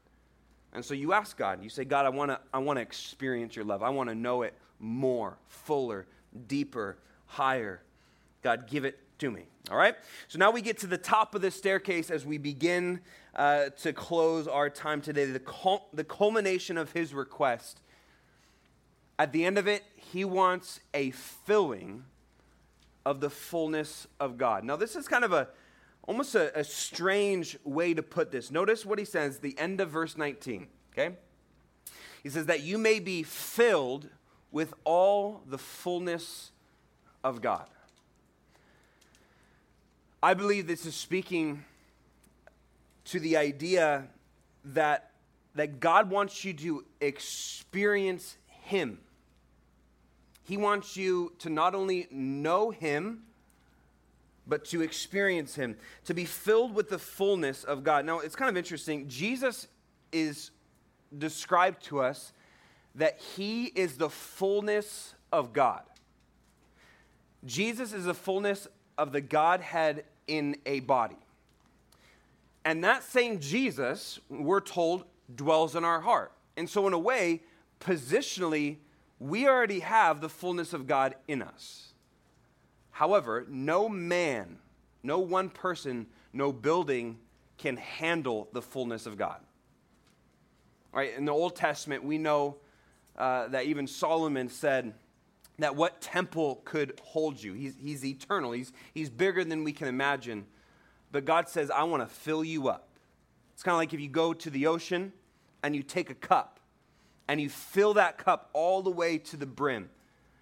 And 0.72 0.84
so 0.84 0.94
you 0.94 1.12
ask 1.12 1.36
God, 1.36 1.62
you 1.62 1.68
say, 1.68 1.84
God, 1.84 2.06
I 2.06 2.10
want 2.10 2.30
to 2.30 2.40
I 2.52 2.58
wanna 2.58 2.80
experience 2.80 3.56
your 3.56 3.64
love. 3.64 3.82
I 3.82 3.90
want 3.90 4.08
to 4.08 4.14
know 4.14 4.42
it 4.42 4.54
more, 4.78 5.36
fuller, 5.48 6.06
deeper, 6.46 6.96
higher. 7.26 7.82
God, 8.42 8.68
give 8.68 8.84
it 8.84 8.98
to 9.18 9.30
me. 9.30 9.42
All 9.70 9.76
right? 9.76 9.94
So 10.28 10.38
now 10.38 10.50
we 10.50 10.62
get 10.62 10.78
to 10.78 10.86
the 10.86 10.98
top 10.98 11.34
of 11.34 11.42
the 11.42 11.50
staircase 11.50 12.10
as 12.10 12.24
we 12.24 12.38
begin 12.38 13.00
uh, 13.34 13.70
to 13.82 13.92
close 13.92 14.48
our 14.48 14.70
time 14.70 15.00
today. 15.00 15.26
The, 15.26 15.40
cul- 15.40 15.88
the 15.92 16.04
culmination 16.04 16.78
of 16.78 16.92
his 16.92 17.12
request. 17.12 17.80
At 19.18 19.32
the 19.32 19.44
end 19.44 19.58
of 19.58 19.68
it, 19.68 19.84
he 19.94 20.24
wants 20.24 20.80
a 20.94 21.10
filling 21.10 22.04
of 23.04 23.20
the 23.20 23.30
fullness 23.30 24.06
of 24.18 24.36
God. 24.36 24.64
Now, 24.64 24.76
this 24.76 24.96
is 24.96 25.08
kind 25.08 25.24
of 25.24 25.32
a 25.32 25.48
almost 26.02 26.34
a, 26.34 26.58
a 26.58 26.64
strange 26.64 27.56
way 27.64 27.94
to 27.94 28.02
put 28.02 28.32
this. 28.32 28.50
Notice 28.50 28.84
what 28.84 28.98
he 28.98 29.04
says, 29.04 29.38
the 29.38 29.56
end 29.58 29.80
of 29.80 29.90
verse 29.90 30.16
19, 30.16 30.66
okay? 30.92 31.14
He 32.22 32.28
says 32.28 32.46
that 32.46 32.62
you 32.62 32.78
may 32.78 33.00
be 33.00 33.22
filled 33.22 34.08
with 34.50 34.74
all 34.84 35.42
the 35.46 35.58
fullness 35.58 36.50
of 37.22 37.40
God. 37.40 37.66
I 40.22 40.34
believe 40.34 40.66
this 40.66 40.84
is 40.84 40.94
speaking 40.94 41.64
to 43.06 43.20
the 43.20 43.36
idea 43.36 44.08
that, 44.64 45.12
that 45.54 45.80
God 45.80 46.10
wants 46.10 46.44
you 46.44 46.52
to 46.54 46.84
experience 47.00 48.36
Him 48.46 48.98
he 50.50 50.56
wants 50.56 50.96
you 50.96 51.32
to 51.38 51.48
not 51.48 51.76
only 51.76 52.08
know 52.10 52.70
Him, 52.70 53.22
but 54.48 54.64
to 54.64 54.82
experience 54.82 55.54
Him, 55.54 55.76
to 56.06 56.12
be 56.12 56.24
filled 56.24 56.74
with 56.74 56.88
the 56.88 56.98
fullness 56.98 57.62
of 57.62 57.84
God. 57.84 58.04
Now, 58.04 58.18
it's 58.18 58.34
kind 58.34 58.48
of 58.48 58.56
interesting. 58.56 59.06
Jesus 59.06 59.68
is 60.10 60.50
described 61.16 61.84
to 61.84 62.00
us 62.00 62.32
that 62.96 63.20
He 63.20 63.66
is 63.66 63.96
the 63.96 64.10
fullness 64.10 65.14
of 65.30 65.52
God. 65.52 65.82
Jesus 67.44 67.92
is 67.92 68.04
the 68.04 68.12
fullness 68.12 68.66
of 68.98 69.12
the 69.12 69.20
Godhead 69.20 70.02
in 70.26 70.56
a 70.66 70.80
body. 70.80 71.18
And 72.64 72.82
that 72.82 73.04
same 73.04 73.38
Jesus, 73.38 74.18
we're 74.28 74.58
told, 74.58 75.04
dwells 75.32 75.76
in 75.76 75.84
our 75.84 76.00
heart. 76.00 76.32
And 76.56 76.68
so, 76.68 76.88
in 76.88 76.92
a 76.92 76.98
way, 76.98 77.42
positionally, 77.78 78.78
we 79.20 79.46
already 79.46 79.80
have 79.80 80.22
the 80.22 80.30
fullness 80.30 80.72
of 80.72 80.86
God 80.86 81.14
in 81.28 81.42
us. 81.42 81.92
However, 82.90 83.46
no 83.48 83.88
man, 83.88 84.58
no 85.02 85.18
one 85.18 85.50
person, 85.50 86.06
no 86.32 86.52
building 86.52 87.18
can 87.58 87.76
handle 87.76 88.48
the 88.52 88.62
fullness 88.62 89.04
of 89.04 89.18
God. 89.18 89.40
Right, 90.92 91.16
in 91.16 91.26
the 91.26 91.32
Old 91.32 91.54
Testament, 91.54 92.02
we 92.02 92.18
know 92.18 92.56
uh, 93.16 93.48
that 93.48 93.66
even 93.66 93.86
Solomon 93.86 94.48
said 94.48 94.94
that 95.58 95.76
what 95.76 96.00
temple 96.00 96.62
could 96.64 96.98
hold 97.02 97.40
you? 97.40 97.52
He's, 97.52 97.76
he's 97.78 98.04
eternal, 98.04 98.52
he's, 98.52 98.72
he's 98.94 99.10
bigger 99.10 99.44
than 99.44 99.64
we 99.64 99.72
can 99.72 99.86
imagine. 99.86 100.46
But 101.12 101.26
God 101.26 101.48
says, 101.48 101.70
I 101.70 101.82
want 101.84 102.02
to 102.02 102.12
fill 102.12 102.42
you 102.42 102.68
up. 102.68 102.88
It's 103.52 103.62
kind 103.62 103.74
of 103.74 103.78
like 103.78 103.92
if 103.92 104.00
you 104.00 104.08
go 104.08 104.32
to 104.32 104.48
the 104.48 104.66
ocean 104.66 105.12
and 105.62 105.76
you 105.76 105.82
take 105.82 106.08
a 106.08 106.14
cup 106.14 106.59
and 107.30 107.40
you 107.40 107.48
fill 107.48 107.94
that 107.94 108.18
cup 108.18 108.50
all 108.52 108.82
the 108.82 108.90
way 108.90 109.16
to 109.16 109.36
the 109.36 109.46
brim. 109.46 109.88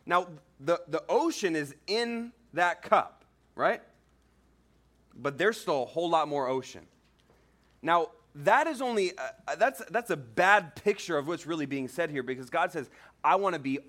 Now, 0.06 0.26
the, 0.58 0.80
the 0.88 1.02
ocean 1.06 1.54
is 1.54 1.74
in 1.86 2.32
that 2.54 2.80
cup, 2.80 3.26
right? 3.54 3.82
But 5.14 5.36
there's 5.36 5.60
still 5.60 5.82
a 5.82 5.84
whole 5.84 6.08
lot 6.08 6.28
more 6.28 6.48
ocean. 6.48 6.86
Now, 7.82 8.08
that 8.36 8.66
is 8.66 8.80
only, 8.80 9.12
uh, 9.18 9.56
that's, 9.56 9.82
that's 9.90 10.08
a 10.08 10.16
bad 10.16 10.76
picture 10.76 11.18
of 11.18 11.28
what's 11.28 11.46
really 11.46 11.66
being 11.66 11.88
said 11.88 12.08
here 12.08 12.22
because 12.22 12.48
God 12.48 12.72
says, 12.72 12.88
I 13.22 13.34
want 13.36 13.52
to 13.52 13.60
be 13.60 13.80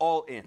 all 0.00 0.22
in. 0.22 0.42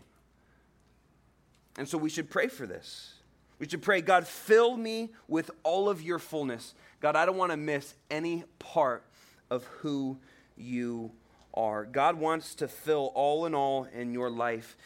And 1.77 1.87
so 1.87 1.97
we 1.97 2.09
should 2.09 2.29
pray 2.29 2.49
for 2.49 2.67
this. 2.67 3.13
We 3.57 3.69
should 3.69 3.81
pray, 3.81 4.01
God, 4.01 4.27
fill 4.27 4.75
me 4.75 5.11
with 5.29 5.49
all 5.63 5.87
of 5.87 6.01
your 6.01 6.19
fullness. 6.19 6.75
God, 6.99 7.15
I 7.15 7.25
don't 7.25 7.37
want 7.37 7.51
to 7.51 7.57
miss 7.57 7.93
any 8.09 8.43
part 8.59 9.05
of 9.49 9.63
who 9.63 10.17
you 10.57 11.13
are. 11.53 11.85
God 11.85 12.15
wants 12.15 12.55
to 12.55 12.67
fill 12.67 13.11
all 13.15 13.45
in 13.45 13.53
all 13.55 13.85
in 13.93 14.13
your 14.13 14.29
life. 14.29 14.77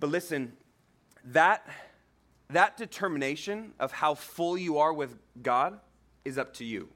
But 0.00 0.10
listen, 0.10 0.52
that, 1.24 1.66
that 2.50 2.76
determination 2.76 3.72
of 3.78 3.92
how 3.92 4.14
full 4.14 4.58
you 4.58 4.78
are 4.78 4.92
with 4.92 5.16
God 5.42 5.78
is 6.24 6.38
up 6.38 6.54
to 6.54 6.64
you. 6.64 6.88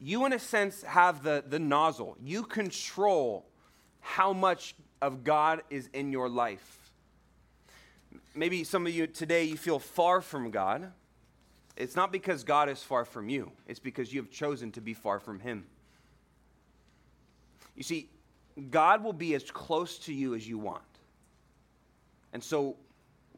You, 0.00 0.26
in 0.26 0.32
a 0.32 0.38
sense, 0.38 0.82
have 0.82 1.22
the, 1.22 1.44
the 1.46 1.58
nozzle. 1.58 2.16
You 2.22 2.42
control 2.42 3.46
how 4.00 4.32
much 4.32 4.74
of 5.00 5.24
God 5.24 5.62
is 5.70 5.88
in 5.92 6.10
your 6.12 6.28
life. 6.28 6.90
Maybe 8.34 8.64
some 8.64 8.86
of 8.86 8.92
you 8.92 9.06
today, 9.06 9.44
you 9.44 9.56
feel 9.56 9.78
far 9.78 10.20
from 10.20 10.50
God. 10.50 10.92
It's 11.76 11.96
not 11.96 12.12
because 12.12 12.44
God 12.44 12.68
is 12.68 12.82
far 12.82 13.04
from 13.04 13.28
you, 13.28 13.52
it's 13.66 13.80
because 13.80 14.12
you 14.12 14.20
have 14.20 14.30
chosen 14.30 14.72
to 14.72 14.80
be 14.80 14.94
far 14.94 15.20
from 15.20 15.40
Him. 15.40 15.66
You 17.76 17.82
see, 17.82 18.10
God 18.70 19.02
will 19.02 19.12
be 19.12 19.34
as 19.34 19.50
close 19.50 19.98
to 20.00 20.12
you 20.12 20.34
as 20.34 20.46
you 20.46 20.58
want. 20.58 20.82
And 22.32 22.42
so 22.42 22.76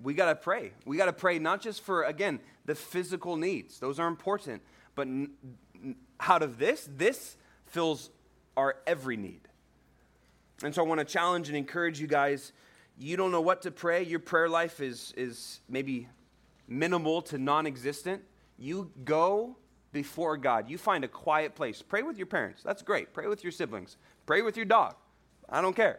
we 0.03 0.15
got 0.15 0.27
to 0.27 0.35
pray. 0.35 0.73
We 0.85 0.97
got 0.97 1.07
to 1.07 1.13
pray 1.13 1.39
not 1.39 1.61
just 1.61 1.83
for, 1.83 2.05
again, 2.05 2.41
the 2.65 2.75
physical 2.75 3.37
needs, 3.37 3.79
those 3.79 3.99
are 3.99 4.09
important, 4.09 4.63
but 4.95 5.09
out 6.21 6.43
of 6.43 6.59
this, 6.59 6.89
this 6.97 7.37
fills 7.67 8.11
our 8.57 8.77
every 8.87 9.17
need. 9.17 9.41
And 10.63 10.75
so 10.75 10.85
I 10.85 10.87
want 10.87 11.01
to 11.01 11.05
challenge 11.05 11.49
and 11.49 11.57
encourage 11.57 12.01
you 12.01 12.07
guys. 12.07 12.53
You 12.99 13.17
don't 13.17 13.33
know 13.33 13.41
what 13.41 13.63
to 13.63 13.71
pray. 13.71 14.05
Your 14.05 14.21
prayer 14.21 14.49
life 14.49 14.81
is, 14.81 15.13
is 15.17 15.61
maybe 15.69 16.09
minimal 16.69 17.23
to 17.23 17.39
non 17.39 17.67
existent. 17.67 18.23
You 18.57 18.91
go 19.05 19.57
before 19.93 20.37
God. 20.37 20.69
You 20.69 20.79
find 20.79 21.05
a 21.05 21.09
quiet 21.09 21.55
place. 21.55 21.83
Pray 21.83 22.03
with 22.03 22.17
your 22.17 22.27
parents. 22.27 22.63
That's 22.63 22.83
great. 22.83 23.13
Pray 23.13 23.27
with 23.27 23.43
your 23.43 23.53
siblings. 23.53 23.97
Pray 24.27 24.43
with 24.43 24.57
your 24.57 24.67
dog. 24.67 24.95
I 25.49 25.61
don't 25.61 25.77
care. 25.77 25.99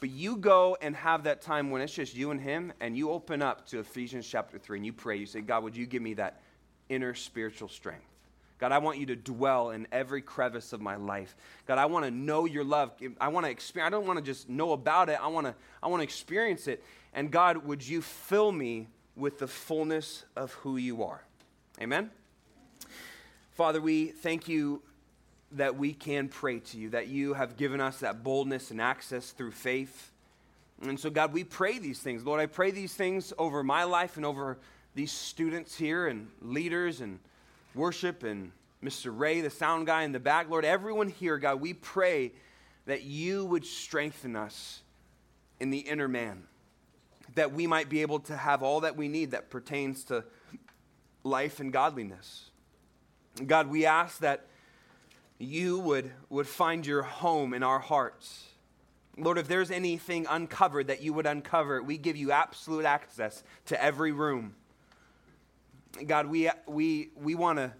But 0.00 0.10
you 0.10 0.36
go 0.36 0.76
and 0.80 0.96
have 0.96 1.24
that 1.24 1.40
time 1.40 1.70
when 1.70 1.80
it's 1.80 1.94
just 1.94 2.14
you 2.14 2.30
and 2.30 2.40
Him, 2.40 2.72
and 2.80 2.96
you 2.96 3.10
open 3.10 3.42
up 3.42 3.66
to 3.68 3.78
Ephesians 3.78 4.28
chapter 4.28 4.58
3 4.58 4.78
and 4.78 4.86
you 4.86 4.92
pray. 4.92 5.16
You 5.16 5.26
say, 5.26 5.40
God, 5.40 5.62
would 5.62 5.76
you 5.76 5.86
give 5.86 6.02
me 6.02 6.14
that 6.14 6.40
inner 6.88 7.14
spiritual 7.14 7.68
strength? 7.68 8.04
God, 8.58 8.72
I 8.72 8.78
want 8.78 8.98
you 8.98 9.06
to 9.06 9.16
dwell 9.16 9.70
in 9.70 9.86
every 9.92 10.22
crevice 10.22 10.72
of 10.72 10.80
my 10.80 10.96
life. 10.96 11.36
God, 11.66 11.78
I 11.78 11.86
want 11.86 12.04
to 12.04 12.10
know 12.10 12.44
your 12.44 12.64
love. 12.64 12.92
I 13.20 13.28
want 13.28 13.46
to 13.46 13.50
experience, 13.50 13.88
I 13.88 13.90
don't 13.90 14.06
want 14.06 14.18
to 14.18 14.24
just 14.24 14.48
know 14.48 14.72
about 14.72 15.08
it. 15.08 15.18
I 15.20 15.26
want 15.26 15.46
to, 15.46 15.54
I 15.82 15.88
want 15.88 16.00
to 16.00 16.04
experience 16.04 16.66
it. 16.68 16.82
And 17.12 17.30
God, 17.30 17.58
would 17.58 17.86
you 17.86 18.00
fill 18.00 18.52
me 18.52 18.88
with 19.16 19.38
the 19.38 19.48
fullness 19.48 20.24
of 20.36 20.52
who 20.54 20.76
you 20.76 21.02
are? 21.02 21.22
Amen. 21.80 22.10
Father, 23.52 23.80
we 23.80 24.06
thank 24.06 24.48
you 24.48 24.82
that 25.54 25.76
we 25.76 25.92
can 25.92 26.28
pray 26.28 26.58
to 26.58 26.78
you, 26.78 26.90
that 26.90 27.08
you 27.08 27.34
have 27.34 27.56
given 27.56 27.80
us 27.80 28.00
that 28.00 28.22
boldness 28.22 28.70
and 28.70 28.80
access 28.80 29.30
through 29.30 29.52
faith. 29.52 30.10
And 30.82 30.98
so, 30.98 31.10
God, 31.10 31.32
we 31.32 31.44
pray 31.44 31.78
these 31.78 32.00
things. 32.00 32.24
Lord, 32.24 32.40
I 32.40 32.46
pray 32.46 32.70
these 32.70 32.94
things 32.94 33.32
over 33.38 33.62
my 33.62 33.84
life 33.84 34.16
and 34.16 34.26
over 34.26 34.58
these 34.94 35.12
students 35.12 35.76
here 35.76 36.06
and 36.06 36.28
leaders 36.40 37.00
and 37.00 37.18
worship 37.74 38.22
and 38.22 38.52
Mr. 38.82 39.16
Ray, 39.16 39.40
the 39.40 39.50
sound 39.50 39.86
guy 39.86 40.02
in 40.02 40.12
the 40.12 40.20
back. 40.20 40.50
Lord, 40.50 40.64
everyone 40.64 41.08
here, 41.08 41.38
God, 41.38 41.60
we 41.60 41.72
pray 41.72 42.32
that 42.86 43.02
you 43.02 43.46
would 43.46 43.64
strengthen 43.64 44.36
us 44.36 44.82
in 45.58 45.70
the 45.70 45.78
inner 45.78 46.08
man, 46.08 46.42
that 47.34 47.52
we 47.52 47.66
might 47.66 47.88
be 47.88 48.02
able 48.02 48.20
to 48.20 48.36
have 48.36 48.62
all 48.62 48.80
that 48.80 48.96
we 48.96 49.08
need 49.08 49.30
that 49.30 49.48
pertains 49.48 50.04
to 50.04 50.24
life 51.22 51.60
and 51.60 51.72
godliness. 51.72 52.50
God, 53.46 53.68
we 53.68 53.86
ask 53.86 54.18
that 54.18 54.46
you 55.38 55.78
would, 55.80 56.10
would 56.28 56.46
find 56.46 56.86
your 56.86 57.02
home 57.02 57.54
in 57.54 57.62
our 57.62 57.78
hearts. 57.78 58.44
Lord, 59.16 59.38
if 59.38 59.46
there's 59.48 59.70
anything 59.70 60.26
uncovered, 60.28 60.88
that 60.88 61.02
you 61.02 61.12
would 61.12 61.26
uncover. 61.26 61.82
We 61.82 61.98
give 61.98 62.16
you 62.16 62.32
absolute 62.32 62.84
access 62.84 63.42
to 63.66 63.82
every 63.82 64.12
room. 64.12 64.54
God, 66.06 66.26
we, 66.26 66.50
we, 66.66 67.10
we 67.16 67.34
want 67.34 67.58
to 67.58 67.72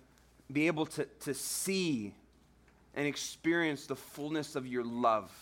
be 0.52 0.66
able 0.66 0.86
to, 0.86 1.07
to 1.20 1.34
see 1.34 2.14
and 2.94 3.07
experience 3.07 3.86
the 3.86 3.96
fullness 3.96 4.55
of 4.55 4.66
your 4.66 4.84
love. 4.84 5.32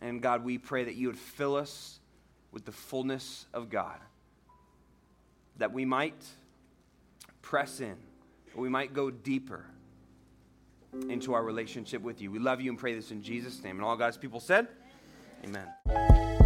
And 0.00 0.22
God, 0.22 0.44
we 0.44 0.58
pray 0.58 0.84
that 0.84 0.94
you 0.94 1.08
would 1.08 1.18
fill 1.18 1.56
us 1.56 1.98
with 2.52 2.64
the 2.64 2.72
fullness 2.72 3.46
of 3.52 3.68
God, 3.68 3.98
that 5.56 5.72
we 5.72 5.84
might 5.84 6.24
press 7.42 7.80
in, 7.80 7.96
we 8.54 8.68
might 8.68 8.92
go 8.92 9.10
deeper 9.10 9.64
into 11.08 11.34
our 11.34 11.44
relationship 11.44 12.02
with 12.02 12.20
you. 12.20 12.30
We 12.30 12.38
love 12.38 12.60
you 12.60 12.70
and 12.70 12.78
pray 12.78 12.94
this 12.94 13.10
in 13.10 13.22
Jesus' 13.22 13.62
name. 13.62 13.76
And 13.76 13.84
all 13.84 13.96
God's 13.96 14.16
people 14.16 14.40
said, 14.40 14.68
Amen. 15.44 16.37